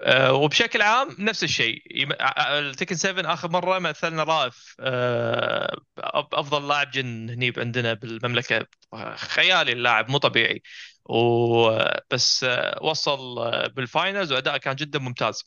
[0.00, 1.82] آه، وبشكل عام نفس الشيء.
[2.20, 7.52] ع- ع- ال Tekken 7 آخر مرة مثلنا رائف آه، أب- أفضل لاعب Jin هني
[7.58, 8.66] عندنا بالمملكة.
[9.16, 10.62] خيالي اللاعب مو طبيعي.
[11.04, 15.44] وبس آه، وصل آه، بال finals واداءه كان جدا ممتاز.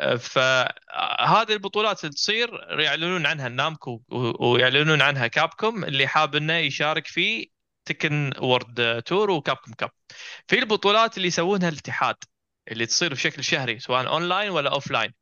[0.00, 4.02] آه، فهذه البطولات اللي تصير يعلنون عنها Namco
[4.40, 5.84] ويعلنون عنها Capcom.
[5.84, 7.50] اللي حاب إنه يشارك في
[7.84, 9.90] Tekken World Tour و Capcom Cup
[10.48, 12.16] في البطولات اللي يسوونها الاتحاد.
[12.68, 15.14] اللي تصير بشكل شهري سواء اونلاين ولا offline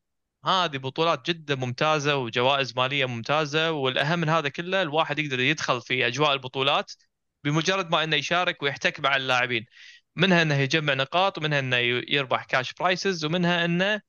[0.44, 6.06] هذه بطولات جدا ممتازة وجوائز مالية ممتازة والأهم من هذا كله الواحد يقدر يدخل في
[6.06, 6.92] أجواء البطولات
[7.44, 9.66] بمجرد ما إنه يشارك ويحتك مع اللاعبين
[10.16, 11.76] منها إنه يجمع نقاط ومنها إنه
[12.08, 14.00] يربح cash prizes ومنها إنه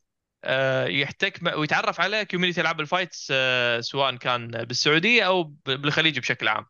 [0.44, 6.48] آه، يحتك ويتعرف على community ألعاب ال fights آه، سواء كان بالسعودية أو بالخليج بشكل
[6.48, 6.66] عام.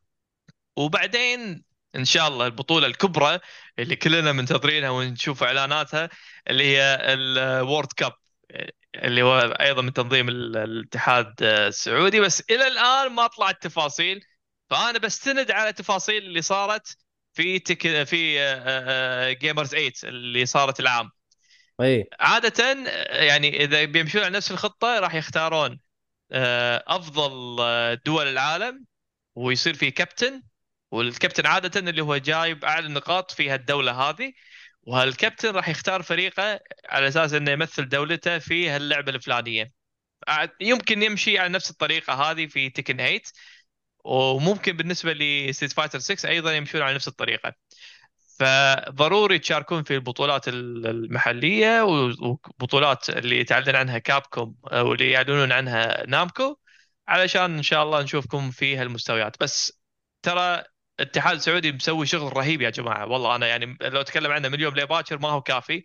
[0.77, 1.64] وبعدين
[1.95, 3.40] إن شاء الله البطولة الكبرى
[3.80, 6.10] اللي كلنا منتظرينها ونشوف إعلاناتها
[6.49, 8.14] اللي هي ال World Cup
[8.95, 12.20] اللي هو أيضا من تنظيم ال- الاتحاد السعودي.
[12.20, 14.22] بس إلى الآن ما طلعت تفاصيل
[14.70, 16.98] فأنا بستند على التفاصيل اللي صارت
[17.34, 18.04] في Tek...
[18.03, 21.10] في آه، Gamers 8 اللي صارت العام.
[21.82, 22.53] اي عادة
[23.10, 25.80] يعني إذا بيمشون على نفس الخطة راح يختارون
[26.32, 28.86] آه، أفضل آه، دول العالم
[29.36, 30.44] ويصير في كابتن
[30.91, 34.34] والكابتن عادة اللي هو جايب أعلى نقاط في هالدولة هذه
[34.84, 36.60] وهالكابتن راح يختار فريقه
[36.90, 39.72] على أساس إنه يمثل دولته في هاللعبة الفلانية.
[40.28, 43.22] عاد- يمكن يمشي على نفس الطريقة هذه في Tekken 8
[44.06, 47.53] وممكن بالنسبة ل Street Fighter 6 أيضا يمشون على نفس الطريقة.
[48.40, 56.58] فضروري تشاركون في البطولات ال- المحلية وبطولات اللي تعلن عنها Capcom واللي يعلنون عنها Namco
[57.07, 59.36] علشان إن شاء الله نشوفكم في هالمستويات.
[59.40, 59.80] بس
[60.22, 60.64] ترى
[61.00, 63.08] الاتحاد السعودي مسوي شغل رهيب يا جماعة.
[63.08, 65.84] والله أنا يعني لو أتكلم عنه من اليوم لباكر ما هو كافي.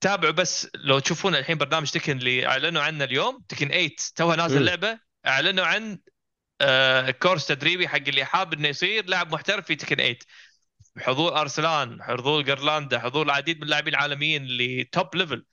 [0.00, 4.60] تابعوا بس لو تشوفون الحين برنامج Tekken اللي أعلنوا عنه اليوم Tekken 8 توها نازل
[4.60, 4.66] مم.
[4.66, 4.98] لعبة.
[5.26, 5.98] أعلنوا عن
[6.60, 10.18] آه، course تدريبي حق اللي حاب إنه يصير لاعب محترف في Tekken 8
[10.98, 15.44] حضور أرسلان حضور جرلاندا حضور العديد من اللاعبين العالميين اللي top level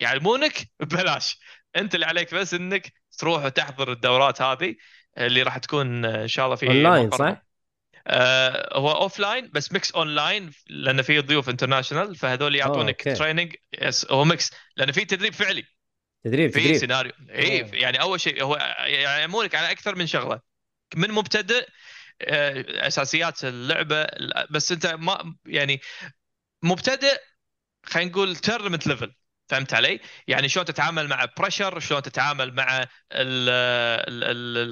[0.00, 1.38] يعلمونك؟ ببلاش.
[1.76, 4.74] أنت اللي عليك بس إنك تروح وتحضر الدورات هذه
[5.18, 7.10] اللي راح تكون إن شاء الله في اونلاين.
[7.10, 7.45] صح؟
[8.06, 13.18] آه هو offline بس mix online لأن في ضيوف international فهذول يعطونك okay.
[13.18, 15.64] training yes هو mix لأن في تدريب فعلي.
[16.24, 16.76] تدريب في تدريب.
[16.76, 17.70] سيناريو اي أوه.
[17.74, 18.56] يعني أول شيء هو
[18.86, 20.40] يعلمونك على أكثر من شغلة.
[20.96, 21.68] من مبتدئ
[22.22, 24.06] آه، أساسيات اللعبة
[24.50, 25.80] بس أنت ما يعني
[26.62, 27.18] مبتدئ
[27.86, 29.12] خلينا نقول tournament level
[29.48, 32.84] فهمت علي؟ يعني شلون تتعامل مع pressure، شلون تتعامل مع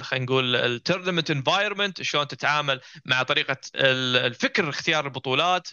[0.03, 5.69] خلينا نقول ال tournament environment، شلون تتعامل مع طريقة ال- الفكر اختيار البطولات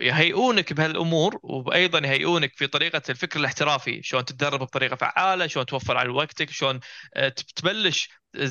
[0.00, 6.08] يهيئونك بهالأمور وأيضا يهيئونك في طريقة الفكر الاحترافي، شلون تتدرب بطريقة فعالة، شلون توفر على
[6.08, 6.80] وقتك، شلون
[7.14, 8.08] آه، تبلش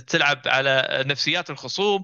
[0.07, 2.03] تلعب على نفسيات الخصوم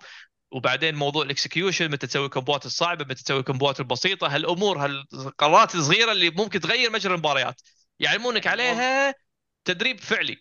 [0.54, 6.12] وبعدين موضوع ال execution متى تسوي كومبوات الصعبة متى تسوي كومبوات البسيطة هالأمور هالقرارات الصغيرة
[6.12, 7.62] اللي ممكن تغير مجرى المباريات.
[8.00, 9.14] يعلمونك عليها
[9.66, 10.38] تدريب فعلي.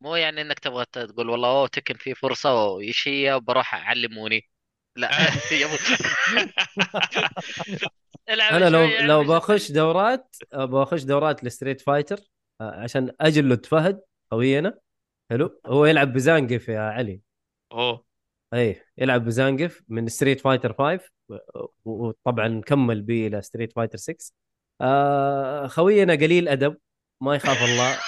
[0.00, 4.42] مو يعني إنك تبغى تقول والله أوه Tekken في فرصة وايش هي بروح علموني
[4.96, 5.10] لا
[8.50, 9.24] أنا لو لو.
[9.24, 12.20] بخش دورات بخش دورات ال Street Fighter
[12.60, 14.00] عشان اجلد فهد
[14.30, 14.78] خوينا
[15.30, 15.60] حلو.
[15.66, 17.20] هو يلعب ب Zangief يا علي.
[17.72, 18.05] أوه.
[18.54, 23.98] اي يلعب ب Zangief من Street Fighter 5 و- وطبعا كمل بي إلى Street Fighter
[23.98, 24.32] 6
[24.80, 26.76] آه خوينا قليل أدب
[27.20, 27.98] ما يخاف الله.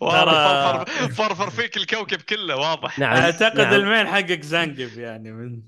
[0.00, 0.84] واضح.
[0.84, 2.98] فرفر فرفر فيك الكوكب كله واضح.
[2.98, 3.16] نعم.
[3.16, 3.74] أعتقد نعم.
[3.74, 5.62] المين حقك زانجب يعني من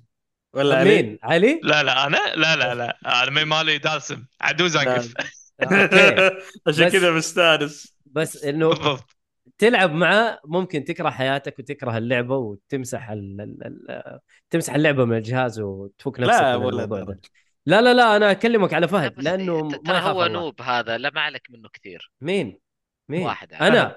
[0.55, 2.99] ولا مين؟ علي؟ لا لا أنا؟ لا لا لا.
[3.23, 4.25] أنا main مالي Dhalsim.
[4.41, 5.15] عدو Zangief
[5.63, 6.31] okay.
[6.67, 7.97] عشان بس- كذا مستانس.
[8.07, 9.17] بس إنه بالضبط.
[9.59, 14.07] تلعب معاه ممكن تكره حياتك وتكره اللعبة وتمسح ال...
[14.51, 17.21] تمسح اللعبة من الجهاز وتفك نفسك لا من ولا الموضوع ده.
[17.67, 20.41] لا لا لا أنا أكلمك على لا فهد بس لأنه ت- ما هو الله.
[20.41, 22.13] نوب هذا لا ما عليك منه كثير.
[22.21, 22.59] مين؟
[23.09, 23.97] مين؟ واحد أنا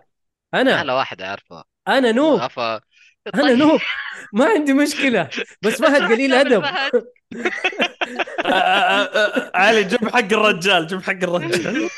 [0.54, 0.82] أنا.
[0.82, 1.64] أنا واحد أعرفه.
[1.88, 2.40] أنا noob.
[2.40, 2.82] أفا...
[3.36, 3.80] أنا noob.
[4.34, 5.30] ما عندي مشكلة.
[5.64, 6.64] بس فهد قليل أدب.
[9.56, 11.74] علي جيب حق الرجال جيب حق الرجال.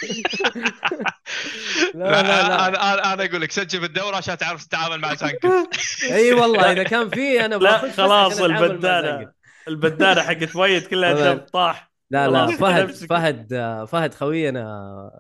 [1.95, 5.67] لا لا لا أنا أنا أنا أقول لك سجل بالدوره عشان تعرف تتعامل مع زنقف
[6.11, 9.31] إي والله إذا كان في أنا لا خلاص البدانة.
[9.67, 11.33] البدانة حقت ميت كلها.
[11.33, 11.91] دم طاح.
[12.11, 12.91] لا لا فهد.
[12.91, 15.11] فهد آه، فهد خوينا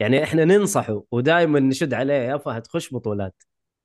[0.00, 3.42] يعني إحنا ننصحه ودائما نشد عليه يا فهد خش بطولات.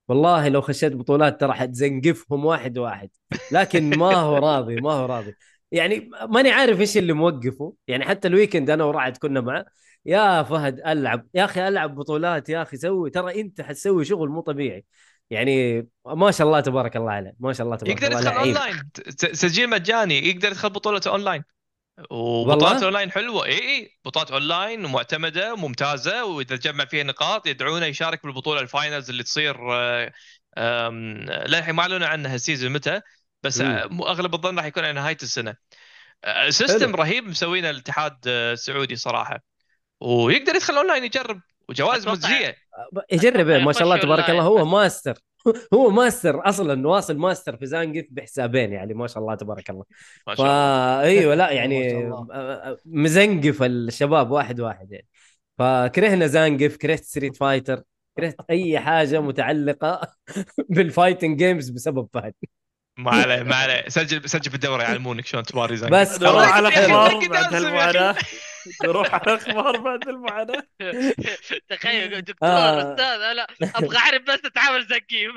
[0.08, 3.10] والله لو خشيت بطولات ترى حتزنقفهم واحد واحد.
[3.52, 5.36] لكن ما هو راضي ما هو راضي.
[5.76, 7.74] يعني ماني عارف إيش اللي موقفه.
[7.88, 9.66] يعني حتى ال weekend أنا ورعد كنا معه
[10.06, 14.42] يا فهد ألعب يا أخي ألعب بطولات يا أخي سوي ترى أنت حتسوي شغل مو
[14.42, 14.86] طبيعي.
[15.30, 18.40] يعني ما شاء الله تبارك الله عليه ما شاء الله تبارك يقدر الله يدخل.
[18.40, 21.44] اونلاين تسجيل مجاني يقدر يدخل بطوله اونلاين؟
[22.12, 23.46] وبطولات اونلاين حلوة.
[23.46, 29.10] إي إي بطولات اونلاين ومعتمدة وممتازة وإذا جمع فيها نقاط يدعونه يشارك بالبطوله ال finals
[29.10, 29.58] اللي تصير
[30.58, 30.90] آه،
[31.48, 33.02] للحين ما أعلنوا عنها ال season متى.
[33.46, 33.82] بس مم.
[33.92, 35.56] مو- أغلب الظن راح يكون على نهاية السنة.
[36.50, 36.96] system حلو.
[36.96, 39.40] رهيب مسوينه الاتحاد آه، السعودي صراحة.
[40.02, 42.56] ويقدر يدخل اونلاين يجرب وجوائز مجزيه
[43.12, 44.42] يجرب ما شاء الله تبارك الله.
[44.44, 44.66] هو.
[44.66, 45.14] ماستر.
[45.74, 49.84] هو ماستر أصلا واصل ماستر في Zangief بحسابين يعني ما شاء الله تبارك الله.
[50.28, 51.02] ما فا شاء الله.
[51.02, 51.96] أيوه لا يعني
[52.34, 55.08] آه، مزنقف الشباب واحد واحد يعني.
[55.58, 57.84] فكرهنا Zangief كرهت Street Fighter
[58.18, 60.02] كرهت أي حاجة متعلقة
[60.70, 62.34] بال fighting games بسبب فهد.
[62.98, 66.52] ما عليه ما عليه سجل سجل في الدوري يعلمونك شلون تباري Zangief بس نروح خلاص
[66.52, 67.56] على يا أخي، أخبار أكيد بعد.
[67.56, 68.16] المعاناة.
[68.84, 70.64] نروح على أخبار بعد المعاناة.
[71.70, 72.94] تخيل دكتور آه.
[72.94, 75.32] أستاذ أنا أبغى أعرف بس تتعامل زي كيف.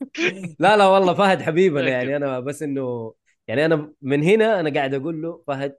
[0.60, 3.14] لا لا والله فهد حبيبنا يعني أنا بس إنه
[3.48, 5.76] يعني أنا من هنا أنا قاعد أقول له فهد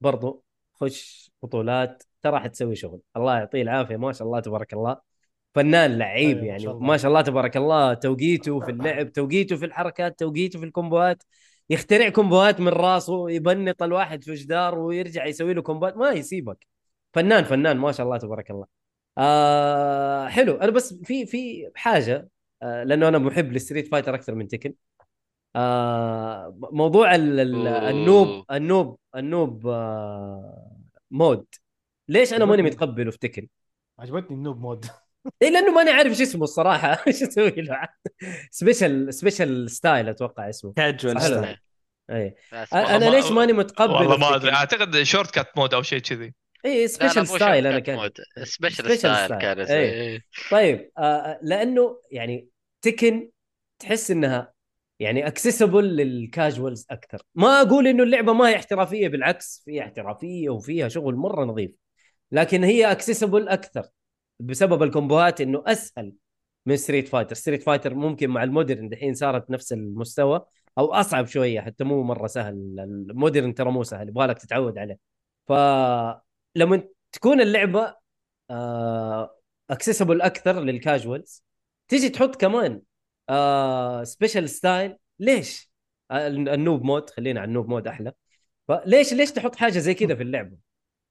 [0.00, 0.44] برضو
[0.74, 3.00] خش بطولات ترى حتسوي شغل.
[3.16, 3.96] الله يعطيه العافية.
[3.96, 5.09] ما شاء الله تبارك الله.
[5.54, 6.62] فنان لعيب أيوة، ما يعني.
[6.62, 6.78] شاء.
[6.78, 7.94] ما شاء الله تبارك الله.
[7.94, 11.22] توقيته في اللعب توقيته في الحركات توقيته في الكومبوات.
[11.70, 15.96] يخترع كومبوات من راسه يبنط الواحد في جدار ويرجع يسوي له كومبوات.
[15.96, 16.66] ما يسيبك.
[17.14, 18.66] فنان فنان ما شاء الله تبارك الله.
[19.18, 20.54] آه حلو.
[20.54, 22.28] أنا بس في في حاجة
[22.62, 24.74] آه لأنه أنا محب لل Street Fighter أكثر من Tekken.
[25.56, 27.90] آه موضوع ال- ال- أوه.
[27.90, 30.76] ال noob ال noob ال noob آه
[31.10, 31.46] mode.
[32.08, 33.48] ليش أنا ماني متقبله في Tekken؟
[33.98, 34.86] عجبتني ال noob mode.
[35.42, 37.02] اي لأنه ماني عارف إيش اسمه الصراحة.
[37.06, 37.88] إيش أسوي له؟
[38.50, 40.72] special special style أتوقع اسمه.
[40.72, 41.56] casual style لا؟
[42.10, 42.34] اي
[42.72, 44.52] أنا ليش ماني متقبل والله ما أدري.
[44.52, 46.34] أعتقد shortcut mode أو شيء كذي.
[46.64, 48.10] اي special style أنا كان.
[48.42, 49.40] special style.
[49.42, 49.90] كان إيه.
[49.90, 50.20] إيه.
[50.50, 52.48] طيب آه لأنه يعني
[52.82, 53.30] Tekken
[53.78, 54.52] تحس إنها
[55.00, 57.22] يعني accessible لل casuals أكثر.
[57.34, 61.70] ما أقول إنه اللعبة ما هي احترافية بالعكس فيها احترافية وفيها شغل مرة نظيف.
[62.32, 63.82] لكن هي accessible أكثر.
[64.40, 66.12] بسبب الكومبوهات إنه أسهل
[66.66, 70.46] من Street Fighter Street Fighter ممكن مع ال modern دحين صارت نفس المستوى
[70.78, 72.54] أو أصعب شوية حتى مو مرة سهل.
[72.80, 74.98] ال modern ترى مو سهل يبغى لك تتعود عليه.
[75.48, 77.96] فلما تكون اللعبة
[79.70, 81.44] accessible أكثر لل casuals
[81.88, 82.82] تيجي تحط كمان
[84.04, 85.70] special style ليش؟
[86.10, 88.12] آه، ال noob mode خلينا على ال noob mode أحلى.
[88.68, 90.56] فليش ليش تحط حاجة زي كذا في اللعبة؟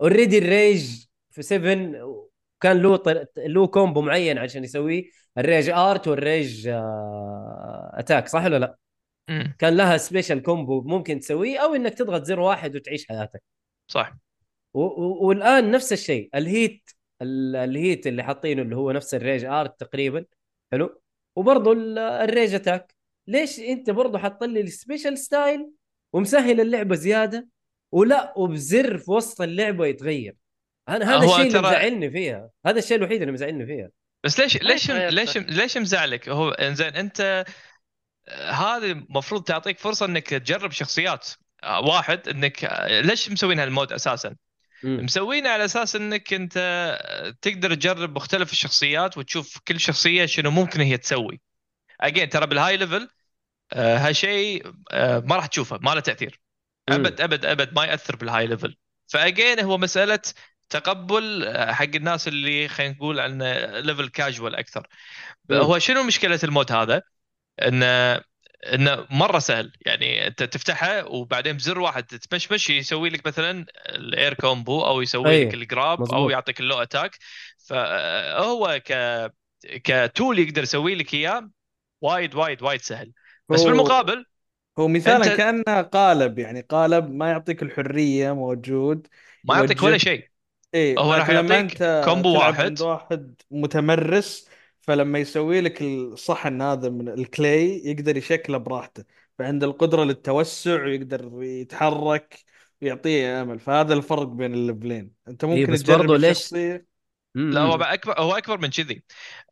[0.01, 2.28] already ال rage في 7
[2.61, 3.25] كان له طر...
[3.37, 5.03] له combo معين عشان يسويه
[5.37, 7.91] ال rage art وال rage آه...
[7.93, 8.77] attack صح ولا لا؟
[9.29, 9.55] مم.
[9.59, 13.43] كان لها special combo ممكن تسويه أو إنك تضغط زر واحد وتعيش حياتك.
[13.87, 14.13] صح.
[14.73, 14.81] و...
[14.81, 15.27] و...
[15.27, 16.89] والآن نفس الشيء ال heat
[17.21, 17.55] ال...
[17.55, 20.25] ال heat اللي حاطينه اللي هو نفس ال rage art تقريبا
[20.71, 21.01] حلو؟
[21.35, 22.95] وبرضه ال- ال rage attack.
[23.27, 25.71] ليش أنت برضه حاط لي ال special style
[26.13, 27.47] ومسهل اللعبة زيادة؟
[27.91, 30.35] ولا وبزر في وسط اللعبة يتغير.
[30.95, 33.89] أنا هذا هو الشيء اللي مزعلني فيها هذا الشيء الوحيد اللي مزعلني فيها
[34.23, 35.41] بس ليش ليش تغير ليش صح.
[35.47, 37.45] ليش مزعلك هو إنزين أنت
[38.27, 41.27] آه، هذه المفروض تعطيك فرصة إنك تجرب شخصيات
[41.63, 44.35] آه، واحد إنك آه، ليش مسوين هال mode أساسا؟
[44.83, 50.81] مسوينه على أساس إنك أنت آه، تقدر تجرب مختلف الشخصيات وتشوف كل شخصية شنو ممكن
[50.81, 51.41] هي تسوي.
[52.01, 53.09] again ترى بال high level
[53.73, 56.39] آه، هالشيء آه، ما راح تشوفه ما له تأثير.
[56.89, 58.77] ابد ابد أبد ما يأثر بال high level.
[59.07, 60.19] ف again هو مسألة
[60.69, 63.43] تقبل آه، حق الناس اللي خلينا نقول عن
[63.79, 64.87] level casual أكثر.
[65.51, 67.03] هو شنو مشكلة ال mode هذا؟
[67.61, 67.85] انه
[68.73, 74.33] انه مرة سهل يعني أنت تفتحه وبعدين بزر واحد تمشمش يسوي لك مثلا ال air
[74.33, 76.29] combo أو يسوي أي، لك ال grab أو.
[76.29, 77.17] يعطيك ال low attack
[77.67, 78.93] فهو ك
[79.83, 81.49] ك tool يقدر يسوي لك إياه
[82.01, 83.13] وايد وايد وايد سهل
[83.51, 84.25] بس هو- بالمقابل
[84.79, 89.07] هو مثالا أنت- كأنه قالب يعني قالب ما يعطيك الحرية موجود
[89.43, 90.29] ما يعطيك ولا شيء
[90.73, 92.65] إيه هو راح لكن لما يعطيك أنت combo تلعب واحد.
[92.65, 94.49] عند واحد متمرس
[94.81, 99.03] فلما يسوي لك الصحن هذا من ال clay يقدر يشكله براحته.
[99.39, 102.43] فعنده القدرة للتوسع ويقدر يتحرك
[102.81, 103.59] ويعطيه أمل.
[103.59, 105.11] فهذا الفرق بين الليفلين.
[105.27, 106.85] أنت ممكن إيه، بس تجرب برضو ليش- الشخصية.
[107.35, 109.03] لا هو بقى اكبر هو أكبر من كذي.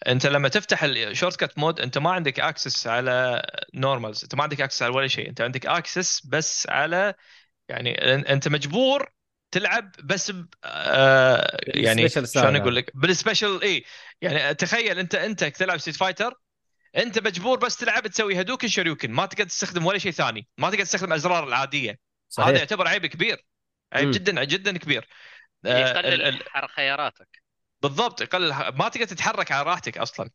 [0.07, 3.41] أنت لما تفتح ال shortcut mode أنت ما عندك access على
[3.73, 5.29] normals أنت ما عندك access على ولا شيء.
[5.29, 7.13] أنت عندك access بس على
[7.69, 7.95] يعني
[8.33, 9.11] أنت مجبور
[9.51, 10.45] تلعب بس ب...
[10.63, 12.57] آه يعني شلون هذا.
[12.57, 13.85] أقول لك بال special اي
[14.21, 16.33] يعني تخيل أنت أنت تلعب Street Fighter
[16.97, 20.47] أنت مجبور بس تلعب تسوي هدوكن شريوكن ما تقدر تستخدم ولا شيء ثاني.
[20.57, 21.89] ما تقدر تستخدم الأزرار العادية.
[21.89, 21.99] هذا
[22.29, 22.57] صحيح.
[22.57, 23.45] يعتبر عيب كبير.
[23.93, 24.11] عيب مم.
[24.11, 25.07] جدا جدا كبير.
[25.65, 27.43] آه، يقلل حر خياراتك.
[27.81, 30.29] بالضبط يقلل ما تقدر تتحرك على راحتك أصلا.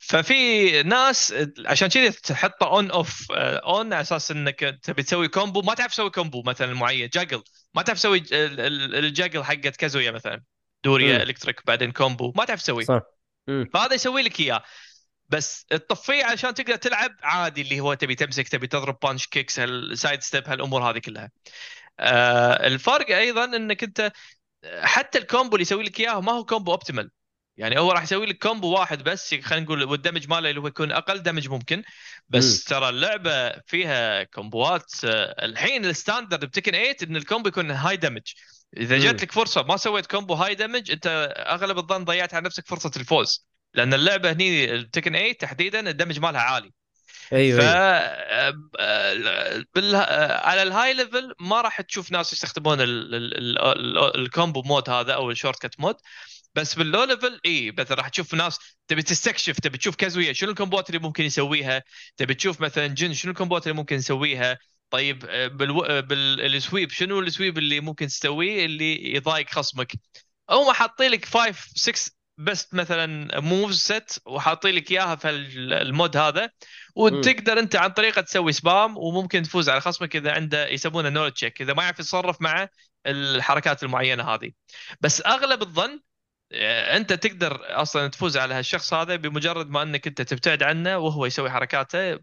[0.00, 1.34] ففي ناس
[1.66, 6.10] عشان كذي تحطه on off on على أساس إنك تبي تسوي combo ما تعرف تسوي
[6.10, 7.42] combo مثلا معين juggle
[7.76, 10.42] ما تعرف تسوي ال- ال- ال juggle حقت كازويا مثلا.
[10.84, 11.22] دوريا.
[11.22, 12.32] electric بعدين combo.
[12.36, 12.84] ما تعرف تسوي.
[12.84, 13.02] صح.
[13.74, 14.62] فهذا يسوي لك إياه.
[15.28, 19.81] بس تطفيه عشان تقدر تلعب عادي اللي هو تبي تمسك تبي تضرب punch kicks هال
[19.81, 21.30] side step هالأمور هذه كلها.
[22.00, 24.12] آه الفرق أيضا إنك أنت
[24.82, 27.10] حتى ال combo اللي يسوي لك إياه ما هو combo optimal
[27.56, 30.66] يعني هو راح يسوي لك combo واحد بس خلينا نقول وال damage ماله اللي هو
[30.66, 31.82] يكون أقل damage ممكن.
[32.28, 37.48] بس ترى اللعبة فيها كومبوات آه، الحين ال standard ب Tekken 8 إن ال combo
[37.48, 38.22] يكون high damage
[38.76, 38.98] إذا.
[38.98, 42.90] جات لك فرصة ما سويت combo high damage أنت أغلب الظن ضيعت على نفسك فرصة
[42.96, 43.46] الفوز.
[43.74, 46.72] لأن اللعبة هني Tekken 8 تحديدا ال damage مالها عالي.
[47.32, 47.72] أيوه ف أيوه.
[47.72, 49.96] آه، آه، بال...
[50.44, 53.14] على ال high level ما راح تشوف ناس يستخدمون ال...
[53.14, 53.38] ال...
[53.38, 53.58] ال...
[53.58, 54.20] ال...
[54.20, 55.96] ال combo mode هذا أو ال shortcut mode
[56.56, 58.58] بس بال low level إي مثلا راح تشوف ناس
[58.88, 61.82] تبي تستكشف تبي تشوف كازويا شنو الكومبوات اللي ممكن يسويها
[62.16, 64.58] تبي تشوف مثلا جن شنو الكومبوات اللي ممكن يسويها
[64.90, 65.80] طيب آه، بالو...
[65.84, 69.92] آه، بال sweep شنو ال sweep اللي ممكن تسويه اللي يضايق خصمك؟
[70.50, 76.16] هم حاطين لك 5 6 بس مثلا moves set وحاطين لك إياها في ال mode
[76.16, 76.50] هذا
[76.96, 81.62] وتقدر أنت عن طريقة تسوي spam وممكن تفوز على خصمك إذا عنده يسمونه knowledge check
[81.62, 82.68] إذا ما يعرف يتصرف مع
[83.06, 84.52] الحركات المعينة هذه.
[85.00, 86.00] بس أغلب الظن
[86.52, 91.50] أنت تقدر أصلا تفوز على هالشخص هذا بمجرد ما أنك أنت تبتعد عنه وهو يسوي
[91.50, 92.18] حركاته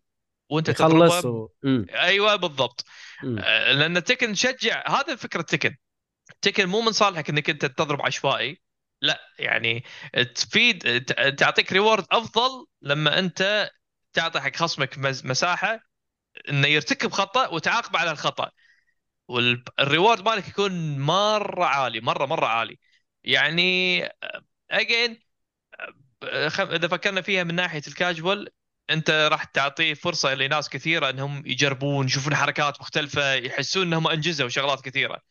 [0.50, 1.50] وأنت تضربه و...
[1.90, 2.86] أيوه بالضبط.
[3.24, 3.40] مم.
[3.40, 5.76] آه، لأن Tekken تشجع هذا فكرة Tekken.
[6.42, 8.62] تكن مو من صالحك إنك أنت تضرب عشوائي.
[9.02, 9.84] لا يعني
[10.36, 11.06] تفيد
[11.38, 13.72] تعطيك ريورد أفضل لما أنت
[14.14, 15.80] تعطي حق خصمك مساحة
[16.50, 18.52] إنه يرتكب خطأ وتعاقب على الخطأ.
[19.28, 22.80] والريورد مالك يكون مرة عالي مرة مرة عالي.
[23.24, 24.04] يعني
[24.72, 25.20] اجين
[26.60, 28.50] إذا فكرنا فيها من ناحية الكاجوال
[28.90, 34.82] أنت راح تعطيه فرصة لناس كثيرة إنهم يجربون يشوفون حركات مختلفة يحسون إنهم أنجزوا شغلات
[34.82, 35.22] كثيرة.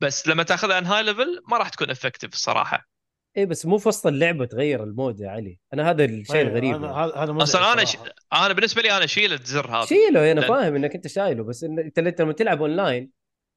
[0.00, 2.88] بس لما تأخذها عن high level ما راح تكون effective الصراحة.
[3.36, 5.58] إيه بس مو في وسط اللعبة تغير ال mode يا علي.
[5.74, 6.84] أنا هذا الشيء طيب، الغريب.
[6.84, 7.12] هذا.
[7.16, 7.96] هذا أصلا أنا ش...
[8.32, 9.86] أنا بالنسبة لي أنا اشيل الزر هذا.
[9.86, 13.10] شيله أنا لأن- فاهم إنك أنت شايله بس إن أنت لما تلعب اونلاين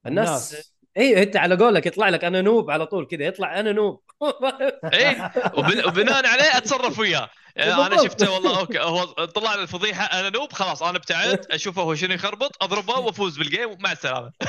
[0.05, 0.72] الناس الناس.
[0.97, 4.01] أيوه أنت على قولك يطلع لك أنا noob على طول كذا يطلع أنا noob.
[4.93, 5.85] إيه وبن...
[5.87, 7.29] وبناء عليه أتصرف وياه.
[7.55, 8.03] يعني أنا.
[8.03, 12.13] شفته والله okay هو طلع لي الفضيحة أنا noob خلاص أنا ابتعدت أشوفه هو شنو
[12.13, 14.31] يخربط أضربه وأفوز بال game مع السلامة.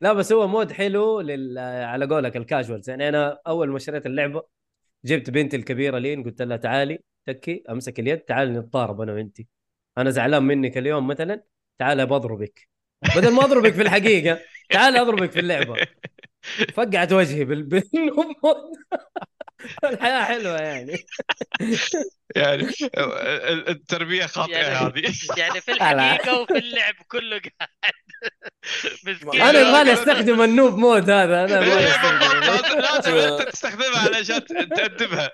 [0.00, 1.58] لا بس هو مود حلو لل...
[1.58, 4.42] على قولك الكاجوالز يعني أنا أول ما شريت اللعبة
[5.04, 9.38] جبت بنتي الكبيرة لين قلت لها تعالي تكي أمسك اليد تعالي نتضارب أنا وانت
[9.98, 11.42] أنا زعلان منك اليوم مثلا
[11.78, 12.69] تعالي بضربك
[13.16, 14.38] بدل ما اضربك في الحقيقة
[14.70, 15.76] تعالي اضربك في اللعبة.
[16.74, 17.82] فقعت وجهي بال...
[19.84, 21.04] الحياة حلوة يعني.
[22.36, 22.62] يعني
[22.98, 25.14] ال- التربية خاطئة يعني- هذه.
[25.36, 25.72] يعني في.
[25.72, 27.70] الحقيقة وفي اللعب كله قاعد.
[29.06, 29.42] مسكين.
[29.42, 35.30] أنا يبغالي لا، أستخدم النوب مود هذا أنا لازم أنت تستخدمها علشان تأدبها.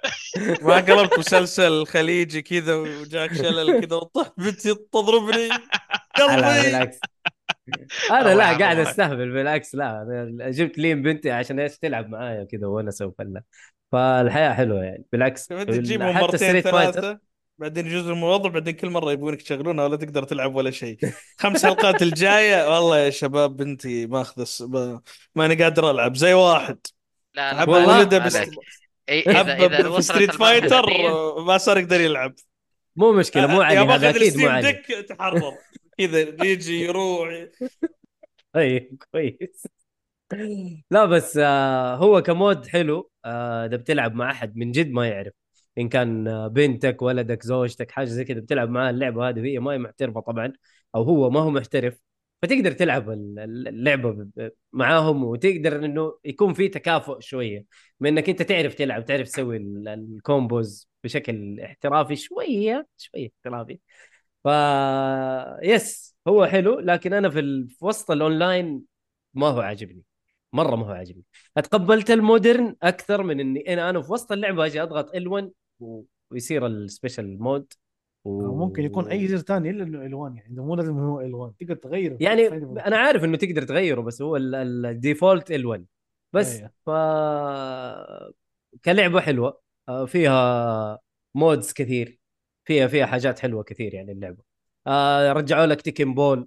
[0.62, 5.48] ما قلبت مسلسل خليجي كذا وجاك شلل كذا وطحت بنتي تضربني.
[6.18, 6.62] لا قلبي.
[6.62, 6.98] بالعكس
[8.10, 8.58] أنا لا.
[8.58, 13.12] قاعد أستهبل بالعكس لا أنا جبت لين بنتي عشان إيش تلعب معايا كذا وأنا أسوي
[13.18, 13.42] فله
[13.92, 16.92] فالحياة حلوة يعني بالعكس أنت تجيبهم حتى مرتين ستريت فايتر.
[17.00, 17.18] ثلاثة
[17.58, 20.98] بعدين جزء الموظف بعدين كل مرة يبغونك تشغلونها ولا تقدر تلعب ولا شيء.
[21.38, 25.00] خمس حلقات الجاية والله يا شباب بنتي ماخذ ب-
[25.34, 26.78] ماني قادر ألعب زي واحد.
[27.34, 27.86] لا لا والله.
[27.86, 28.18] ما ولده.
[28.18, 28.36] بس
[29.86, 32.34] وصلت ستريت فايتر آه، ما صار يقدر يلعب.
[32.96, 34.72] مو مشكلة مو علي يا هذا أكيد مو علي.
[35.08, 35.52] تحرر.
[35.98, 37.48] كذا يجي يروح.
[38.56, 39.66] اي كويس.
[40.90, 43.10] لا بس آه هو كمود حلو.
[43.24, 45.32] آه إذا بتلعب مع أحد من جد ما يعرف.
[45.78, 49.72] إن كان آه، بنتك ولدك زوجتك حاجة زي كذا بتلعب معاه اللعبة هذه وهي ما
[49.72, 50.52] هي محترفة طبعا
[50.94, 51.98] أو هو ما هو محترف
[52.42, 54.28] فتقدر تلعب ال- ال- اللعبة
[54.72, 57.64] معاهم وتقدر إنه يكون في تكافؤ شوية.
[58.00, 63.78] من إنك أنت تعرف تلعب تعرف تسوي ال- ال combos بشكل احترافي شوية شوية احترافي.
[64.46, 64.48] ف
[65.62, 67.68] yes هو حلو لكن أنا في, ال...
[67.68, 68.82] في وسط الأونلاين
[69.34, 70.02] ما هو عاجبني
[70.52, 71.24] مرة ما هو عاجبني.
[71.56, 75.44] أتقبلت ال modern أكثر من إني أنا أنا في وسط اللعبة أجي أضغط L1
[75.80, 76.02] و...
[76.30, 77.72] ويصير ال special mode
[78.24, 78.56] و...
[78.56, 82.16] ممكن يكون أي زر ثاني إلا إنه L1 يعني مو لازم هو L1 تقدر تغيره.
[82.20, 82.48] يعني
[82.86, 85.80] أنا عارف إنه تقدر تغيره بس هو ال default L1
[86.32, 86.70] بس أيوه.
[86.86, 86.90] ف
[88.84, 90.98] كلعبة حلوة آه، فيها
[91.34, 92.18] modes كثير.
[92.66, 94.42] فيها فيها حاجات حلوة كثير يعني اللعبة.
[94.86, 96.46] آه رجعوا لك Tekken Ball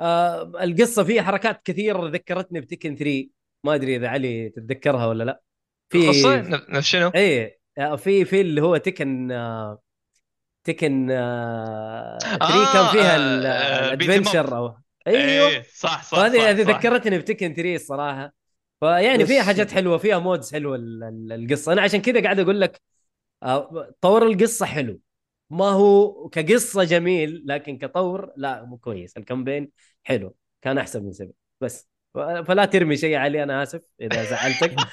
[0.00, 3.28] آه القصة فيها حركات كثيره ذكرتني بتيكن 3
[3.64, 5.40] ما أدري إذا علي تتذكرها ولا لا.
[5.94, 6.36] القصة؟
[6.70, 9.80] نفس شنو؟ إيه آه، في في اللي هو تكن آه
[10.64, 14.74] تكن آه 3 آه، كان فيها آه، آه، الادفنشر أو
[15.06, 15.48] أيوه.
[15.48, 16.62] إيه صح صح هذه هذه.
[16.62, 18.32] ذكرتني بتكن 3 الصراحة.
[18.80, 21.72] فيعني فيها حاجات حلوة فيها مودز حلوة ال- ال- القصة.
[21.72, 22.80] أنا عشان كذا قاعد أقول لك
[23.42, 25.00] آه، طور القصة حلو.
[25.50, 29.16] ما هو كقصة جميل لكن كطور لا مو كويس.
[29.16, 29.70] ال campaign
[30.04, 31.88] حلو كان أحسن من سبع بس.
[32.14, 34.74] فلا ترمي شيء علي أنا آسف إذا زعلتك.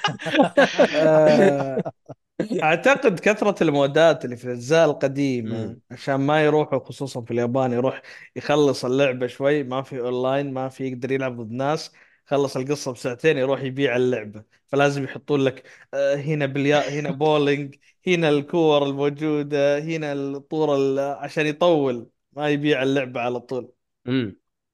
[2.62, 5.76] أعتقد كثرة المودات اللي في الأجزاء القديمة.
[5.90, 8.02] عشان ما يروحوا خصوصا في اليابان يروح
[8.36, 11.92] يخلص اللعبة شوي ما في اونلاين ما في يقدر يلعب ضد ناس.
[12.28, 15.64] خلص القصة بساعتين يروح يبيع اللعبة فلازم يحطون لك
[15.94, 17.74] آه، هنا بليا هنا بولينج
[18.06, 23.72] هنا الكور الموجودة هنا الطور ال- عشان يطول ما يبيع اللعبة على طول.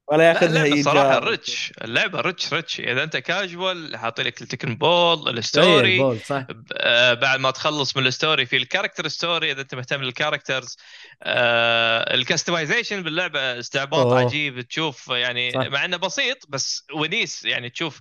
[0.07, 4.41] ولا لا ياخذها اللعبة الصراحه ايجار ريتش اللعبة ريتش ريتش إذا أنت كاجوال حاطي لك
[4.41, 6.45] ال Tekken Ball ال story ال Ball صح.
[6.73, 10.10] آه، بعد ما تخلص من ال story في ال character story إذا أنت مهتم بال
[10.10, 10.77] characters
[11.23, 14.19] آه ال customization باللعبة استعباط أوه.
[14.19, 14.61] عجيب.
[14.61, 15.67] تشوف يعني صح.
[15.67, 17.45] مع إنه بسيط بس ونيس.
[17.45, 17.99] يعني تشوف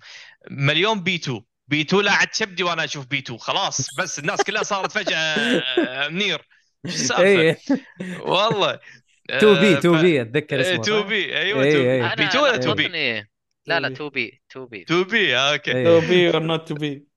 [0.50, 4.42] مليون بي 2 بي 2 لا عاد شبدي وأنا أشوف بي 2 خلاص بس الناس
[4.42, 6.38] كلها صارت فجأة آه، منير.
[6.86, 7.56] شو السالفة؟ اي
[8.20, 8.78] والله.
[9.30, 12.14] 2 بي 2 بي أتذكر اسمه 2 صح؟ بي أيوه إيه، 2 إيه.
[12.14, 12.88] بي 2 ولا 2 بي؟
[13.66, 13.92] لا لا 2B.
[13.92, 16.00] 2 بي 2 بي 2 بي آه، أوكي إيه.
[16.00, 17.14] to be or not to be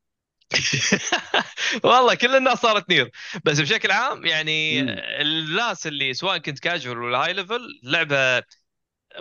[1.84, 3.12] والله كل الناس صارت نير
[3.46, 4.82] بس بشكل عام يعني.
[5.22, 8.44] الناس اللي سواء كنت كاجوال ولا هاي ليفل لعبة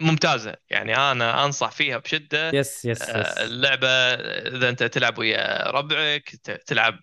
[0.01, 5.71] ممتازة يعني أنا أنصح فيها بشدة yes yes آه، يس اللعبة إذا أنت تلعب ويا
[5.71, 7.01] ربعك ت- تلعب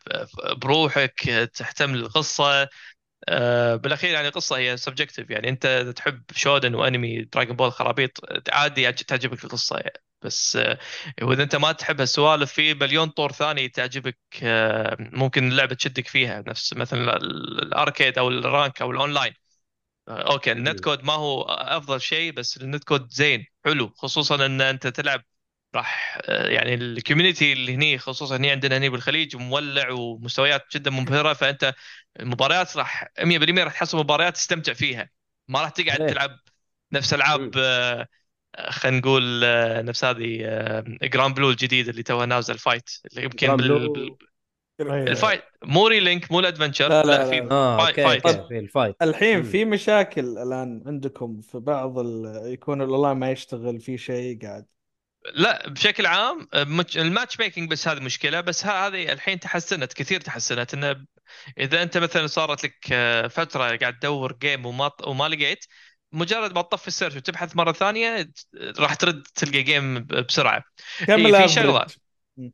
[0.57, 1.21] بروحك
[1.53, 2.69] تهتم للقصة
[3.29, 8.11] آه، بالأخير يعني القصة هي subjective يعني أنت إذا تحب شونن وأنمي Dragon Ball خرابيط
[8.49, 10.03] عادي يعج- تعجبك القصة يعني.
[10.21, 10.79] بس آه،
[11.21, 16.43] وإذا أنت ما تحب هالسوالف في مليون طور ثاني تعجبك آه، ممكن اللعبة تشدك فيها.
[16.47, 19.33] نفس مثلا ال- ال arcade أو ال rank أو الأونلاين.
[20.09, 23.89] أوكي النت كود ما هو أفضل شيء بس النت كود زين حلو.
[23.97, 25.23] خصوصا إن أنت تلعب
[25.75, 31.33] راح آه، يعني الكوميونتي اللي هني خصوصا هني عندنا هني بالخليج مولع ومستويات جدا مبهرة
[31.33, 31.73] فأنت
[32.19, 35.09] المباريات راح 100% راح تحصل مباريات تستمتع فيها
[35.47, 36.09] ما راح تقعد صحيح.
[36.11, 36.39] تلعب
[36.91, 37.51] نفس ألعاب.
[37.57, 38.07] آه،
[38.69, 40.37] خلينا نقول آه، نفس هذه
[41.03, 43.89] جراند بلو الجديد اللي توه نازل فايت اللي يمكن بال...
[43.89, 44.17] بال...
[45.09, 47.77] الفايت مو ريلينك مو الادفنشر لا، لا, لا، في لا.
[47.77, 48.25] فاي- أوكي فايت.
[48.25, 49.43] أوكي في الفايت الحين.
[49.43, 52.41] في مشاكل الآن عندكم في بعض ال...
[52.53, 54.65] يكون الاونلاين ما يشتغل في شيء قاعد
[55.33, 60.73] لا بشكل عام مج- ال matchmaking بس هذه مشكلة بس هذه الحين تحسنت كثير تحسنت.
[60.73, 61.05] إنه
[61.57, 65.65] إذا أنت مثلا صارت لك آه، فترة قاعد تدور game وما وما لقيت
[66.11, 68.31] مجرد ما تطفي ال search وتبحث مرة ثانية
[68.79, 70.63] راح ترد تلقى game بسرعة.
[71.07, 71.31] كم إيه،
[71.87, 71.97] في.
[72.37, 72.51] مم.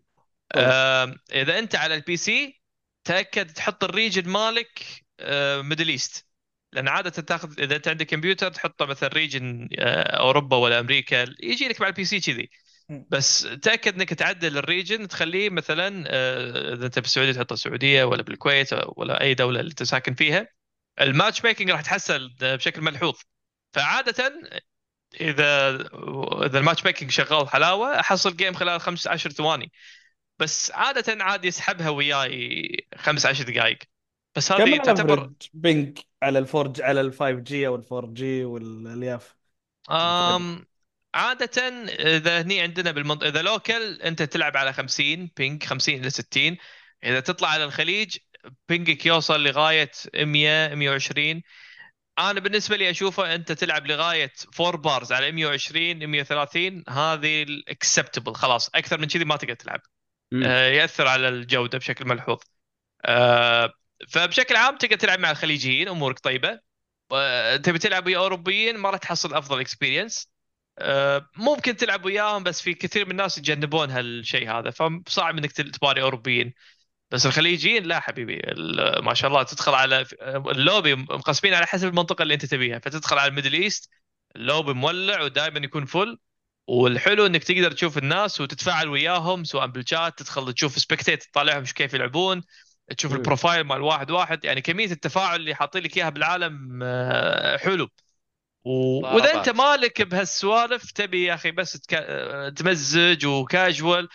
[0.56, 2.62] آه، إذا أنت على ال PC
[3.04, 5.04] تأكد تحط ال region مالك
[5.62, 6.29] Middle East.
[6.74, 9.70] لأن عادة تاخذ إذا أنت عندك كمبيوتر تحطه مثلا region
[10.20, 12.50] أوروبا ولا أمريكا يجي لك مع ال PC كذي.
[13.10, 18.24] بس تأكد إنك تعدل ال region تخليه مثلا آه، إذا أنت بالسعوديه تحطه السعودية ولا
[18.24, 20.48] بالكويت ولا أي دولة اللي أنت ساكن فيها.
[21.02, 23.16] ال matchmaking راح تحسن بشكل ملحوظ.
[23.74, 24.34] فعادة
[25.22, 25.76] إذا
[26.46, 29.72] إذا ال matchmaking شغال حلاوة أحصل game خلال 15 ثواني.
[30.40, 33.80] بس عادة عادي يسحبها وياي 15 دقائق
[34.36, 37.76] بس كم هذه تعتبر ال average ping على ال four على ال five G أو
[37.76, 39.36] ال four G والألياف.
[39.92, 40.66] آم
[41.14, 41.62] عادة
[42.00, 46.58] إذا هني عندنا بالمنطقة إذا local أنت تلعب على 50 ping 50 إلى 60
[47.04, 48.18] إذا تطلع على الخليج
[48.70, 51.42] ping ك يوصل لغاية 100 120
[52.20, 58.36] أنا بالنسبة لي أشوفه أنت تلعب لغاية 4 bars على 120 130 هذه ال acceptable
[58.36, 58.70] خلاص.
[58.76, 59.82] أكثر من كذي ما تقدر تلعب.
[60.32, 60.44] مم.
[60.44, 62.40] آه، يأثر على الجودة بشكل ملحوظ.
[63.06, 63.74] آه،
[64.08, 66.60] فبشكل عام تقدر تلعب مع الخليجيين أمورك طيبة.
[67.12, 70.30] آه، تبي تلعب ويا أوروبيين ما راح تحصل أفضل experience
[71.38, 76.54] ممكن تلعب وياهم بس في كثير من الناس يتجنبون هالشيء هذا فصعب إنك تباري أوروبيين.
[77.12, 78.42] بس الخليجيين لا حبيبي
[79.02, 82.80] ما شاء الله تدخل على اللوبي مقسمين على حسب المنطقة اللي أنت تبيها.
[82.80, 83.90] فتدخل على ال Middle East
[84.36, 86.18] ال lobby مولع ودائما يكون full
[86.68, 92.42] والحلو إنك تقدر تشوف الناس وتتفاعل وياهم سواء بالشات تدخل تشوف spectate تطالعهم كيف يلعبون.
[92.98, 93.14] تشوف.
[93.14, 97.90] ال profile مال واحد واحد يعني كمية التفاعل اللي حاطين لك إياها بالعالم آه، حلو
[98.66, 99.00] و...
[99.02, 99.50] وإذا أنت.
[99.50, 102.06] مالك بهالسوالف تبي يا أخي بس تك...
[102.58, 104.10] تمزج وكاجوال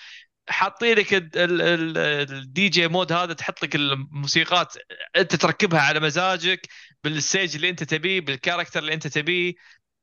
[0.49, 1.99] حاطين لك ال- ال- ال-
[2.33, 4.75] ال DJ mode هذا تحط لك الموسيقات
[5.17, 6.69] أنت تركبها على مزاجك
[7.05, 9.55] بال stage اللي أنت تبيه بال character اللي أنت تبيه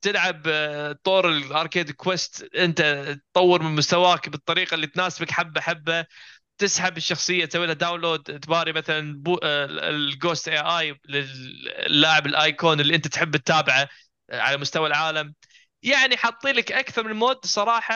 [0.01, 2.81] تلعب آه، طور ال arcade quest أنت
[3.33, 6.05] تطور من مستواك بالطريقة اللي تناسبك حبة حبة
[6.61, 10.99] تسحب الشخصية تسوي لها download تباري مثلا ال ghost اي اي
[11.87, 13.89] للاعب ال icon اللي أنت تحب تتابعه
[14.31, 15.33] على مستوى العالم.
[15.83, 17.95] يعني حاطين لك أكثر من mode صراحة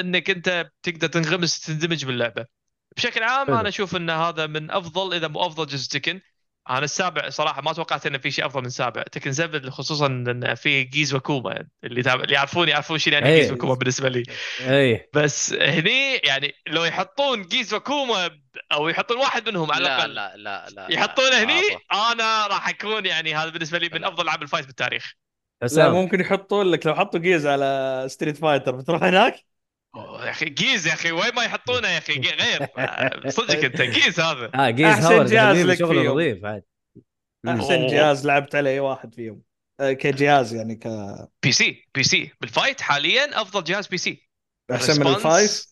[0.00, 2.46] إنك أنت تقدر تنغمس تندمج باللعبة.
[2.96, 3.50] بشكل عام.
[3.50, 6.20] أنا أشوف إن هذا من أفضل إذا مو أفضل جزء تكن
[6.70, 10.54] أنا السابع صراحة ما توقعت إنه في شيء أفضل من السابع تكن 7 خصوصا إن
[10.54, 12.20] في جيز وكوما اللي تاب...
[12.20, 13.40] اللي يعرفون يعرفون شنو يعني إيه.
[13.40, 14.22] جيز وكوما بالنسبة لي
[14.60, 18.30] اي بس هني يعني لو يحطون جيز وكوما
[18.72, 21.62] أو يحطون واحد منهم على لا الأقل لا لا لا يحطونه هني.
[21.92, 24.08] أنا راح أكون يعني هذا بالنسبة لي من لا.
[24.08, 25.14] أفضل العاب ال fight بالتاريخ
[25.76, 29.53] لا ممكن يحطون لك لو حطوا جيز على ستريت فايتر بتروح هناك
[29.96, 32.68] يا أخي جيز يا أخي وين ما يحطونه يا أخي؟ غير.
[32.78, 34.50] آه، صدقك أنت جيز هذا.
[34.54, 36.12] آه جيز هاورد جهاز لك شغله فيهم.
[36.12, 36.62] نظيف عاد.
[37.48, 37.86] أحسن.
[37.86, 39.42] جهاز لعبت عليه اي واحد فيهم.
[39.80, 40.88] آه، كجهاز يعني ك
[41.42, 42.32] PC PC.
[42.40, 44.28] بال fight حاليا أفضل جهاز بي سي.
[44.72, 45.66] أحسن من الفايف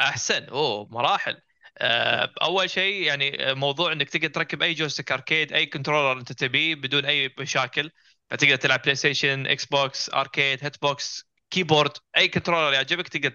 [0.00, 0.44] أحسن.
[0.44, 1.36] أوه مراحل.
[1.78, 6.74] آه، أول شيء يعني موضوع إنك تقدر تركب أي joystick arcade أي controller أنت تبيه
[6.74, 7.90] بدون أي مشاكل.
[8.30, 13.30] فتقدر تلعب بلاي ستيشن إكس بوكس arcade hit box keyboard أي controller يعجبك تقدر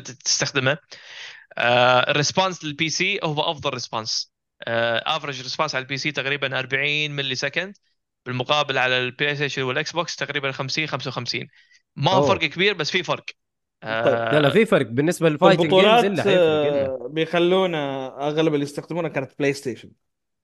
[0.00, 0.78] تستخدمه.
[1.58, 4.34] آه، ال response لل PC هو أفضل response
[4.66, 7.76] average response على ال PC تقريبا 40 millisecond
[8.26, 11.48] بالمقابل على البلاي ستيشن والاكس بوكس تقريبا 50 55
[11.96, 12.28] ما هو أوه.
[12.28, 13.24] فرق كبير بس في فرق.
[13.82, 14.86] آه، لا لا في فرق.
[14.86, 19.90] بالنسبة لل fighting games إلا آه، بيخلونا أغلب اللي يستخدمونها كانت بلاي ستيشن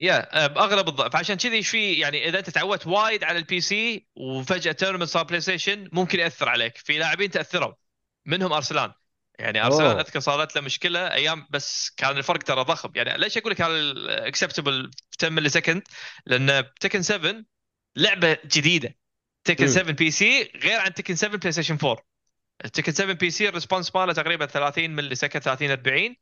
[0.00, 3.60] يا آه، بأغلب الضعف عشان كذي إيش في يعني إذا أنت تعودت وايد على ال
[3.60, 6.78] PC وفجأة tournament صار بلاي ستيشن ممكن يأثر عليك.
[6.78, 7.74] في لاعبين تأثروا
[8.26, 8.92] منهم أرسلان.
[9.38, 9.98] يعني أرسلان.
[9.98, 12.92] أذكر صارت له مشكلة أيام بس كان الفرق ترى ضخم.
[12.94, 13.76] يعني ليش أقول لك هذا
[14.26, 15.82] acceptable 10 millisecond
[16.26, 17.44] لأن تكن 7
[17.96, 18.96] لعبة جديدة.
[19.44, 19.70] تكن مم.
[19.70, 22.04] 7 PC غير عن تكن 7 بلاي ستيشن 4
[22.72, 26.16] تكن 7 PC ال response ماله تقريبا 30 millisecond 30 40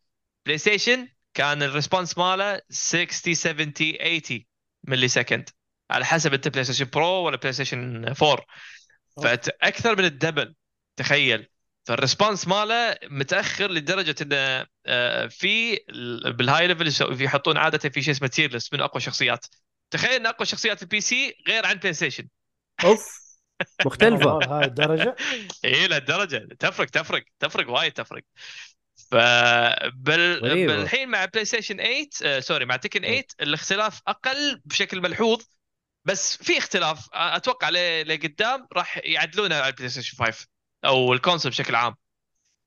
[0.46, 4.44] بلاي ستيشن كان ال response ماله 60 70 80
[4.84, 5.48] millisecond
[5.90, 8.44] على حسب انت بلاي ستيشن برو ولا بلاي ستيشن 4
[9.22, 10.54] فاكثر من ال double.
[10.96, 11.48] تخيل.
[11.84, 18.02] فال response ماله متأخر لدرجة انه آه، في ال- بال high level يحطون عادة في
[18.02, 19.46] شيء اسمه tier list من أقوى شخصيات
[19.90, 22.28] تخيل إن أقوى شخصيات ال PC غير عن بلاي ستيشن
[22.84, 23.28] أوف.
[23.86, 24.26] مختلفة.
[24.34, 25.16] والله هاي الدرجة.
[25.64, 26.48] إيه لهالدرجة.
[26.58, 28.22] تفرق تفرق تفرق وايد تفرق.
[29.10, 30.40] فبال.
[30.66, 35.42] بالحين مع بلاي ستيشن 8 آه sorry مع تكن 8 الاختلاف أقل بشكل ملحوظ
[36.04, 37.08] بس في اختلاف.
[37.12, 37.68] أتوقع
[38.02, 40.46] لقدام راح يعدلونها على البلاي ستيشن 5
[40.84, 41.94] أو الكونسول بشكل عام.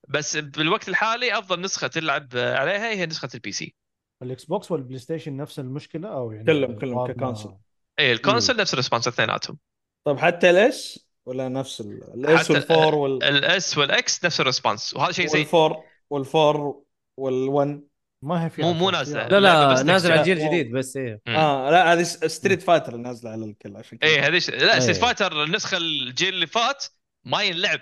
[0.09, 3.75] بس بالوقت الحالي أفضل نسخة تلعب عليها هي نسخة البي سي
[4.23, 7.57] الإكس بوكس والبلاي ستيشن نفس المشكلة أو يعني كلهم- كلهم ككونسول.
[7.99, 9.57] إيه الكونسول نفس الريسبونس اثنيناتهم
[10.05, 15.27] طيب حتى الاس ولا نفس ال- الاس والفور وال الاس والاكس نفس الريسبونس وهذا شيء
[15.27, 16.83] زي والفور والفور
[17.17, 17.83] والون
[18.21, 18.89] ما هي في مو- مو.
[18.89, 19.27] نازلة.
[19.27, 20.19] لا لا نازل على.
[20.21, 21.21] الجيل الجديد بس إيه.
[21.27, 24.97] آه لا هذه ستريت فايتر نازلة على الكل عشان كذا إيه هذيش لا ستريت.
[24.97, 26.85] فايتر النسخة الجيل اللي فات
[27.23, 27.79] ما ينلعب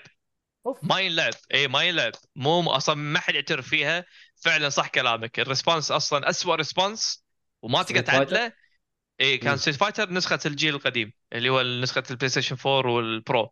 [0.66, 0.78] أوف.
[0.84, 5.92] ما ينلعب اي ما ينلعب مو أصلا ما حد يعترف فيها فعلا صح كلامك الريسبونس
[5.92, 7.26] أصلا اسوء ريسبونس
[7.62, 8.54] وما تقدر؟ تعدله
[9.22, 9.58] اي كان.
[9.58, 13.50] ستريت فايتر نسخة الجيل القديم اللي هو نسخة البلاي ستيشن 4 والبرو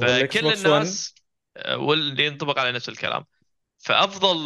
[0.00, 1.14] فكل الناس
[1.56, 3.24] آه، واللي ينطبق على نفس الكلام
[3.84, 4.36] فأفضل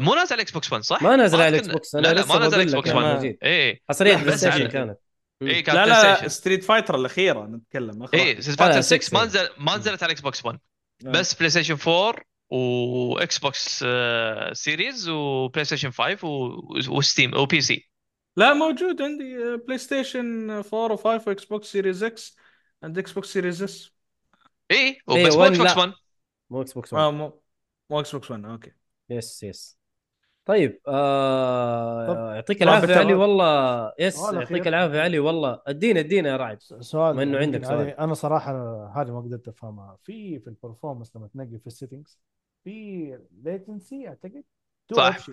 [0.00, 2.26] مو نازل على إكس بوكس 1 صح؟ ما نازل على الاكس بوكس أنا لا لا
[2.26, 3.80] ما نازل على إكس بوكس يا 1 مجيد إيه.
[3.88, 4.98] حصريا لا، بلاي بس ستيشن كانت.
[5.40, 5.48] مم.
[5.48, 6.28] إيه كان لا لا.
[6.28, 8.02] ستريت فايتر الأخيرة نتكلم.
[8.14, 8.40] إيه واحدة.
[8.40, 9.24] ستريت فايتر لا، 6 6 ما.
[9.24, 10.58] نزل ما نزلت على إكس بوكس 1
[11.06, 11.10] آه.
[11.10, 12.14] بس بلاي ستيشن 4
[12.50, 13.84] واكس بوكس
[14.52, 17.88] سيريز وبلاي ستيشن 5 و- وستيم وبي سي
[18.36, 22.36] لا موجود عندي بلاي ستيشن 4 و5 واكس بوكس سيريز إكس
[22.82, 23.90] عند إكس بوكس سيريز اس
[24.70, 25.78] اي إيه، بس مو one إكس بوكس لا.
[25.78, 25.92] 1
[26.50, 27.41] مو إكس بوكس 1 آه
[27.92, 28.72] مو إكس بوكس 1 أوكي
[29.10, 29.78] يس يس
[30.44, 34.66] طيب آه يعطيك العافية علي والله yes يعطيك.
[34.68, 37.78] العافية علي والله ادينا ادينا يا رعد سؤال بما إنه يمكن عندك سؤال.
[37.80, 38.52] علي- أنا صراحة
[38.96, 42.18] هذه ما قدرت أفهمها في في ال performance لما تنقي في ال settings
[42.64, 44.42] في latency أعتقد
[44.94, 45.30] صح options.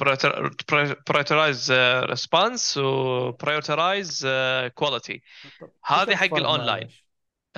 [1.10, 1.72] prioritize
[2.03, 4.27] response و prioritize
[4.76, 5.22] quality
[5.86, 6.90] هذه حق؟ آه،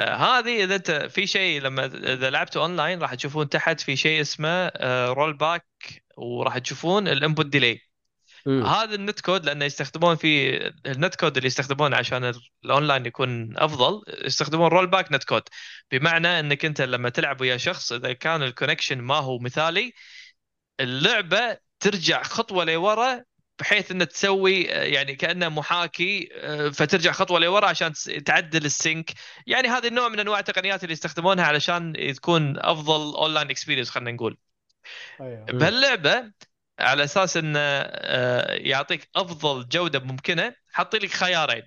[0.01, 4.71] هذه إذا أنت في شيء لما إذا لعبتوا اونلاين راح تشوفون تحت في شيء اسمه
[5.13, 5.65] rollback
[6.17, 7.81] وراح تشوفون ال input delay.
[8.65, 14.01] هذا ال netcode لأنه يستخدمون في ال netcode اللي يستخدمونه عشان ال- الاونلاين يكون أفضل
[14.25, 15.43] يستخدمون rollback netcode
[15.91, 19.93] بمعنى إنك أنت لما تلعب ويا شخص إذا كان ال connection ما هو مثالي
[20.79, 23.23] اللعبة ترجع خطوة لورا
[23.61, 27.93] بحيث انها تسوي آه، يعني كأنه محاكي آه، فترجع خطوة لورا عشان
[28.25, 29.11] تعدل ال sync
[29.47, 34.37] يعني هذه النوع من أنواع التقنيات اللي يستخدمونها علشان تكون أفضل online experience خلينا نقول
[35.51, 35.51] مم.
[35.51, 36.33] بهاللعبة
[36.79, 41.63] على أساس انه آه، يعطيك أفضل جودة ممكنة حاطي لك خيارين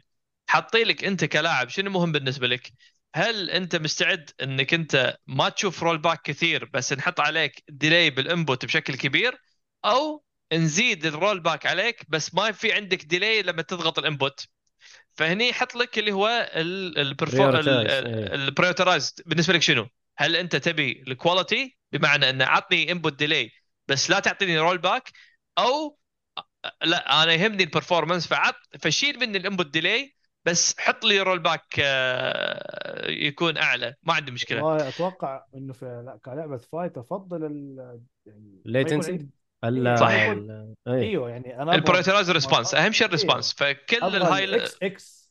[0.48, 2.72] حاطي لك أنت كلاعب شنو مهم بالنسبة لك؟
[3.14, 8.64] هل أنت مستعد إنك أنت ما تشوف rollback كثير بس نحط عليك delay بال input
[8.64, 9.38] بشكل كبير
[9.84, 14.46] أو نزيد ال rollback عليك بس ما في عندك delay لما تضغط ال input
[15.14, 16.50] فهني يحط لك اللي هو.
[18.34, 19.88] ال prioritize بالنسبة لك شنو؟
[20.18, 23.50] هل أنت تبي الكواليتي بمعنى انه عطني انبوت ديلي
[23.88, 25.10] بس لا تعطيني رول باك
[25.58, 25.98] أو
[26.84, 30.14] لا أنا يهمني البرفورمانس فعط فشيل مني الانبوت ديلي
[30.44, 36.02] بس حط لي رول باك آه، يكون أعلى ما عندي مشكلة والله أتوقع إنه في
[36.06, 37.78] لا كلعبة فايت أفضل ال
[38.26, 39.28] يعني؟ عندي-
[39.64, 40.08] ال- صح.
[40.08, 40.94] ال- إيه.
[40.94, 45.30] أيوه يعني أنا البريورترايز ريسبونس أهم شيء الريسبونس فكل الهاي إكس إكس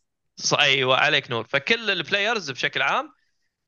[0.59, 1.47] أيوه عليك نور.
[1.47, 3.13] فكل ال players بشكل عام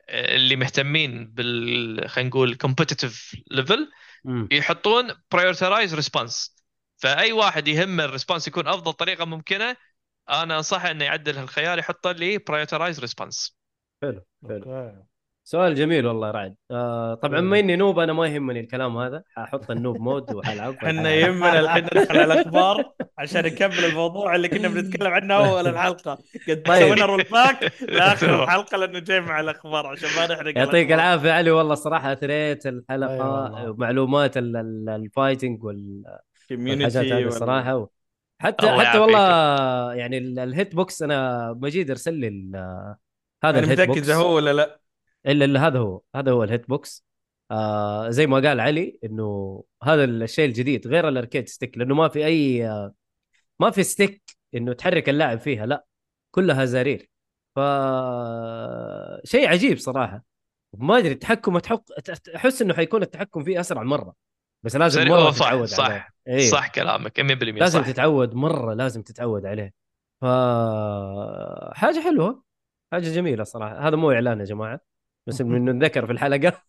[0.09, 3.91] آه، اللي مهتمين بال خلينا نقول competitive level.
[4.51, 6.55] يحطون prioritize response
[6.97, 9.77] فأي واحد يهمه ال response يكون أفضل طريقة ممكنة
[10.29, 13.57] أنا أنصحه إنه يعدل هالخيار يحط لي prioritize response
[14.01, 15.05] حلو حلو.
[15.47, 19.71] سؤال جميل والله رعد آه طبعا ما إني noob أنا ما يهمني الكلام هذا حاحط
[19.71, 24.67] ال noob mode وحلعب إحنا يهمنا الحين ندخل على الأخبار عشان نكمل الموضوع اللي كنا
[24.67, 26.17] بنتكلم عنه أول الحلقة
[26.49, 26.87] قد طيب.
[26.87, 30.91] سوينا rollback لآخر الحلقة لأنه جاي مع الأخبار عشان ما نحرق يعطيك.
[30.91, 33.69] العافية علي والله صراحة أثريت الحلقة.
[33.71, 36.03] ومعلومات ال- ال- ال fighting وال-
[36.51, 36.95] والحاجات
[37.27, 37.87] الصراحه و...
[38.41, 38.97] حتى حتى.
[38.99, 39.19] والله
[39.93, 42.95] يعني ال- ال Hit Box أنا مجيد أرسل لي ال-
[43.43, 44.79] هذا أنا الهيت متأكد Box إذا هو ولا لا
[45.27, 47.05] إلا الا هذا هو هذا هو ال Hit Box
[47.51, 52.07] آه زي ما قال علي إنه هذا الشيء الجديد غير ال arcade stick لأنه ما
[52.07, 52.93] في أي آه
[53.59, 54.23] ما في ستيك
[54.55, 55.85] إنه تحرك اللاعب فيها لا
[56.31, 57.09] كلها زرير
[57.55, 57.59] ف
[59.23, 60.23] شيء عجيب صراحة
[60.77, 61.81] ما أدري التحكم أتحك...
[62.35, 64.13] أحس إنه حيكون التحكم فيه أسرع مرة
[64.63, 65.07] بس لازم.
[65.07, 65.83] مرة صح، تتعود صح.
[65.85, 66.49] عليه إيه.
[66.49, 69.73] صح كلامك 100% لازم صح تتعود مرة لازم تتعود عليه
[70.21, 70.25] ف
[71.73, 72.43] حاجة حلوة
[72.91, 74.79] حاجة جميلة صراحة هذا مو إعلان يا جماعة
[75.27, 76.61] بس إنه انذكر في الحلقة.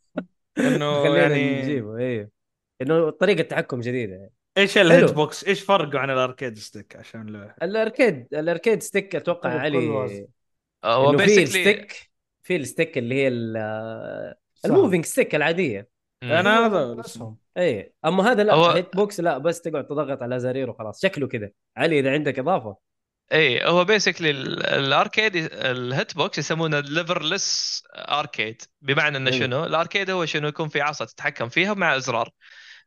[0.59, 2.31] إنه يعني نجيبه إيه.
[2.83, 4.15] إنه طريقة تحكم جديدة.
[4.15, 4.33] يعني.
[4.59, 5.13] إيش الهيت.
[5.13, 9.51] بوكس إيش فرقه عن ال arcade stick عشان لو ال arcade ال arcade stick أتوقع
[9.51, 10.27] طيب، علي.
[10.85, 12.11] هو في ال stick
[12.43, 14.35] في ال stick اللي هي ال-
[14.65, 15.89] ال moving stick العادية.
[16.23, 16.33] مم.
[16.33, 17.03] أنا هذا
[17.57, 21.03] اي أما هذا لا هو- Hit Box لا بس تقعد تضغط على زرير وخلاص.
[21.03, 21.51] شكله كذا.
[21.77, 22.77] علي إذا عندك إضافة.
[23.33, 29.41] اي هو basically ال arcade ال Hit Box يسمونه ال leverless arcade بمعنى إنه أيوه.
[29.41, 32.31] شنو؟ ال arcade هو شنو يكون في عصا تتحكم فيها مع إزرار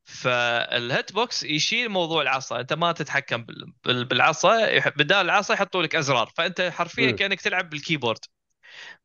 [0.03, 5.83] فال Hit Box يشيل موضوع العصا أنت ما تتحكم بال- بال- بالعصا بدال العصا يحطوا
[5.83, 7.17] لك إزرار فأنت حرفيا مم.
[7.17, 8.19] كأنك تلعب بال keyboard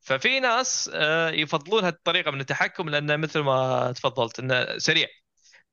[0.01, 5.07] ففي ناس آه، يفضلون هالطريقة من التحكم لأنه مثل ما تفضلت إنه سريع.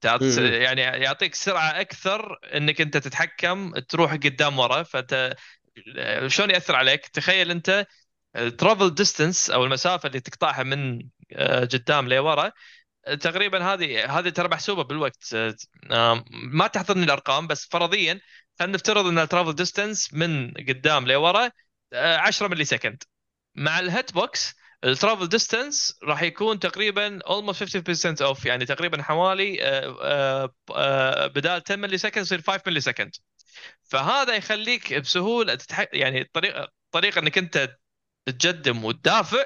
[0.05, 4.83] يعني يعطيك سرعة أكثر إنك أنت تتحكم تروح قدام ورا.
[4.83, 5.37] فانت
[6.27, 7.87] شلون يأثر عليك؟ تخيل أنت
[8.36, 11.03] ال travel distance أو المسافة اللي تقطعها من
[11.33, 12.53] آه، قدام لورا
[13.20, 15.35] تقريبا هذه هذه ترى محسوبة بالوقت.
[15.91, 18.20] آه، ما تحضرني الأرقام بس فرضيا
[18.59, 21.51] خلينا نفترض إن ال travel distance من قدام لورا
[21.93, 23.03] آه، 10 millisecond
[23.55, 24.55] مع ال Hit Box
[24.85, 31.27] ال travel distance راح يكون تقريبا almost 50% off يعني تقريبا حوالي آه، آه، آه،
[31.27, 33.11] بدال 10 millisecond يصير 5 millisecond
[33.83, 35.87] فهذا يخليك بسهولة تتح...
[35.93, 37.77] يعني الطريقة طريقة إنك أنت
[38.27, 39.45] تقدم وتدافع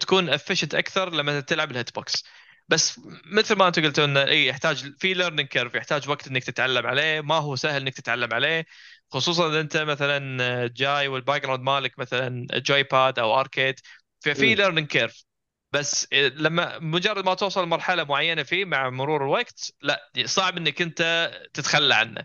[0.00, 2.24] تكون efficient أكثر لما تلعب ال Hit Box
[2.68, 3.00] بس
[3.32, 7.20] مثل ما انت قلت إنه إي يحتاج في learning curve يحتاج وقت إنك تتعلم عليه
[7.20, 8.66] ما هو سهل إنك تتعلم عليه.
[9.10, 13.80] خصوصا إذا أنت مثلا جاي وال background مالك مثلا joypad أو arcade
[14.20, 14.54] ففي.
[14.54, 15.24] learning curve
[15.72, 21.30] بس لما مجرد ما توصل لمرحلة معينة فيه مع مرور الوقت لا صعب إنك أنت
[21.54, 22.24] تتخلى عنه.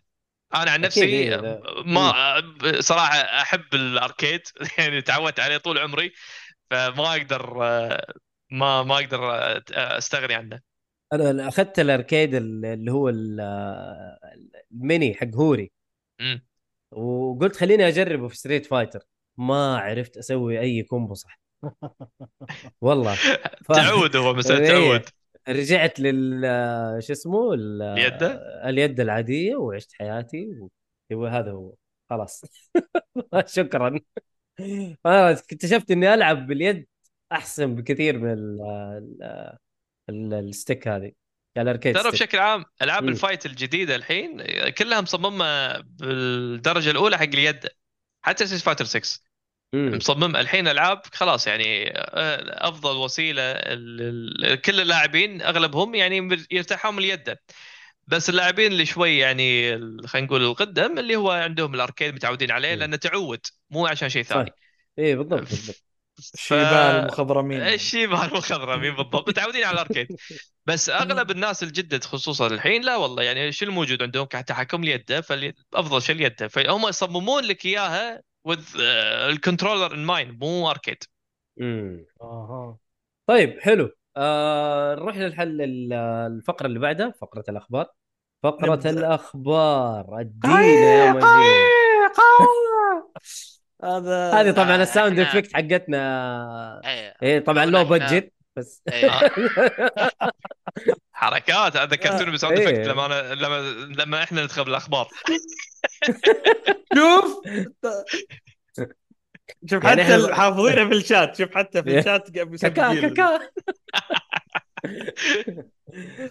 [0.55, 2.41] أنا عن نفسي إيه، ما
[2.79, 4.41] صراحة أحب ال arcade.
[4.77, 6.11] يعني تعودت عليه طول عمري
[6.69, 7.53] فما أقدر
[8.51, 9.19] ما ما أقدر
[9.71, 10.59] أستغني عنه.
[11.13, 13.41] أنا أخذت ال arcade اللي هو ال-
[14.71, 15.71] الميني حق هوري.
[16.19, 16.47] مم.
[16.91, 18.99] وقلت خليني أجربه في ستريت فايتر
[19.37, 21.40] ما عرفت أسوي أي combo صح.
[22.81, 23.15] والله
[23.67, 24.69] ف- تعود هو مسألة إيه.
[24.69, 25.01] تعود
[25.49, 26.41] رجعت لل
[27.03, 28.23] شو اسمه ال- اليد؟
[28.65, 30.69] اليد العادية وعشت حياتي و...
[31.13, 31.73] هو هذا هو
[32.09, 32.41] خلاص
[33.45, 33.99] شكرا
[35.05, 36.87] أنا اكتشفت إني ألعب باليد
[37.31, 38.61] أحسن بكثير من ال...
[38.97, 39.53] ال...
[40.09, 40.33] ال...
[40.33, 41.11] ال stick هذه
[41.57, 42.11] ال arcade ترى.
[42.11, 43.07] بشكل عام ألعاب.
[43.07, 47.67] ال fight الجديدة الحين كلها مصممة بالدرجة الأولى حق اليد
[48.25, 49.30] حتى ستريت فايتر 6 مم.
[49.73, 53.53] مصمم الحين ألعاب خلاص يعني آه، أفضل وسيلة
[54.55, 57.37] كل اللاعبين أغلبهم يعني يرتاحون من اليد
[58.07, 59.77] بس اللاعبين اللي شوي يعني
[60.07, 62.75] خلينا نقول القدم اللي هو عندهم ال arcade متعودين عليه.
[62.75, 63.39] لأنه تعود
[63.69, 64.51] مو عشان شيء ثاني.
[64.97, 65.83] إيه بالضبط بالضبط.
[66.33, 67.61] الشيبان المخضرمين.
[67.61, 69.29] الشيبان المخضرمين بالضبط.
[69.29, 70.07] متعودين على ال arcade.
[70.65, 76.01] بس أغلب الناس الجدد خصوصا الحين لا والله يعني شو الموجود عندهم؟ كتحكم اليد فافضل
[76.01, 78.79] شيء اليد فهم يصممون لك إياها with
[79.29, 80.97] ال controller in mind مو arcade
[81.61, 82.77] امم أها.
[83.27, 83.89] طيب حلو.
[84.17, 85.93] آه نروح للحل ال-
[86.37, 87.85] الفقرة اللي بعدها فقرة الأخبار.
[88.43, 88.89] فقرة نبدأ.
[88.89, 90.19] الأخبار.
[90.19, 91.71] أدينا يا مجيد
[93.83, 96.81] هذا هذه طبعا آه، ال sound effect حقتنا.
[96.85, 97.13] إيه.
[97.23, 99.09] إيه طبعا لو budget بس إيه.
[101.13, 102.67] حركات هذا ذكرتوني ب sound إيه.
[102.67, 103.61] effect لما أنا لما
[104.03, 105.07] لما إحنا ندخل بالأخبار.
[106.95, 107.41] شوف.
[109.69, 111.35] شوف يعني حتى إحنا- حافظينه في الشات.
[111.35, 111.99] شوف حتى في.
[111.99, 113.09] الشات كاكا.
[113.09, 113.39] كاكا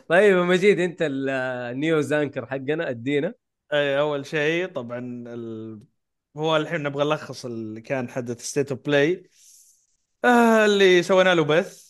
[0.09, 1.29] طيب مجيد أنت ال-
[1.73, 3.35] ال news anchor حقنا أدينا.
[3.73, 4.99] أي أول شيء طبعا
[5.29, 5.81] ال...
[6.37, 9.31] هو الحين نبغى نلخص اللي كان حدث ستيت اوف بلاي
[10.25, 11.90] آه اللي سوينا له بث.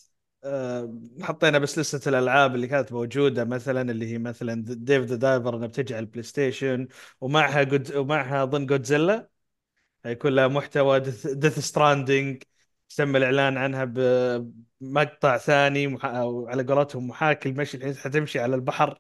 [1.23, 5.57] حطينا بس list ة الألعاب اللي كانت موجودة مثلا اللي هي مثلا ديف ذا دايفر
[5.57, 6.89] انها بتجي على البلاي ستيشن
[7.21, 9.29] ومعها جود ومعها أظن جودزيلا
[10.05, 12.43] هيكون لها محتوى Death Stranding
[12.97, 13.85] تم الإعلان عنها
[14.81, 18.99] بمقطع ثاني على قولتهم محاكي المشي الحين حتمشي على البحر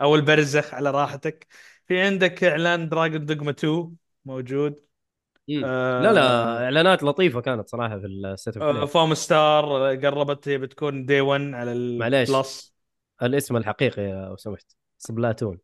[0.00, 1.46] أو البرزخ على راحتك.
[1.86, 4.85] في عندك إعلان Dragon's Dogma 2 موجود.
[5.62, 11.06] آه، لا لا إعلانات لطيفة كانت صراحة في الست آه، اوف Foamstars قربت هي بتكون
[11.06, 12.42] day 1 على معليش.
[12.42, 12.74] ال Plus
[13.22, 14.72] الاسم الحقيقي لو سمحت.
[14.98, 15.58] Splatoon.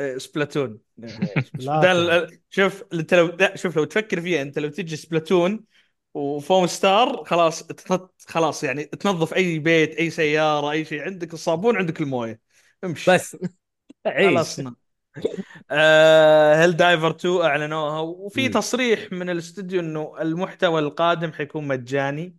[0.00, 0.78] إيه، Splatoon.
[2.50, 5.64] شوف انت لو شوف لو تفكر فيها انت لو تجي Splatoon
[6.14, 7.64] و Foamstars خلاص
[8.28, 12.40] خلاص يعني تنظف أي بيت أي سيارة أي شيء عندك الصابون عندك الموية.
[12.84, 13.14] امشي.
[13.14, 13.36] بس.
[14.06, 14.60] عيش.
[14.60, 14.68] خلصنا.
[14.68, 14.76] آه
[16.60, 18.48] Helldivers 2 أعلنوها وفي.
[18.48, 22.36] تصريح من الاستوديو إنه المحتوى القادم حيكون مجاني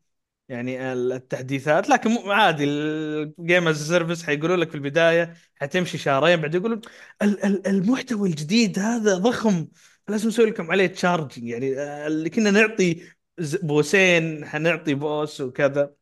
[0.49, 6.41] يعني التحديثات لكن مو- عادي ال game as service حيقولوا لك في البداية حتمشي شهرين
[6.41, 6.77] بعد يقولوا
[7.21, 9.67] ال- ال- المحتوى الجديد هذا ضخم
[10.09, 13.03] لازم نسوي لكم عليه charging يعني آه، اللي كنا نعطي
[13.63, 15.93] boss ين حنعطي boss وكذا.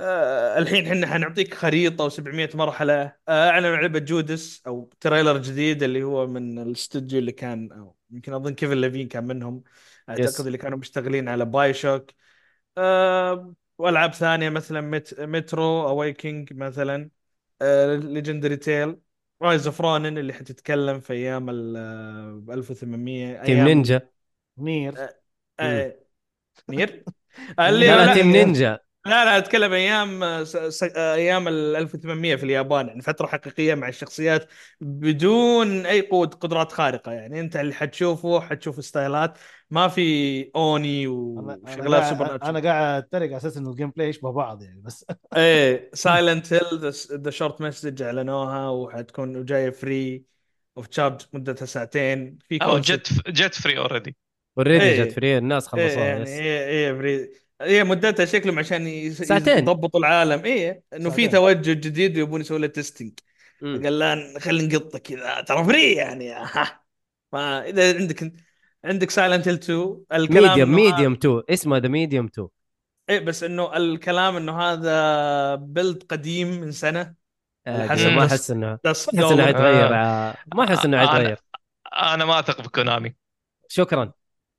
[0.00, 3.12] آه الحين إحنا حنعطيك خريطة و700 مرحلة.
[3.28, 7.96] آه اعلنوا عن لعبة Judas أو trailer جديد اللي هو من الاستوديو اللي كان أو
[8.10, 9.62] يمكن أظن Ken Levine كان منهم.
[10.08, 10.26] yes.
[10.26, 12.10] اعتقد اللي كانوا مشتغلين على BioShock
[12.78, 17.10] آه وألعاب ثانية مثلا مت Metro Awakening مثلا.
[17.62, 18.98] آه Legendary Tales
[19.42, 24.10] Rise of Ronin اللي حتتكلم في أيام ال آه، 1800 Team Ninja
[24.58, 25.00] NieR.
[25.60, 25.96] آه
[26.68, 27.04] NieR؟
[27.58, 30.56] لا اللي Team Ninja لا لا أتكلم أيام س...
[30.56, 30.82] س...
[30.96, 34.48] أيام ال 1800 في اليابان يعني فترة حقيقية مع الشخصيات
[34.80, 39.38] بدون أي قوة قدرات خارقة يعني أنت اللي حتشوفه حتشوف style ات
[39.70, 41.06] ما في أوني
[41.36, 42.38] أنا وشغلات أنا سوبر.
[42.42, 45.04] أنا قاعد أتريق على أساس إنه ال gameplay يشبه بعض يعني بس
[45.36, 50.24] إيه Silent Hill The Short Message اعلنوها وحتكون جاية free
[50.76, 52.78] of charge مدتها ساعتين في أو.
[52.78, 54.16] جت جت free already
[54.58, 54.94] already.
[54.94, 57.30] جت free الناس إيه خلصوها يعني yes إيه إيه free
[57.62, 58.86] هي مدتها شكلهم عشان.
[58.86, 60.44] يضبطوا العالم.
[60.44, 61.28] إيه إنه في.
[61.28, 63.12] توجه جديد ويبون يسوون له testing.
[63.62, 65.40] قال لا خلي نقطه كذا.
[65.40, 66.32] ترى free يعني.
[66.54, 66.80] ها.
[67.32, 68.32] ما إذا عندك
[68.84, 72.48] عندك Silent Hill 2 الكلام Medium Medium 2 اسمه The Medium 2
[73.10, 77.14] إيه بس إنه الكلام إنه هذا build قديم من سنة.
[77.66, 79.96] على حسب آه، ما أحس إنه أحس إنه قبل- حيتغير آه.
[79.96, 81.38] آه، ما أحس إنه آه، حيتغير
[81.92, 83.14] أنا ما أثق ب Konami
[83.68, 84.12] شكرا.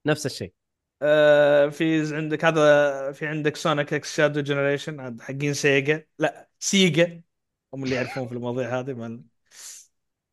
[0.05, 0.53] نفس الشيء.
[1.01, 7.21] آه في عندك هذا في عندك Sonic X Shadow Generations حقين Sega لا Sega
[7.73, 9.21] هم اللي يعرفون في المواضيع هذه ما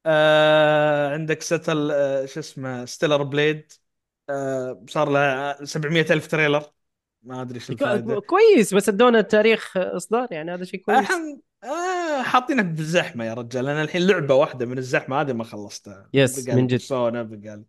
[0.07, 3.73] آه عندك Stellar آه شو اسمه Stellar Blade
[4.31, 6.71] آه صار لها 700 ألف trailer
[7.23, 8.21] ما أدري إيش الفائدة.
[8.21, 10.99] كويس بس ادونا تاريخ إصدار يعني هذا شيء كويس.
[11.01, 13.69] الحين آه حاطينه بالزحمه يا رجال.
[13.69, 16.09] أنا الحين لعبة واحدة من الزحمة هذه ما خلصتها.
[16.15, 16.77] yes، من جد.
[16.79, 17.63] سونا بقى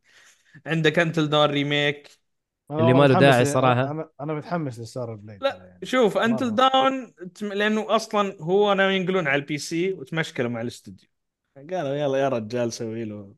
[0.65, 2.24] عندك Until Dawn remake
[2.71, 3.91] اللي ما له داعي صراحة.
[3.91, 5.79] أنا أنا متحمس ل Stellar Blade لا، يعني.
[5.85, 6.55] شوف Until.
[6.55, 11.09] Dawn لأنه أصلا هو ناوي ينقلون على ال PC وتمشكلوا مع الاستوديو
[11.55, 13.33] قالوا يلا يا رجال سوي له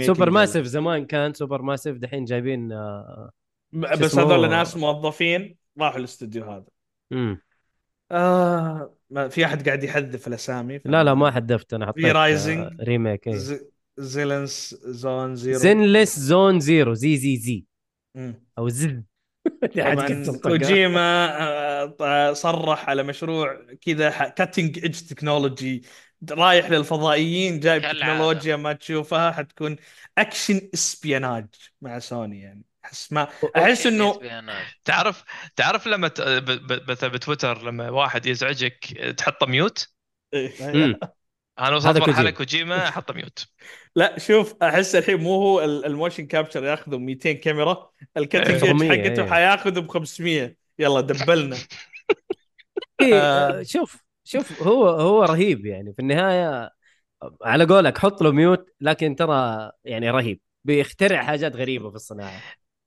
[0.00, 3.30] Supermassive زمان كان Supermassive دحين جايبين آه،
[3.72, 6.66] بس؟ هذول ناس موظفين راحوا الاستوديو هذا
[7.10, 7.42] مم.
[8.10, 12.80] آه ما في أحد قاعد يحذف الأسامي لا لا ما حدفت أنا حطيت Rising.
[12.80, 13.60] remake إيه.
[13.98, 17.64] Zenless Zone Zero Zenless Zone Zero Z Z Z.
[18.58, 19.04] أو Z
[20.26, 20.40] طقها.
[20.42, 21.00] كوجيما
[22.00, 25.82] آه، صرح على مشروع كذا cutting edge technology
[26.30, 27.82] رايح للفضائيين جايب.
[27.82, 29.76] تكنولوجيا ما تشوفها حتكون
[30.18, 31.46] action espionage
[31.80, 34.12] مع سوني يعني أحس ما أحس انه.
[34.84, 35.24] تعرف
[35.56, 38.74] تعرف لما ت- ب- ب- مثلا بتويتر لما واحد يزعجك
[39.18, 39.88] تحطه mute
[40.34, 40.52] إيه.
[40.72, 41.00] مم.
[41.60, 42.88] أنا وصلت مرحله كوجيما.
[42.88, 43.46] أحط mute
[43.96, 48.46] لا شوف أحس الحين مو هو ال- ال motion capture ياخذوا 200 كاميرا ال cutting
[48.64, 48.70] إيه.
[48.70, 49.30] 400 حقته إيه.
[49.30, 51.56] حياخذ ب 500 يلا دبلنا
[53.00, 53.60] إيه، آه.
[53.60, 56.70] آه، شوف شوف هو هو رهيب يعني في النهاية
[57.42, 62.42] على قولك حط له mute لكن ترى يعني رهيب بيخترع حاجات غريبة في الصناعة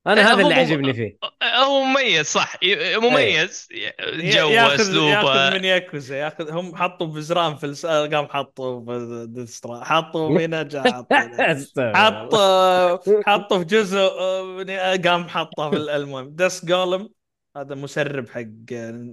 [0.07, 1.17] أنا هذا هو اللي عجبني فيه.
[1.43, 2.55] هو مميز صح.
[2.95, 3.67] مميز.
[4.13, 5.49] جو ياخذ ياخذ أسلوبه.
[5.49, 7.85] من ياكوزا ياخذ هم حطوا بزران في الس...
[7.85, 11.51] قام حطوا ديسترا حطوا هنا جاء حط هنا.
[11.51, 12.99] أستغفر حط الله.
[13.27, 16.35] حطه في جزء آه، قام حطه في المهم.
[16.35, 17.09] Dusk Golem
[17.57, 18.41] هذا مسرب حق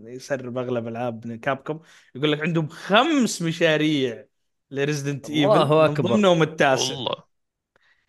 [0.06, 1.80] يسرب أغلب ألعاب Capcom.
[2.14, 4.24] يقول لك عندهم خمس مشاريع
[4.70, 6.08] ل Resident Evil الله من أكبر.
[6.10, 6.94] ضمنهم التاسع.
[6.94, 7.14] والله.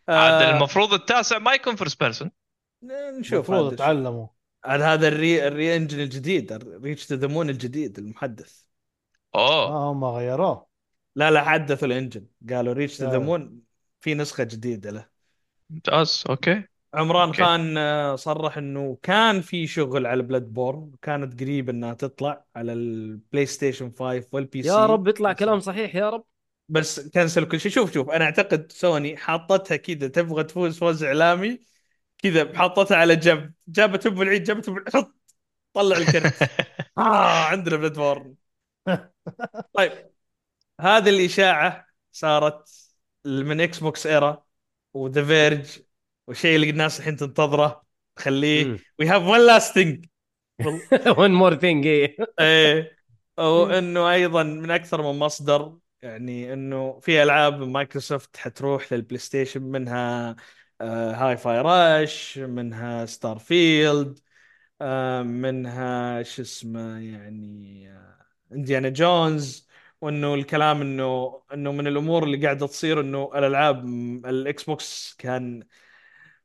[0.09, 2.31] عاد آه المفروض التاسع ما يكون first person
[2.83, 4.27] نشوف المفروض هذا اتعلموا.
[4.65, 8.61] عاد هذا ال RE ال RE Engine الجديد Reach to the Moon الجديد المحدث؟
[9.35, 9.43] أوه.
[9.43, 10.67] آه هم غيروه.
[11.15, 13.19] لا لا حدثوا ال engine قالوا Reach to the آه.
[13.19, 13.59] Moon
[13.99, 15.05] في نسخة جديدة له.
[15.69, 16.63] ممتاز okay.
[16.93, 17.43] عمران okay.
[17.43, 23.45] خان آه، صرح إنه كان في شغل على Bloodborne كانت قريب إنها تطلع على البلاي
[23.45, 26.23] ستيشن 5 وال PC يا رب يطلع كلام صحيح يا رب.
[26.69, 27.71] بس كنسل كل شيء.
[27.71, 31.59] شوف شوف أنا أعتقد سوني حاطتها كذا تبغى تفوز فوز إعلامي
[32.23, 33.53] كذا حاطتها على جنب.
[33.67, 34.95] جابت ام العيد جابت ام العيد.
[34.95, 35.15] حط
[35.73, 36.49] طلع الكرت.
[36.97, 38.35] آه عندنا Bloodborne
[39.73, 40.09] طيب
[40.81, 42.69] هذه الإشاعة صارت
[43.25, 44.45] من Xbox Era و
[44.93, 45.79] The Verge
[46.27, 47.89] والشيء اللي الناس الحين تنتظره.
[48.19, 50.05] خليه we have one last thing
[51.17, 52.17] one more thing إيه.
[53.37, 60.29] وانه أيضا من أكثر من مصدر يعني إنه في ألعاب مايكروسوفت حتروح للبلاي ستيشن منها
[60.29, 60.35] آه،
[60.81, 64.19] Hi-Fi Rush منها Starfield
[64.81, 69.67] آه، منها شو اسمه يعني آه، Indiana Jones.
[70.01, 73.85] وإنه الكلام إنه إنه من الأمور اللي قاعدة تصير إنه الألعاب
[74.25, 75.63] الإكس بوكس كان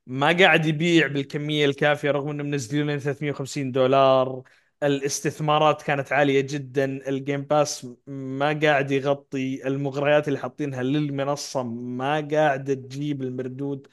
[0.07, 4.43] ما قاعد يبيع بالكمية الكافية رغم إنه منزلين لنا 350 دولار.
[4.83, 6.85] الاستثمارات كانت عالية جدا.
[7.09, 13.89] ال Game Pass ما قاعد يغطي المغريات اللي حاطينها للمنصة ما قاعدة تجيب المردود.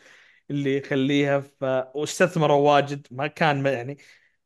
[0.51, 1.63] اللي يخليها ف
[1.95, 3.07] واستثمروا واجد.
[3.11, 3.97] ما كان ما يعني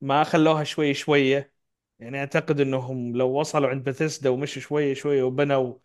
[0.01, 1.53] ما خلوها شوي شوية.
[1.99, 5.75] يعني أعتقد إنهم لو وصلوا عند بثيسدا ومشوا شوية شوية وبنوا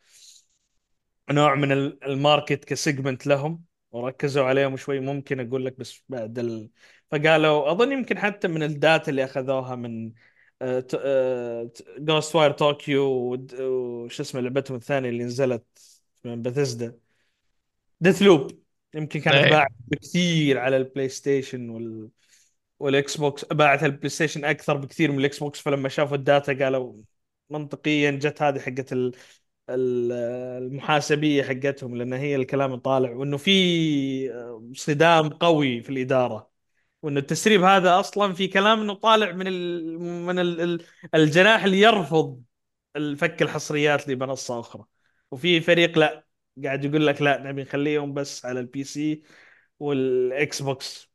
[1.30, 6.38] نوع من ال- ال market segment لهم وركزوا عليهم شوي ممكن أقول لك بس بعد
[6.38, 6.70] ال...
[7.10, 10.12] فقالوا أظن يمكن حتى من ال data اللي أخذوها من
[11.98, 13.02] Ghostwire Tokyo
[13.60, 15.64] وش اسمه لعبتهم الثانية اللي نزلت
[16.24, 16.98] من Bethesda
[18.00, 18.50] Deathloop
[18.94, 19.50] يمكن كانت إيه.
[19.50, 22.08] باعت بكثير على البلاي ستيشن وال
[22.78, 27.02] والاكس بوكس باعت البلاي ستيشن أكثر بكثير من الاكس بوكس فلما شافوا ال data قالوا
[27.50, 29.12] منطقيا جت هذه حقت ال...
[29.70, 30.12] ال-
[30.62, 36.50] المحاسبية حقتهم لأن هي الكلام طالع وإنه في صدام قوي في الإدارة
[37.02, 39.98] وإنه التسريب هذا أصلا في كلام إنه طالع من ال...
[40.00, 40.38] من.
[40.38, 40.84] ال-
[41.14, 42.42] الجناح اللي يرفض
[42.96, 44.84] الفك الحصريات لمنصة أخرى
[45.30, 46.24] وفي فريق لا
[46.64, 49.22] قاعد يقول لك لا نبي نخليهم بس على ال PC
[49.78, 51.10] والإكس بوكس.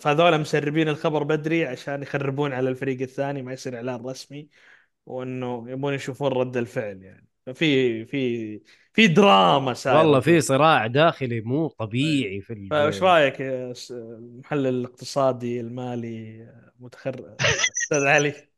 [0.00, 4.48] فهذول مسربين الخبر بدري عشان يخربون على الفريق الثاني ما يصير إعلان رسمي
[5.06, 7.28] وإنه يبون يشوفون رد الفعل يعني.
[7.46, 8.60] ففي في
[8.92, 13.40] في دراما صايره والله في صراع داخلي مو طبيعي في ال- فايش رأيك
[13.90, 16.46] المحلل الاقتصادي المالي
[16.80, 18.51] متخرج أستاذ علي؟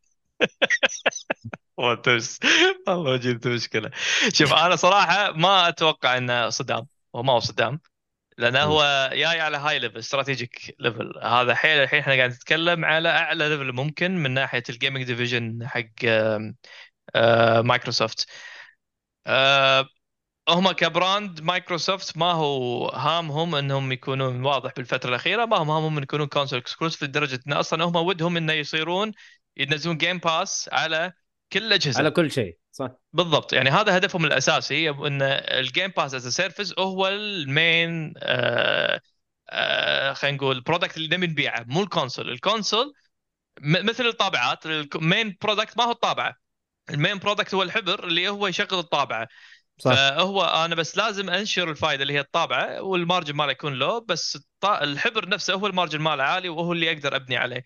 [2.05, 2.41] تمس
[2.89, 3.91] والله جبت مشكله
[4.33, 7.81] شوف أنا صراحة ما أتوقع إنه صدام هو ما هو صدام
[8.39, 13.09] لأنه هو جاي على high level strategic level هذا حيل الحين إحنا قاعد نتكلم على
[13.11, 16.57] أعلى level ممكن من ناحية ال gaming division حق آم،
[17.17, 18.29] آه، مايكروسوفت
[19.27, 19.89] آه،
[20.49, 26.03] هم ك brand مايكروسوفت ما هو هامهم إنهم يكونون واضح بالفترة الأخيرة ما هم هامهم
[26.03, 29.13] يكونون console exclusive لدرجة إن أصلا هم ودهم إنه يصيرون
[29.57, 31.13] ينزلون Game Pass على
[31.53, 31.99] كل الأجهزة.
[31.99, 32.91] على كل شيء صح.
[33.13, 33.53] بالضبط.
[33.53, 39.01] يعني هذا هدفهم الأساسي إن ال Game Pass as service هو ال main آه
[39.51, 42.93] آه خلينا نقول ال product اللي نبي نبيعه مو ال console ال console
[43.61, 46.35] مثل الطابعات ال main product ما هو الطابعة.
[46.91, 49.29] ال main product هو الحبر اللي هو يشغل الطابعة.
[49.79, 49.95] صح.
[49.95, 54.39] فهو أنا بس لازم أنشر الفائده اللي هي الطابعة وال margin ماله يكون لو بس
[54.65, 57.65] الحبر نفسه هو ال margin ماله عالي وهو اللي أقدر أبني عليه.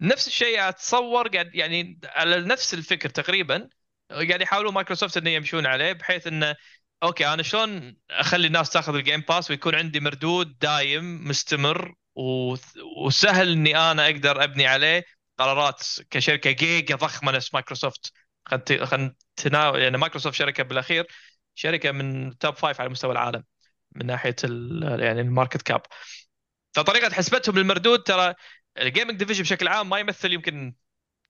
[0.00, 3.68] نفس الشيء اتصور قاعد يعني على نفس الفكر تقريبا
[4.10, 6.56] قاعد يحاولوا مايكروسوفت إنه يمشون عليه بحيث إنه
[7.02, 11.94] okay أنا شلون أخلي الناس تاخذ ال Game Pass ويكون عندي مردود دايم مستمر
[13.06, 15.04] وسهل إني أنا أقدر أبني عليه
[15.38, 18.12] قرارات كشركة جيجا ضخمة نفس مايكروسوفت.
[18.46, 21.06] خلينا تناول يعني مايكروسوفت شركة بالأخير
[21.54, 23.44] شركة من top five على مستوى العالم
[23.92, 24.36] من ناحية
[24.82, 25.82] يعني ال market cap.
[26.74, 28.34] فطريقة حسبتهم للمردود ترى
[28.78, 30.74] ال gaming division بشكل عام ما يمثل يمكن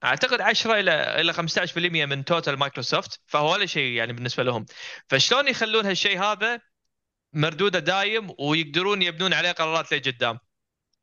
[0.05, 4.67] أعتقد 10 إلى إلى 15% من total مايكروسوفت فهو ولا شيء يعني بالنسبة لهم.
[5.09, 6.61] فشلون يخلون هالشيء هذا
[7.33, 10.39] مردوده دايم ويقدرون يبنون عليه قرارات لقدام؟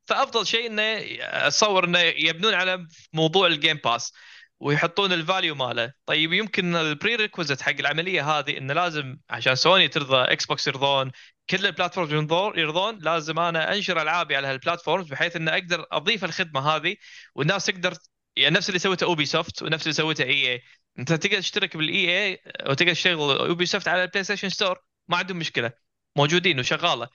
[0.06, 0.82] فأفضل شيء إنه
[1.20, 4.12] أتصور إنه يبنون على موضوع ال Game Pass
[4.60, 5.92] ويحطون ال value ماله.
[6.06, 11.10] طيب يمكن ال prerequisite حق العملية هذه إنه لازم عشان سوني ترضى إكس بوكس يرضون
[11.50, 12.98] كل ال platforms يرضون يرضون.
[12.98, 16.96] لازم أنا أنشر ألعابي على هال platforms بحيث ان أقدر أضيف الخدمة هذه
[17.34, 17.94] والناس تقدر
[18.36, 20.62] يعني نفس اللي سوته Ubisoft ونفس اللي سوته EA.
[20.98, 24.78] أنت تقدر تشترك بال EA وتقدر تشتغل Ubisoft على ال PlayStation Store
[25.08, 25.72] ما عندهم مشكلة.
[26.16, 27.08] موجودين وشغالة.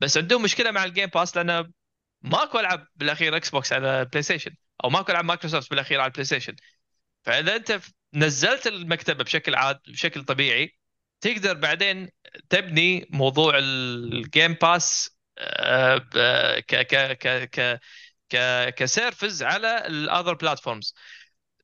[0.00, 1.70] بس عندهم مشكلة مع ال Game Pass لأنه
[2.22, 6.24] ماكو ألعاب بالأخير إكس بوكس على بلاي ستيشن أو ماكو ألعاب مايكروسوفت بالأخير على البلاي
[6.24, 6.56] ستيشن
[7.24, 7.80] فإذا أنت
[8.14, 10.75] نزلت المكتبة بشكل عاد بشكل طبيعي
[11.20, 12.10] تقدر بعدين
[12.50, 17.80] تبني موضوع ال Game Pass آه، ب- ك ك ك
[18.32, 20.94] ك ك service على ال other platforms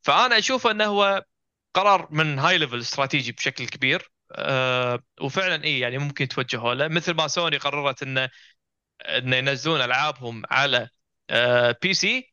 [0.02, 1.24] فأنا أشوف إنه هو
[1.74, 6.88] قرار من high level strategy بشكل كبير أه وفعلا اي يعني ممكن يتوجهوا له.
[6.88, 8.30] مثل ما سوني قررت إنه
[9.02, 10.88] إنه ينزلون ألعابهم على
[11.30, 12.31] أه PC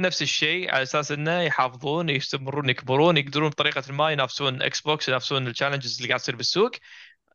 [0.00, 5.46] نفس الشيء على أساس إنه يحافظون يستمرون يكبرون يقدرون بطريقة ما ينافسون إكس بوكس ينافسون
[5.46, 6.70] ال challenges اللي قاعد تصير بالسوق.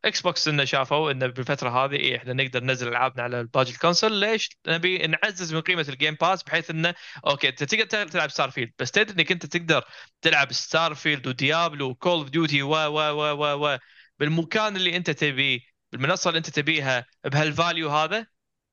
[0.04, 3.75] إكس بوكس إنه شافوا إنه بالفترة هذه إيه إحنا نقدر ننزل ألعابنا على الباقي ال
[3.75, 6.94] console ليش؟ نبي نعزز من قيمة ال Game Pass بحيث إنه
[7.26, 9.84] okay أنت تقدر تلعب Starfield بس تدري إنك أنت تقدر
[10.22, 13.78] تلعب Starfield و Diablo و Call of Duty و و و و و
[14.18, 15.60] بالمكان اللي أنت تبيه
[15.92, 18.26] بالمنصة اللي أنت تبيها بهال value هذا.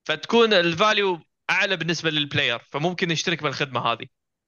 [0.06, 4.08] فتكون ال value أعلى بالنسبة لل player فممكن يشترك بالخدمة هذه.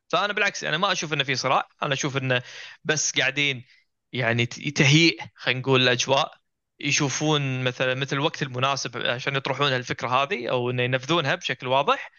[0.10, 2.42] فأنا بالعكس أنا ما أشوف إنه في صراع أنا أشوف إنه
[2.84, 3.66] بس قاعدين
[4.12, 6.34] يعني تهيئ خلينا نقول الأجواء
[6.80, 12.12] يشوفون مثلا مثل الوقت المناسب عشان يطرحون هالفكرة هذه أو إنه ينفذونها بشكل واضح.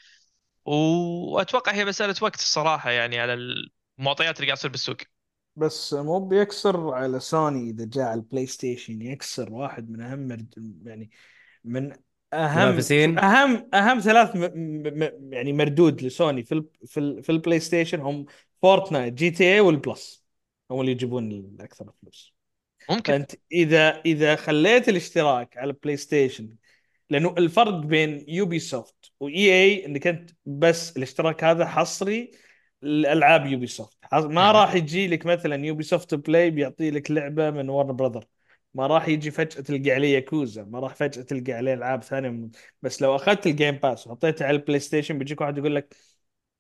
[0.65, 3.35] وأتوقع هي مسألة وقت الصراحة يعني على
[3.99, 4.97] المعطيات اللي قاعد تصير بالسوق.
[5.57, 10.49] بس مو بيكسر على سوني إذا جاء على البلاي ستيشن يكسر واحد من أهم
[10.85, 11.11] يعني
[11.65, 11.93] من
[12.33, 13.19] أهم منافسين.
[13.19, 14.41] أهم أهم ثلاث م...
[14.41, 14.83] م...
[14.99, 16.65] م- يعني مردود لسوني في ال...
[16.87, 17.23] في, ال...
[17.23, 18.27] في البلاي ستيشن هم
[18.63, 20.27] فورتنايت GTA والبلس.
[20.71, 22.35] هم اللي يجيبون الأكثر فلوس.
[22.91, 23.13] ممكن.
[23.13, 26.49] فأنت إذا إذا خليت الاشتراك على البلاي ستيشن
[27.11, 32.31] لأنه الفرق بين يوبي سوفت و EA إنك أنت بس الاشتراك هذا حصري
[32.83, 34.53] لألعاب يوبي سوفت ما.
[34.53, 38.25] راح يجي لك مثلا يوبي سوفت بلاي بيعطي لك لعبة من وارنر براذرز
[38.77, 42.49] ما راح يجي فجأة تلقى عليه ياكوزا ما راح فجأة تلقى عليه ألعاب ثانية
[42.83, 45.97] بس لو أخذت الجيم باس وحطيته على البلاي ستيشن بيجيك واحد يقول لك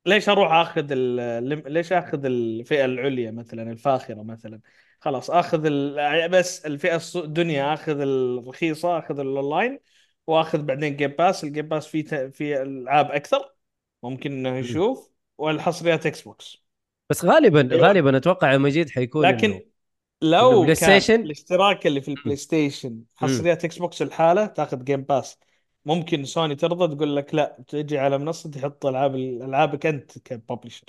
[0.06, 1.72] ليش أروح أخذ ال...
[1.72, 4.60] ليش أخذ الفئة العليا مثلا الفاخرة مثلا؟
[5.00, 6.28] خلاص أخذ ال...
[6.28, 9.80] بس الفئة الدنيا أخذ الرخيصة أخذ الاونلاين
[10.26, 12.14] وأخذ بعدين جيم باس الجيم باس فيه ت...
[12.14, 13.54] فيه ألعاب أكثر
[14.02, 16.66] ممكن إنه يشوف والحصريات إكس بوكس
[17.10, 17.88] بس غالبا أيوة.
[17.88, 19.75] غالبا أتوقع مجيد حيكون لكن إنه-
[20.22, 25.02] لو بلاي كان ستيشن؟ الاشتراك اللي في البلاي ستيشن حصريات إكس بوكس الحالة تاخذ جيم
[25.02, 25.38] باس
[25.84, 30.84] ممكن سوني ترضى تقول لك لا تجي على منصة تحط ألعاب ألعابك أنت ك publisher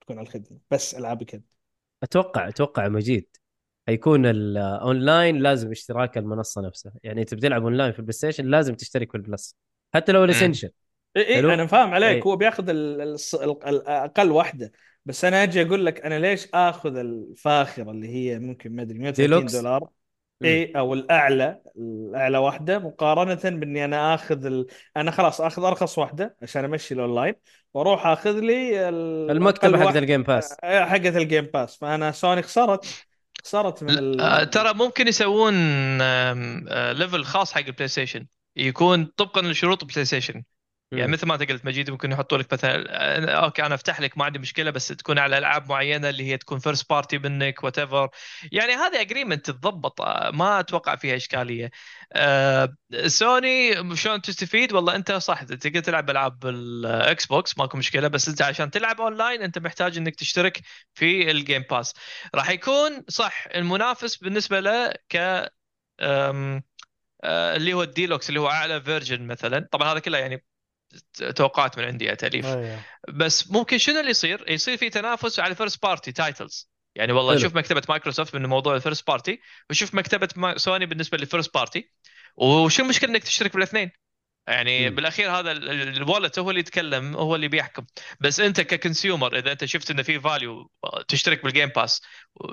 [0.00, 1.44] تكون على الخدمة بس ألعابك أنت.
[2.02, 3.36] أتوقع أتوقع مجيد.
[3.88, 6.92] حيكون الاونلاين لازم اشتراك المنصة نفسها.
[7.02, 9.56] يعني انت بتلعب اونلاين في البلاي ستيشن لازم تشترك في البلس
[9.94, 10.68] حتى لو ال Essential
[11.16, 11.26] إي.
[11.26, 12.16] إي أنا فاهم عليك.
[12.16, 12.22] إيه.
[12.22, 14.72] هو بياخذ ال- ال- ال- الأقل واحدة.
[15.04, 19.50] بس أنا أجي أقول لك أنا ليش آخذ الفاخره اللي هي ممكن ما أدري 130
[19.50, 19.88] ديلوكس؟ دولار؟
[20.44, 24.66] إي أو الأعلى الأعلى واحدة مقارنة بإني أنا آخذ ال...
[24.96, 27.34] أنا خلاص آخذ أرخص واحدة عشان أمشي الأونلاين
[27.74, 32.98] وأروح آخذ لي ال- المكتبة حقت الجيم باس حقت الجيم باس فأنا سوني خسرت
[33.44, 34.20] خسرت من ال...
[34.20, 35.54] آه، ترى ممكن يسوون
[36.02, 40.42] آم، آه، level خاص حق البلاي ستيشن يكون طبقا لشروط البلاي ستيشن
[40.92, 41.12] يعني.
[41.12, 42.84] مثل ما انت قلت مجيد ممكن يحطوا لك مثلا
[43.40, 46.36] آه، okay أنا أفتح لك ما عندي مشكلة بس تكون على ألعاب معينة اللي هي
[46.38, 47.78] تكون first party منك what
[48.52, 51.70] يعني هذه agreement تتضبط آه، ما أتوقع فيها إشكالية.
[52.12, 52.74] آه،
[53.06, 58.42] سوني شلون تستفيد والله أنت صح تقدر تلعب ألعاب بالاكس بوكس ماكو مشكلة بس أنت
[58.42, 60.60] عشان تلعب اونلاين أنت محتاج إنك تشترك
[60.94, 61.94] في الجيم باس
[62.34, 65.16] راح يكون صح المنافس بالنسبة له ك
[67.24, 69.68] آه، اللي هو الديلوكس اللي هو أعلى version مثلا.
[69.72, 70.44] طبعا هذا كله يعني
[71.36, 75.54] توقعات من عندي يا تاليف أيوه بس ممكن شنو اللي يصير؟ يصير في تنافس على
[75.54, 77.42] first party titles يعني والله حلو.
[77.42, 79.40] شوف مكتبة مايكروسوفت من موضوع ال first party
[79.70, 81.92] وشوف مكتبة ما- سوني بالنسبة لل first party
[82.36, 83.90] وشو المشكلة إنك تشترك بالاثنين؟
[84.48, 84.96] يعني مم.
[84.96, 87.84] بالأخير هذا ال- ال- ال wallet هو اللي يتكلم هو اللي بيحكم
[88.20, 90.70] بس أنت ك consumer إذا أنت شفت إنه في value
[91.08, 92.02] تشترك بالجيم باس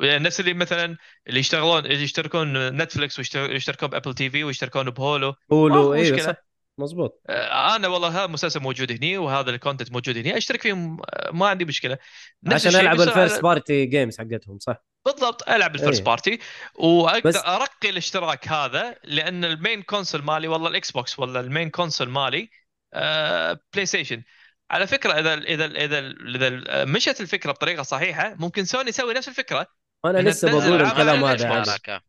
[0.04, 0.98] الناس اللي مثلا
[1.28, 6.18] اللي يشتغلون اللي يشتركون نتفلكس ويشتركون بأبل تي في ويشتركون بهولو هولو أيوه.
[6.18, 6.47] صح
[6.80, 10.38] مزبوط آه، أنا والله هذا المسلسل موجود هني وهذا ال content موجود هني.
[10.38, 11.98] أشترك فيهم آه، ما عندي مشكلة.
[12.44, 16.02] نفس عشان ألعب الفيرست بارتي جيمز حقتهم صح؟ بالضبط ألعب ال first.
[16.02, 16.40] party
[16.76, 21.46] وأقدر بس- أرقي الاشتراك هذا لأن ال main console مالي والله الاكس بوكس ولا ال
[21.46, 22.50] main console مالي
[22.94, 24.24] آه بلاي ستيشن
[24.72, 29.68] على فكرة إذا إذا إذا إذا مشت الفكرة بطريقة صحيحة ممكن سوني يسوي نفس الفكرة.
[30.06, 32.02] أنا لسه بقول الكلام هذا.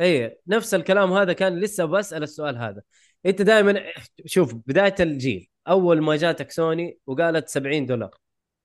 [0.00, 2.82] اي نفس الكلام هذا كان لسه بسأل السؤال هذا.
[3.26, 3.82] انت دائما
[4.26, 8.14] شوف بداية الجيل أول ما جاتك سوني وقالت 70 دولار.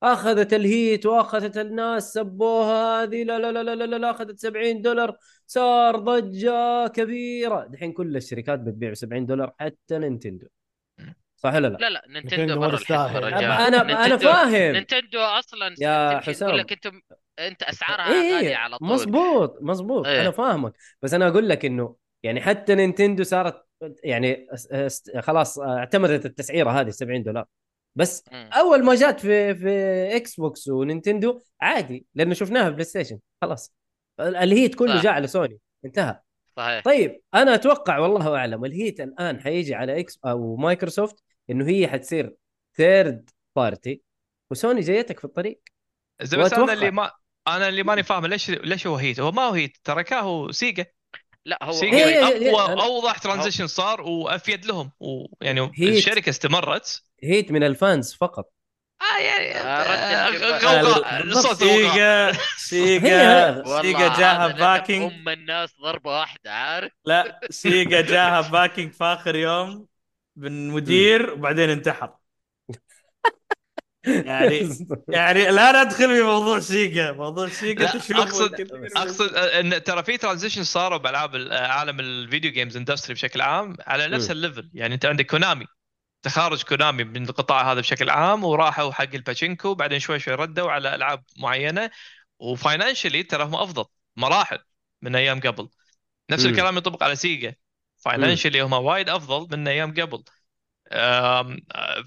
[0.04, 4.82] أخذت ال hate وأخذت الناس سبوها هذه لا لا لا لا لا, لا أخذت 70
[4.82, 5.18] دولار.
[5.48, 7.66] صار ضجة كبيرة.
[7.66, 10.48] دحين كل الشركات بتبيع 70 دولار حتى نينتندو.
[11.36, 12.80] صح ولا لا؟ لا لا نينتندو برا
[13.68, 14.74] أنا أنا فاهم.
[14.74, 16.48] نينتندو أصلا يا حسام.
[16.50, 17.02] تقول لك أنتم
[17.40, 18.90] أنت أسعارها إيه غالية على طول.
[18.90, 20.22] مزبوط مزبوط إيه.
[20.22, 20.74] أنا فاهمك.
[21.02, 23.69] بس أنا أقول لك إنه يعني حتى نينتندو صارت
[24.04, 24.48] يعني
[25.20, 27.46] خلاص اعتمدت التسعيرة هذه 70 دولار.
[27.96, 28.50] بس مم.
[28.54, 29.70] أول ما جات في في
[30.16, 33.74] إكس بوكس ونينتندو عادي لأنه شفناها في بلاي ستيشن خلاص.
[34.20, 35.04] ال- ال hate كله صح.
[35.04, 35.58] جاء على سوني.
[35.86, 36.20] انتهى.
[36.58, 36.84] صحيح.
[36.84, 41.88] طيب أنا أتوقع والله أعلم ال hate الآن حيجي على إكس أو مايكروسوفت إنه هي
[41.88, 42.36] حتصير
[42.78, 44.02] third party
[44.52, 45.62] وسوني جايتك في الطريق.
[46.22, 46.74] زي بس أنا.
[46.74, 47.12] اللي ما
[47.48, 50.86] أنا اللي ماني فاهم ليش ليش هو hate؟ هو ما هو hate تركاه هو سيجا
[51.54, 54.92] هي- هو هي- هي- اقوى أنا- اوضح transition صار وأفيد لهم.
[55.00, 55.98] ويعني hate.
[55.98, 57.04] الشركة استمرت.
[57.24, 58.52] hate من ال fans فقط.
[59.02, 66.52] آه يعني آه، آه، غوغاء سيجا هي- سيجا سيجا جاها backing أم الناس ضربة واحدة
[66.52, 69.88] عارف؟ لا سيجا جاها backing في آخر يوم
[70.36, 72.14] من مدير وبعدين انتحر.
[74.06, 74.70] يعني
[75.10, 77.12] يعني لا ندخل في موضوع سيجا.
[77.12, 82.78] موضوع سيجا من- اقصد إن ترى في transition صاروا بألعاب ال- عالم ال video games
[82.78, 84.32] industry بشكل عام على نفس.
[84.32, 85.66] ال level يعني أنت عندك كونامي
[86.22, 90.96] تخارج كونامي من القطاع هذا بشكل عام وراحوا حق الباتشينكو بعدين شوي شوي ردوا على
[90.96, 91.90] ألعاب معينة.
[92.40, 93.86] و financially ترى هم أفضل.
[94.16, 94.60] مراحل
[95.02, 95.70] من أيام قبل.
[96.32, 96.46] نفس.
[96.46, 97.56] الكلام ينطبق على سيجا
[97.98, 100.24] financially هم وايد أفضل من أيام قبل.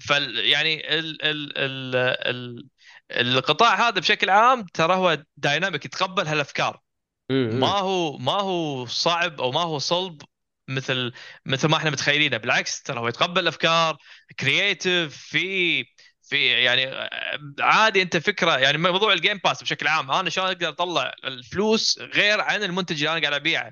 [0.07, 1.95] فال يعني ال ال ال
[2.25, 2.69] ال
[3.11, 6.79] القطاع هذا بشكل عام ترى هو dynamic يتقبل هالأفكار.
[7.29, 10.21] ما هو ما هو صعب أو ما هو صلب
[10.67, 11.11] مثل
[11.45, 12.37] مثل ما إحنا متخيلينه.
[12.37, 13.97] بالعكس ترى هو يتقبل افكار
[14.39, 15.85] creative في
[16.21, 17.09] في يعني
[17.59, 21.99] عادي أنت فكرة يعني موضوع ال Game Pass بشكل عام أنا شلون أقدر أطلع الفلوس
[21.99, 23.71] غير عن المنتج اللي أنا قاعد أبيعه؟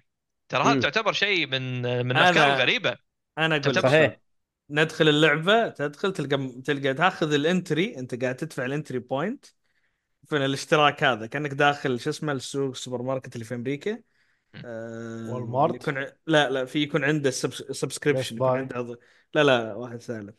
[0.49, 0.79] ترى هذا.
[0.79, 2.95] تعتبر شيء من من الافكار الغريبه
[3.37, 4.20] أنا أقول صحيح.
[4.71, 9.45] ندخل اللعبة تدخل تلقى تلقى تاخذ الانتري انت قاعد تدفع ال entry point
[10.25, 14.01] في الاشتراك هذا كأنك داخل شو اسمه السوق السوبر ماركت اللي في أمريكا.
[14.65, 18.47] آه وول مارت؟ يكون لا لا في يكون عنده subscription يكون.
[18.47, 18.99] عنده
[19.35, 20.35] لا لا واحد ثالث.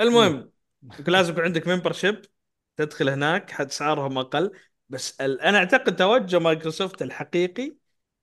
[0.00, 0.50] المهم
[0.82, 2.22] يكون لازم يكون عندك membership
[2.76, 4.50] تدخل هناك حد اسعارهم أقل.
[4.88, 5.40] بس ال...
[5.40, 7.76] أنا أعتقد توجه مايكروسوفت الحقيقي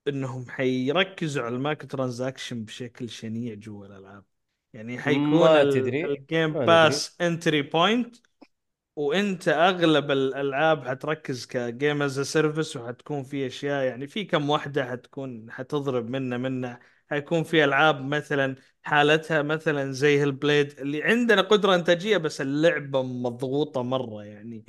[0.08, 4.24] إنهم حيركزوا على ال micro transaction بشكل شنيع جوا الألعاب.
[4.72, 6.04] يعني حيكون ما تدري.
[6.04, 8.16] ال Game ما باس entry point
[8.96, 14.84] وإنت أغلب الألعاب حتركز ك game as service وحتكون في أشياء يعني في كم واحدة
[14.90, 16.80] حتكون حتضرب منا منا
[17.10, 23.02] حيكون في ألعاب مثلا حالتها مثلا زي هال Blade اللي عندنا قدرة إنتاجية بس اللعبة
[23.02, 24.64] مضغوطة مرة يعني.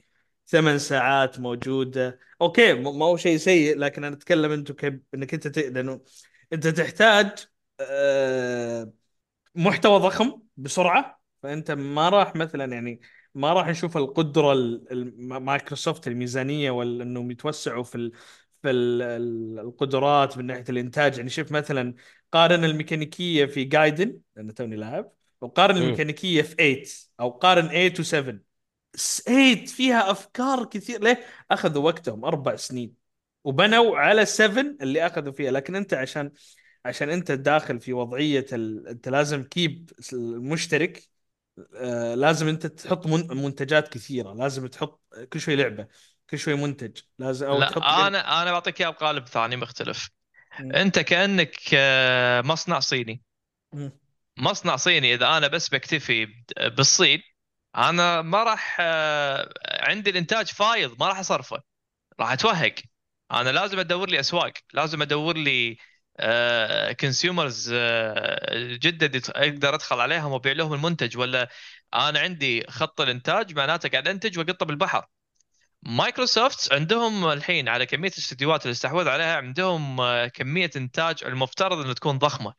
[0.47, 2.19] ثمان ساعات موجودة.
[2.41, 5.57] أوكي ما هو شيء سيء لكن أنا أتكلم أنتم كيف إنك أنت ت...
[5.59, 6.01] لأنه
[6.53, 7.47] أنت تحتاج
[7.79, 8.93] آه،
[9.55, 13.01] محتوى ضخم بسرعة فأنت ما راح مثلا يعني
[13.35, 18.11] ما راح نشوف القدرة ال- ال- مايكروسوفت الميزانية ولا إنهم يتوسعوا في ال
[18.61, 21.17] في ال- ال- القدرات من ناحية الإنتاج.
[21.17, 21.93] يعني شوف مثلا
[22.31, 25.11] قارن الميكانيكية في جايدن لأن توني لاعب
[25.41, 25.77] وقارن.
[25.77, 26.83] الميكانيكية في 8
[27.19, 28.35] أو قارن 8 و7
[28.93, 31.03] 8 فيها أفكار كثير.
[31.03, 32.93] ليه؟ أخذوا وقتهم أربع سنين
[33.43, 35.51] وبنوا على 7 اللي أخذوا فيها.
[35.51, 36.31] لكن أنت عشان
[36.85, 38.87] عشان انت داخل في وضعية ال...
[38.87, 41.09] انت لازم كيب المشترك
[41.75, 43.27] آه لازم انت تحط من...
[43.43, 45.01] منتجات كثيرة لازم تحط
[45.33, 45.87] كل شوي لعبة
[46.29, 50.09] كل شوي منتج لازم أو تحط لا أنا أنا بعطيك إياه بقالب ثاني مختلف.
[50.59, 50.71] مم.
[50.75, 53.23] أنت كأنك آه، مصنع صيني.
[53.73, 53.91] مم.
[54.37, 56.27] مصنع صيني إذا أنا بس بكتفي
[56.77, 57.21] بالصين
[57.75, 61.61] أنا ما راح آه، عندي الإنتاج فايض ما راح أصرفه.
[62.19, 62.75] راح أتوهق.
[63.31, 65.77] أنا لازم أدور لي أسواق لازم أدور لي
[66.99, 67.73] كونسيومرز
[68.53, 71.49] جدد يت- أقدر أدخل عليهم وأبيع لهم المنتج ولا
[71.93, 75.05] أنا عندي خط الإنتاج معناته قاعد أنتج واقطه بالبحر.
[75.83, 81.93] مايكروسوفت عندهم الحين على كمية الاستديوهات اللي استحوذ عليها عندهم آه، كمية إنتاج المفترض انها
[81.93, 82.53] تكون ضخمة.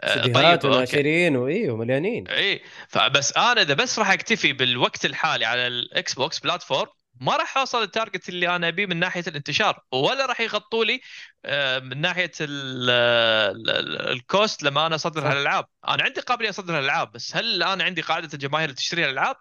[0.00, 0.76] آه، استديوهات أوكي.
[0.78, 6.38] وناشرين وايه ومليانين اي فبس أنا إذا بس راح أكتفي بالوقت الحالي على الاكس بوكس
[6.38, 6.88] platform
[7.20, 11.00] ما راح أوصل ال target اللي أنا أبيه من ناحية الانتشار ولا راح يغطوا لي
[11.44, 15.26] آه، من ناحية ال- ال- ال- ال cost لما أنا أصدر صح.
[15.26, 19.36] الالعاب أنا عندي قابلية أصدر الالعاب بس هل الآن عندي قاعدة الجماهير اللي تشتري الألعاب؟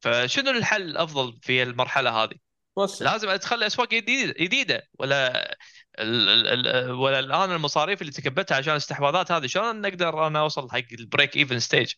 [0.00, 2.34] فشنو الحل الأفضل في المرحلة هذه؟
[2.76, 5.50] وسع لازم ادخل أسواق جديده جديدة ولا
[5.98, 10.70] ال ال ال ولا الآن المصاريف اللي تكبدتها عشان الاستحواذات هذه شلون نقدر أنا أوصل
[10.70, 11.92] حق ال break even stage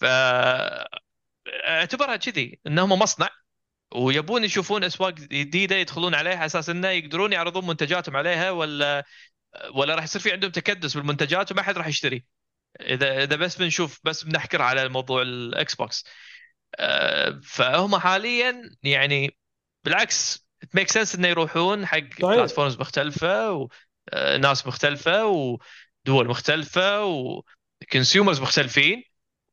[0.00, 0.04] ف
[1.48, 3.28] أعتبرها كذي انهم مصنع.
[3.94, 9.04] ويبون يشوفون أسواق جديدة يدخلون عليها على أساس إنه يقدرون يعرضون منتجاتهم عليها ولا
[9.74, 12.24] ولا راح يصير في عندهم تكدس بالمنتجات وما حد راح يشتري.
[12.80, 16.04] اذا إذا بس بنشوف بس بنحكر على موضوع الإكس بوكس.
[16.76, 19.38] أه، فهم حاليا يعني
[19.84, 23.68] بالعكس make sense إنه يروحون حق platforms مختلفة
[24.12, 29.04] وناس مختلفة ودول مختلفة و consumers مختلفين.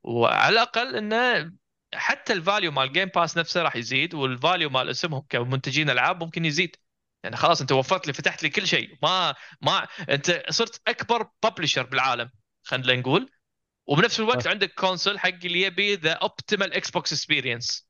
[0.04, 1.52] وعلى الأقل إنه
[1.96, 6.24] حتى ال value مال Game Pass نفسه راح يزيد وال value مال اسمهم كمنتجين ألعاب
[6.24, 6.76] ممكن يزيد
[7.24, 11.84] يعني خلاص أنت وفرت لي فتحت لي كل شيء ما ما أنت صرت أكبر publisher
[11.84, 12.30] بالعالم
[12.64, 13.30] خلينا نقول
[13.88, 14.48] وبنفس الوقت.
[14.48, 17.88] عندك console حق اللي يبي the optimal إكس بوكس experience.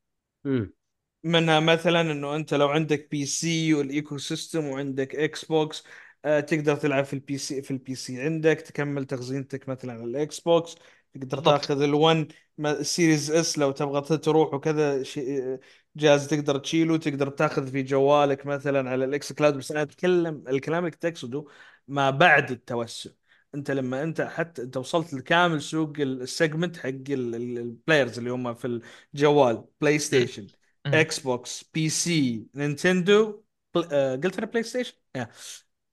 [1.24, 5.84] منها مثلا إنه أنت لو عندك PC وال ecosystem وعندك إكس بوكس
[6.26, 10.40] آه، تقدر تلعب في ال PC في ال PC عندك تكمل تخزينتك مثلا على الاكس
[10.40, 10.76] بوكس
[11.14, 11.46] تقدر بالضبط.
[11.60, 15.60] تاخذ ال1 ال Series S لو تبغى تروح وكذا شيء
[15.96, 19.58] جهاز تقدر تشيله تقدر تاخذ في جوالك مثلا على ال xCloud.
[19.58, 21.46] بس أنا أتكلم الكلام اللي تقصده
[21.88, 23.10] ما بعد التوسع.
[23.56, 28.54] أنت لما أنت حتى أنت وصلت لكامل سوق ال segment حق ال players اللي هم
[28.54, 28.82] في
[29.14, 29.66] الجوال.
[29.82, 30.48] بلاي ستيشن.
[30.86, 35.26] إكس بوكس PC نينتندو قلت أنا بلاي ستيشن yeah.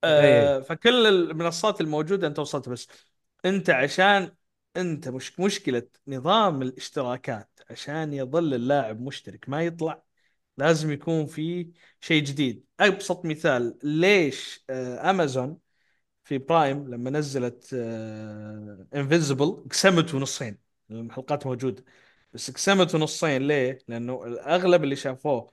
[0.05, 2.68] آه فكل المنصات الموجودة أنت وصلت.
[2.68, 2.89] بس
[3.44, 4.32] أنت عشان
[4.77, 10.03] أنت مش مشكلة نظام الاشتراكات عشان يظل اللاعب مشترك ما يطلع
[10.57, 12.65] لازم يكون في شيء جديد.
[12.81, 15.59] أبسط مثال ليش آه امازون
[16.24, 20.59] في Prime لما نزلت آه Invincible قسمته نصين؟
[20.90, 21.85] الحلقات موجودة.
[22.32, 25.53] بس قسمته نصين ليه؟ لأنه الأغلب اللي شافوه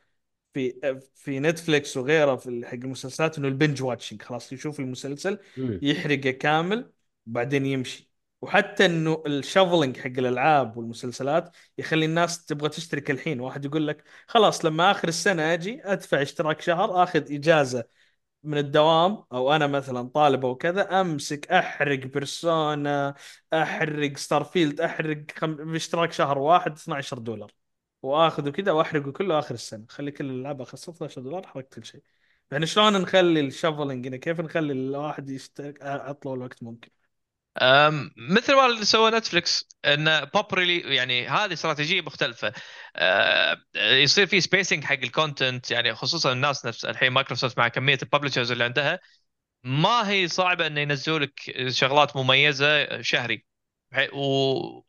[0.54, 0.80] في
[1.16, 5.40] في نتفليكس وغيره في حق المسلسلات إنه ال binge watching خلاص يشوف المسلسل.
[5.82, 6.92] يحرقه كامل
[7.28, 8.09] وبعدين يمشي.
[8.42, 13.40] وحتى إنه ال shuffling حق الألعاب والمسلسلات يخلي الناس تبغى تشترك الحين.
[13.40, 17.84] واحد يقول لك خلاص لما آخر السنة أجي أدفع اشتراك شهر آخذ إجازة
[18.44, 23.16] من الدوام أو أنا مثلا طالب أو كذا أمسك أحرق بيرسونا
[23.54, 25.56] أحرق ستارفيلد أحرق خم...
[25.72, 27.52] باشتراك شهر واحد 12 دولار.
[28.02, 29.86] واخذه كذا وأحرقه كله آخر السنة.
[29.90, 32.02] خلي كل الألعاب آخر 16 دولار حرقت كل شيء.
[32.52, 36.90] يعني شلون نخلي ال shuffling هنا كيف نخلي الواحد يشترك اطول وقت ممكن؟
[38.18, 42.54] مثل ما اللي سوى نتفلكس إن properly يعني هذه استراتيجية مختلفة.
[42.96, 47.98] أه، يصير في spacing حق ال content يعني خصوصا الناس نفس الحين مايكروسوفت مع كمية
[48.04, 49.00] ال publishers اللي عندها.
[49.64, 51.40] ما هي صعبة إنه ينزلوا لك
[51.70, 53.46] شغلات مميزة شهري.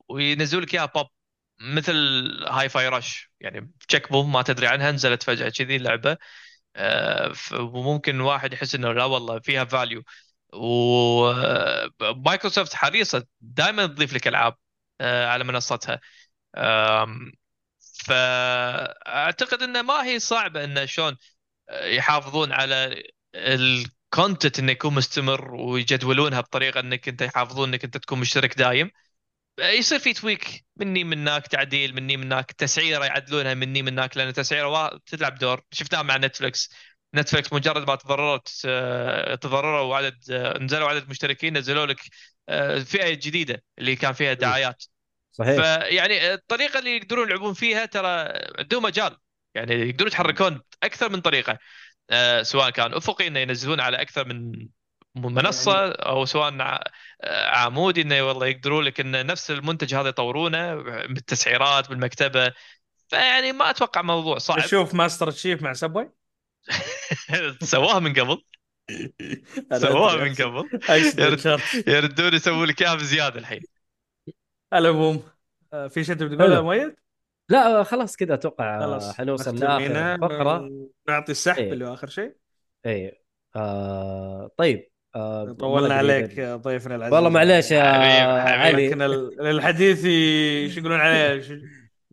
[0.08, 1.07] وينزلوا لك إياها بوب
[1.60, 1.94] مثل
[2.49, 6.16] Hi-Fi Rush يعني تشيك بوم ما تدري عنها نزلت فجأة كذي اللعبه
[6.76, 10.02] أه، وممكن واحد يحس إنه لا والله فيها value
[10.54, 14.56] ومايكروسوفت حريصة دائما تضيف لك ألعاب
[15.00, 16.00] آه، على منصتها.
[18.06, 21.16] فأعتقد انه ما هي صعبة انه شلون
[21.70, 23.02] آه، يحافظون على
[23.36, 28.90] ال content إنه يكون مستمر ويجدولونها بطريقة إنك أنت يحافظون إنك أنت تكون مشترك دايم.
[29.60, 34.98] آه، يصير في tweak مني منك تعديل مني منك تسعيرة يعدلونها مني منك لأن تسعيرة
[35.06, 35.62] تلعب دور.
[35.72, 36.70] شفناها مع نتفلكس
[37.14, 42.00] نتفلكس مجرد ما تضررت آه، تضرروا وعدد آه، نزلوا عدد مشتركين نزلوا لك
[42.48, 44.84] آه، فئة جديدة اللي كان فيها دعايات.
[45.32, 45.55] صحيح.
[45.55, 49.16] فيعني الطريقة اللي يقدرون يلعبون فيها ترى عندهم مجال.
[49.55, 51.58] يعني يقدرون يتحركون أكثر من طريقة.
[52.42, 54.68] سواء كان أفقي إنه ينزلون على أكثر من
[55.14, 56.80] منصة أو سواء
[57.24, 60.74] عمودي إنه والله يقدروا لك إن نفس المنتج هذا يطورونه
[61.06, 62.52] بالتسعيرات بالمكتبة.
[63.08, 64.60] فيعني ما أتوقع موضوع صعب.
[64.60, 66.10] شوف ماستر تشيف مع سبوي؟
[67.62, 68.42] سواها من قبل.
[69.82, 70.81] سواها من قبل.
[71.18, 73.60] يرد- يردون يسوون لك اياها بزياده الحين.
[74.74, 75.23] العموم
[75.73, 76.62] آه، في شيء تبي تقوله.
[76.62, 76.94] مؤيد؟
[77.49, 80.70] لا خلاص كذا أتوقع خلاص حنوصل لاخر فقرة.
[81.08, 81.73] نعطي السحب إيه.
[81.73, 82.32] اللي هو آخر شيء
[82.86, 83.20] اي
[83.57, 84.90] آه طيب.
[85.16, 87.15] آه، طولنا عليك ضيفنا العزيز.
[87.15, 87.82] والله معليش يا.
[87.82, 88.86] علي.
[88.89, 90.00] لكن ال- الحديث
[90.74, 91.42] شو يقولون عليه؟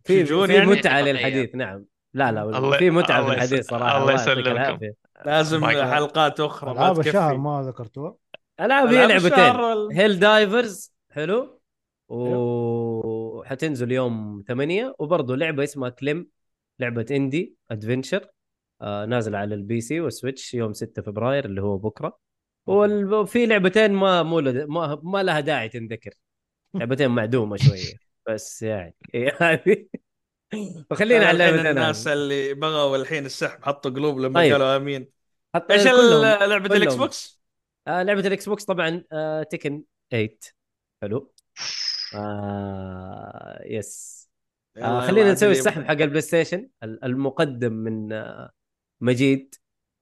[0.10, 1.02] شجون يعني؟ متعة.
[1.02, 1.86] للحديث نعم.
[2.18, 4.34] لا لا الله- في متعة في الحديث صراحة الله.
[4.38, 4.94] العافية.
[5.26, 5.66] لازم.
[5.66, 8.16] حلقات أخرى ما العاب الشهر ما ذكرتوها
[8.62, 9.98] العاب هي لعبتين.
[9.98, 11.60] Helldivers حلو.
[12.10, 16.28] وحتنزل يوم 8 وبرضه لعبة اسمها كليم
[16.80, 18.28] لعبة indie adventure
[18.82, 22.18] آه نازلة على ال PC وال Switch يوم 6 فبراير اللي هو بكرة.
[22.68, 26.12] وفي لعبتين ما مو ما, ما لها داعي تنذكر.
[26.74, 27.94] لعبتين معدومة شوية
[28.30, 28.96] بس يعني.
[29.40, 29.86] هذه
[30.90, 32.08] فخلينا على اللعبتين الناس.
[32.08, 34.52] اللي بغوا الحين السحب حطوا قلوب لما طيب.
[34.52, 35.10] قالوا آمين
[35.72, 36.76] إيش لعبة.
[36.76, 37.42] الإكس بوكس؟
[37.88, 40.30] آه لعبة ال Xbox طبعا آه Tekken 8
[41.02, 41.34] حلو
[42.16, 44.18] آه yes
[44.78, 45.84] آه خلينا نسوي السحب.
[45.84, 48.52] حق ال PlayStation ال- المقدم من آه
[49.02, 49.56] مجيد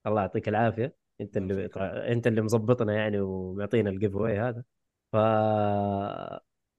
[0.07, 1.69] الله يعطيك العافية أنت اللي
[2.13, 4.63] أنت اللي مظبطنا يعني ومعطينا ال giveaway هذا
[5.13, 5.15] ف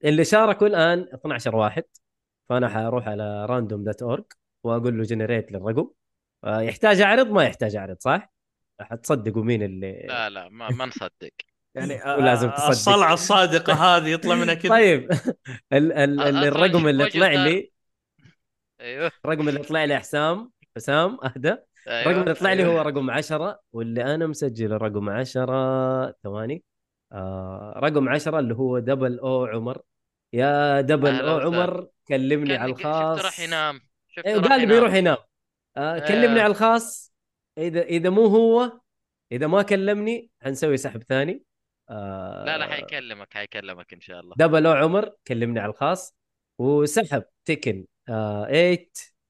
[0.05, 1.83] اللي شاركوا الآن 12 واحد
[2.49, 4.23] فأنا حأروح على random dot org
[4.63, 5.89] وأقول له جنريت للرقم.
[6.43, 8.33] آه يحتاج أعرض؟ ما يحتاج أعرض صح؟
[8.81, 11.31] حتصدقوا مين اللي لا لا ما, ما نصدق.
[11.75, 12.67] يعني ولازم آه، تصدق.
[12.69, 14.69] الصلعة الصادقة هذه يطلع منها كذا.
[14.69, 15.11] طيب.
[15.73, 17.27] ال- ال- ال- الرقم اللي طلع.
[17.33, 17.71] لي
[18.81, 19.11] أيوه.
[19.25, 21.49] الرقم اللي طلع لي حسام حسام أهدى.
[21.87, 22.01] أيوه.
[22.01, 22.73] الرقم اللي طلع لي أيوة.
[22.73, 26.63] هو رقم 10 واللي أنا مسجل رقم 10 ثواني
[27.11, 29.81] آه رقم 10 اللي هو دبل أو عمر.
[30.33, 31.39] يا دبل أو.
[31.39, 33.81] عمر كلمني على الخاص راح ينام.
[34.25, 35.17] قال لي بيروح ينام.
[35.77, 36.07] آه أيوة.
[36.07, 37.13] كلمني على الخاص.
[37.57, 38.79] إذا إذا مو هو
[39.31, 41.43] إذا ما كلمني حنسوي سحب ثاني.
[41.89, 44.35] آه لا لا حيكلمك حيكلمك إن شاء الله.
[44.37, 46.17] دبل أو عمر كلمني على الخاص.
[46.59, 48.87] وسحب Tekken آه 8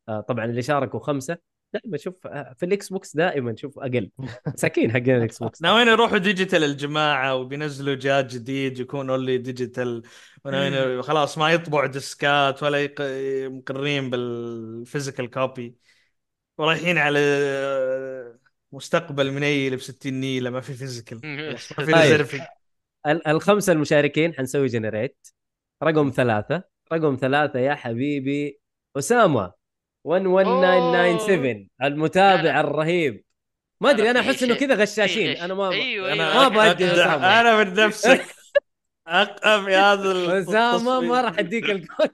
[0.10, 1.38] آه طبعا اللي شاركوا خمسة.
[1.74, 4.12] دائما شوف آه، في ال Xbox دائما شوف أقل.
[4.56, 5.62] مساكين حقين ال Xbox.
[5.62, 10.04] ناويين يروحوا digital الجماعة وبينزلوا جهاز جديد يكون only digital
[10.46, 13.02] وناويين خلاص ما يطبعوا ديسكات ولا يق...
[13.52, 15.76] مقرين بالفيزيكال كوبي
[16.58, 17.20] ورايحين على
[18.72, 21.96] مستقبل منيل ب 60 نيله ما في فيزيكال ما في طيب.
[21.96, 22.42] ريزرفنج
[23.08, 25.28] ال- الخمسة المشاركين حنسوي جنريت
[25.84, 26.64] رقم ثلاثة.
[26.94, 28.60] رقم ثلاثة يا حبيبي
[28.98, 29.57] أسامة.
[30.06, 32.60] 11997 المتابع.
[32.60, 33.24] الرهيب
[33.82, 35.42] ما ادري أنا احس انه كذا غشاشين غش.
[35.42, 36.92] أنا ما أيوه أنا أيوه ما بدي.
[37.04, 38.26] أنا من نفسك
[39.08, 41.22] اقف في هذا اسامه ما.
[41.22, 42.10] راح اديك الكود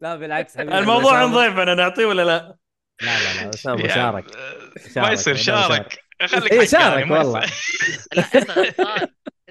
[0.00, 2.56] لا بالعكس حبيبي الموضوع أسامة- ضيفنا نعطيه ولا لا؟
[3.02, 4.24] لا لا لا اسامه يعني، شارك
[4.96, 7.46] ما يصير شارك خليك إيه، شارك والله.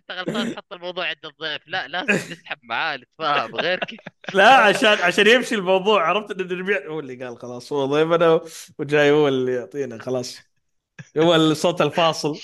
[0.10, 1.62] انت غلطان تحط الموضوع عند الضيف.
[1.68, 3.98] لا لازم تسحب معاه نتفاهم غير كذا.
[4.34, 8.42] لا عشان عشان يمشي الموضوع عرفت إن الربيع هو اللي قال خلاص هو ضيفنا
[8.80, 10.42] وجاي هو اللي يعطينا خلاص.
[11.18, 12.40] هو الصوت الفاصل.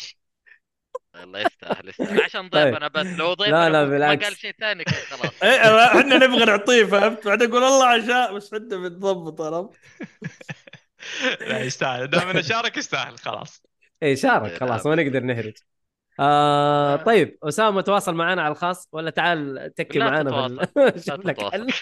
[1.23, 2.73] الله يستاهل يستاهل عشان طيب.
[2.73, 3.07] ضيفنا بس.
[3.07, 4.23] لو ضيفنا لا، لا، ما.
[4.23, 5.43] قال شيء ثاني خلاص.
[5.43, 9.79] إيه إحنا نبغى نعطيه فهمت؟ بعدين يقول الله عشاء بس إحنا بنضبط عرفت؟
[11.41, 12.07] لا يستاهل.
[12.07, 13.63] دام إنه شارك يستاهل خلاص.
[14.03, 15.57] اي شارك خلاص ما نقدر نهرج.
[16.21, 20.31] آه طيب أسامة تواصل معنا على الخاص ولا تعال تكي لا معنا.
[20.31, 20.67] بال...
[21.01, 21.51] شوف لا لك تتواصل.
[21.51, 21.73] حل.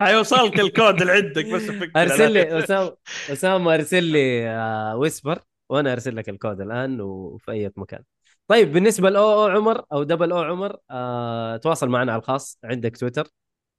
[0.00, 1.62] حيوصلك الكود اللي عندك بس
[1.96, 2.96] أرسل لي أسامة
[3.32, 8.02] أسامة أرسل لي آه whisper وأنا أرسل لك الكود الآن وفي أي مكان
[8.48, 12.96] طيب بالنسبة لأو أو عمر أو دبل أو عمر آه تواصل معنا على الخاص عندك
[12.96, 13.28] تويتر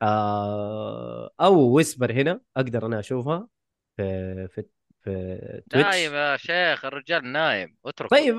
[0.02, 3.48] آه أو whisper هنا أقدر أنا أشوفها
[3.98, 4.66] في في
[5.04, 7.76] في Twitch نايم يا شيخ الرجال نايم.
[7.86, 8.36] اترك طيب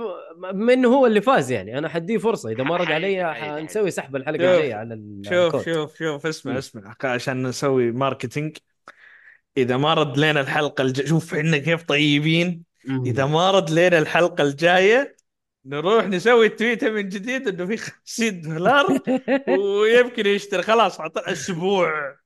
[0.54, 1.78] من هو اللي فاز يعني.
[1.78, 2.50] أنا حأديه فرصة.
[2.50, 6.58] إذا ما رد علي حنسوي سحب الحلقة شوف- الجايه على الكود شوف شوف شوف اسمع.
[6.58, 8.56] اسمع عشان نسوي marketing
[9.56, 11.06] إذا ما رد لنا الحلقة الج...
[11.08, 12.62] شوف إحنا كيف طيبين.
[13.06, 15.16] إذا ما رد لنا الحلقة الجاية
[15.66, 18.86] نروح نسوي تويته من جديد إنه في 50 دولار
[19.58, 20.62] ويمكن يشتري.
[20.62, 22.16] خلاص أسبوع.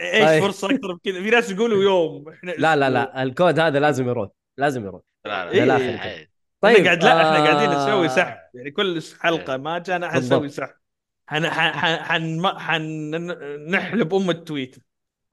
[0.00, 0.42] إيش طيب.
[0.42, 2.28] فرصة أكثر من كذا؟ في ناس يقولوا يوم.
[2.28, 2.90] إحنا لا لا.
[2.90, 3.22] لا.
[3.22, 5.96] الكود هذا لازم يروح لازم يروح لا إيه، لا إيه.
[5.98, 6.30] عادي.
[6.60, 8.36] طيب إحنا قاعد لا إحنا قاعدين آه، نسوي سحب.
[8.54, 10.08] يعني كل حلقة ما جانا.
[10.08, 10.74] حنسوي سحب.
[11.26, 12.84] حن حن حن حن حن
[13.70, 14.76] نحلب أم التويت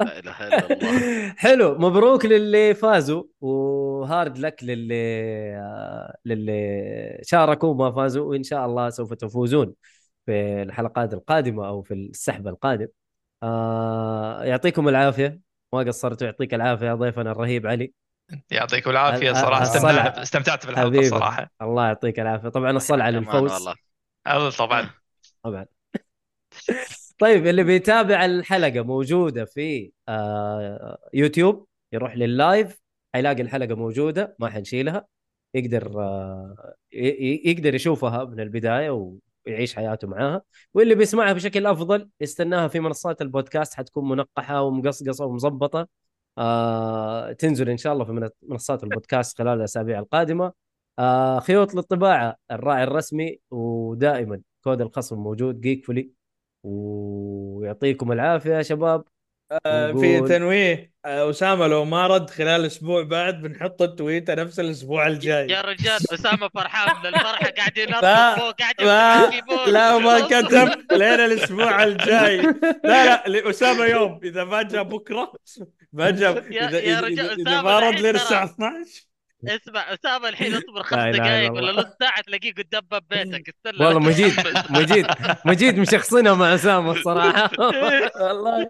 [0.02, 1.34] لا إله إلا الله.
[1.38, 1.76] حلو.
[1.78, 4.96] مبروك للي فازوا وهارد لك للي
[5.58, 9.74] آه، للي شاركوا وما فازوا وإن شاء الله سوف تفوزون
[10.26, 12.88] في الحلقات القادمة أو في السحب القادم.
[13.44, 15.40] آه يعطيكم العافية.
[15.74, 17.94] ما قصرتوا يعطيك العافية ضيفنا الرهيب علي.
[18.52, 19.62] يعطيكم العافية ال- صراحة.
[19.62, 19.90] الصلع.
[19.92, 21.06] استمتعت استمتعت بالحلقة حبيبي.
[21.10, 21.52] صراحة.
[21.62, 22.50] الله يعطيك العافية.
[22.50, 23.52] طبعا الصلعه للفوز.
[23.52, 23.76] والله.
[24.58, 24.90] طبعا.
[25.44, 25.66] طبعا.
[27.20, 32.80] طيب اللي بيتابع الحلقة موجودة في آه يوتيوب يروح لللايف
[33.16, 35.08] حيلاقي الحلقة موجودة ما حنشيلها.
[35.56, 36.76] يقدر آه،
[37.46, 38.90] يقدر يشوفها من البداية
[39.48, 40.42] ويعيش حياته معاها
[40.74, 45.88] واللي بيسمعها بشكل أفضل يستناها في منصات البودكاست حتكون منقحة ومقصقصة ومظبطة.
[46.38, 50.54] آه تنزل إن شاء الله في من- منصات البودكاست خلال الأسابيع القادمة.
[51.00, 56.12] آه خيوط للطباعة الراعي الرسمي ودائما كود الخصم موجود جيك فولي
[56.64, 59.04] ويعطيكم العافية يا شباب.
[59.66, 60.92] آه، في نقول- تنويه.
[61.06, 65.48] آه، أسامة لو ما رد خلال أسبوع بعد بنحط التويتة نفس الأسبوع الجاي.
[65.50, 67.94] يا رجال أسامة فرحان من الفرحة قاعد ينط
[68.40, 69.30] فوق قاعد لا.
[69.72, 72.38] لا ما كتب لين الأسبوع الجاي.
[72.84, 74.20] لا لا لأسامة يوم.
[74.24, 75.34] إذا ما جاء بكرة
[75.94, 76.52] ما جاء.
[76.52, 79.07] يا- اذا يا اذا, رجال، إذا, إذا ما رد لين الساعة 12
[79.46, 81.52] اسمع أسامة الحين اصبر خمس دقائق الله.
[81.52, 83.50] ولا نص ساعة تلاقيه قدام باب بيتك.
[83.50, 84.34] استنى والله مجيد.
[84.70, 85.06] مجيد
[85.46, 87.50] مجيد مشخصنها مع أسامة الصراحه
[88.22, 88.68] والله.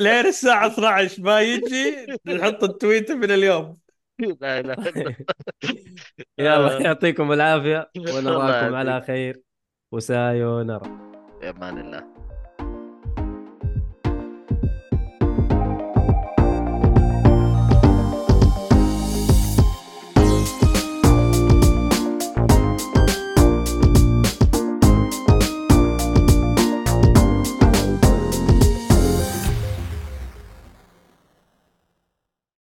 [0.00, 3.78] لين الساعة 12 ما يجي نحط التويته من اليوم.
[4.40, 4.76] لا لا
[6.38, 8.74] يلا يعطيكم العافية الله ونراكم.
[8.74, 9.40] على خير.
[9.92, 11.10] وسايونارا.
[11.40, 12.19] في أمان الله.